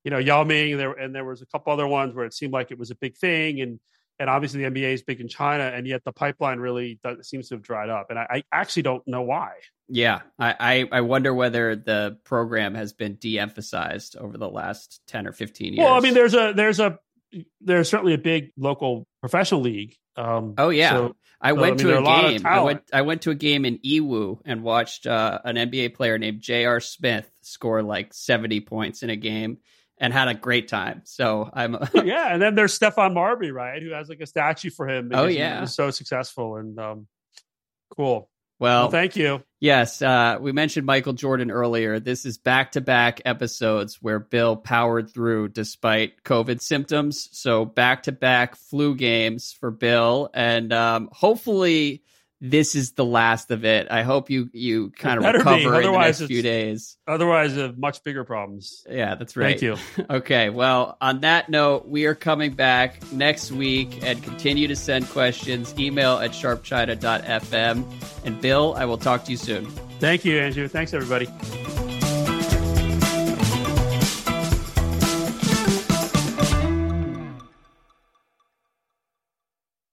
you 0.03 0.09
know, 0.09 0.17
Yao 0.17 0.43
Ming 0.43 0.77
there, 0.77 0.93
and 0.93 1.13
there 1.13 1.25
was 1.25 1.43
a 1.43 1.45
couple 1.45 1.71
other 1.71 1.87
ones 1.87 2.15
where 2.15 2.25
it 2.25 2.33
seemed 2.33 2.53
like 2.53 2.71
it 2.71 2.79
was 2.79 2.89
a 2.89 2.95
big 2.95 3.15
thing, 3.17 3.61
and 3.61 3.79
and 4.20 4.30
obviously 4.30 4.64
the 4.64 4.70
NBA 4.70 4.93
is 4.93 5.03
big 5.03 5.20
in 5.20 5.28
China, 5.28 5.64
and 5.64 5.88
yet 5.88 6.03
the 6.03 6.11
pipeline 6.11 6.59
really 6.59 6.99
does, 7.03 7.28
seems 7.28 7.49
to 7.49 7.55
have 7.55 7.61
dried 7.61 7.89
up, 7.89 8.07
and 8.09 8.20
I, 8.20 8.28
I 8.30 8.43
actually 8.51 8.84
don't 8.84 9.07
know 9.07 9.22
why. 9.22 9.51
Yeah, 9.88 10.22
I, 10.39 10.55
I, 10.59 10.97
I 10.99 11.01
wonder 11.01 11.34
whether 11.34 11.76
the 11.76 12.18
program 12.24 12.76
has 12.76 12.93
been 12.93 13.16
de-emphasized 13.16 14.16
over 14.16 14.38
the 14.38 14.49
last 14.49 15.01
ten 15.07 15.28
or 15.28 15.32
fifteen 15.32 15.74
years. 15.74 15.86
Well, 15.86 15.93
I 15.93 15.99
mean, 15.99 16.14
there's 16.14 16.34
a 16.34 16.53
there's 16.55 16.80
a 16.80 16.99
there's 17.61 17.89
certainly 17.89 18.14
a 18.14 18.20
big 18.20 18.51
local 18.57 19.07
professional 19.20 19.61
league. 19.61 19.95
Um, 20.16 20.53
oh 20.57 20.70
yeah, 20.70 20.91
so, 20.91 21.16
I 21.41 21.53
went 21.53 21.82
I 21.82 21.84
mean, 21.84 21.93
to 21.93 21.99
a 21.99 22.03
game. 22.03 22.45
A 22.45 22.49
I 22.49 22.61
went 22.61 22.82
I 22.93 23.01
went 23.01 23.22
to 23.24 23.32
a 23.32 23.36
game 23.36 23.66
in 23.66 23.80
Yiwu 23.80 24.39
and 24.45 24.64
watched 24.64 25.05
uh, 25.05 25.39
an 25.43 25.55
NBA 25.55 25.95
player 25.95 26.18
named 26.18 26.41
J.R. 26.41 26.80
Smith 26.80 27.30
score 27.41 27.84
like 27.84 28.14
seventy 28.14 28.61
points 28.61 29.03
in 29.03 29.09
a 29.09 29.16
game 29.16 29.57
and 30.04 30.12
had 30.12 30.28
a 30.28 30.34
great 30.34 30.68
time. 30.68 31.01
So 31.06 31.49
I'm 31.51 31.78
yeah, 31.93 32.34
and 32.34 32.41
then 32.41 32.56
there's 32.56 32.78
Stephon 32.78 33.14
Marbury, 33.14 33.51
right, 33.51 33.82
who 33.82 33.91
has 33.91 34.10
like 34.10 34.20
a 34.20 34.26
statue 34.26 34.70
for 34.70 34.88
him. 34.88 35.10
Oh 35.14 35.28
yeah, 35.28 35.56
he 35.56 35.62
was 35.62 35.74
so 35.74 35.91
successful 35.91 36.58
and 36.58 36.78
um, 36.78 37.08
cool. 37.95 38.30
Well, 38.60 38.84
well, 38.84 38.91
thank 38.91 39.16
you. 39.16 39.43
Yes, 39.62 40.01
uh, 40.01 40.38
we 40.41 40.51
mentioned 40.51 40.86
Michael 40.86 41.14
Jordan 41.14 41.51
earlier. 41.51 42.01
This 42.01 42.26
is 42.26 42.38
back 42.38 42.74
to 42.74 42.82
back 42.82 43.22
episodes 43.24 43.99
where 44.01 44.20
Bill 44.20 44.58
powered 44.58 45.10
through 45.10 45.49
despite 45.49 46.22
COVID 46.24 46.62
symptoms. 46.62 47.30
So 47.32 47.64
back 47.64 48.04
to 48.04 48.12
back 48.12 48.58
flu 48.58 48.95
games 48.95 49.56
for 49.58 49.72
Bill, 49.72 50.30
and 50.34 50.74
um, 50.74 51.10
hopefully 51.14 52.04
this 52.43 52.75
is 52.75 52.91
the 52.91 53.05
last 53.05 53.51
of 53.51 53.63
it. 53.63 53.87
I 53.89 54.03
hope 54.03 54.29
you 54.29 54.49
you 54.51 54.91
kind 54.91 55.17
of 55.17 55.33
recover 55.33 55.81
in 55.81 55.91
the 55.93 55.97
next 55.97 56.23
few 56.23 56.41
days. 56.41 56.97
Otherwise, 57.07 57.57
uh, 57.57 57.71
much 57.77 58.03
bigger 58.03 58.25
problems. 58.25 58.85
Yeah, 58.89 59.15
that's 59.15 59.37
right. 59.37 59.57
Thank 59.57 59.61
you. 59.61 59.77
okay, 60.09 60.49
well, 60.49 60.97
on 60.99 61.21
that 61.21 61.47
note, 61.47 61.87
we 61.87 62.05
are 62.05 62.15
coming 62.15 62.51
back 62.51 63.01
next 63.13 63.53
week 63.53 64.03
and 64.03 64.21
continue 64.21 64.67
to 64.67 64.75
send 64.75 65.07
questions. 65.09 65.73
Email 65.79 66.17
at 66.17 66.31
sharpchina.fm. 66.31 67.85
And 68.25 68.41
Bill, 68.41 68.75
I 68.77 68.85
will 68.85 68.97
talk 68.97 69.23
to 69.23 69.31
you 69.31 69.37
soon. 69.37 69.65
Thank 69.99 70.25
you, 70.25 70.37
Andrew. 70.37 70.67
Thanks, 70.67 70.93
everybody. 70.93 71.27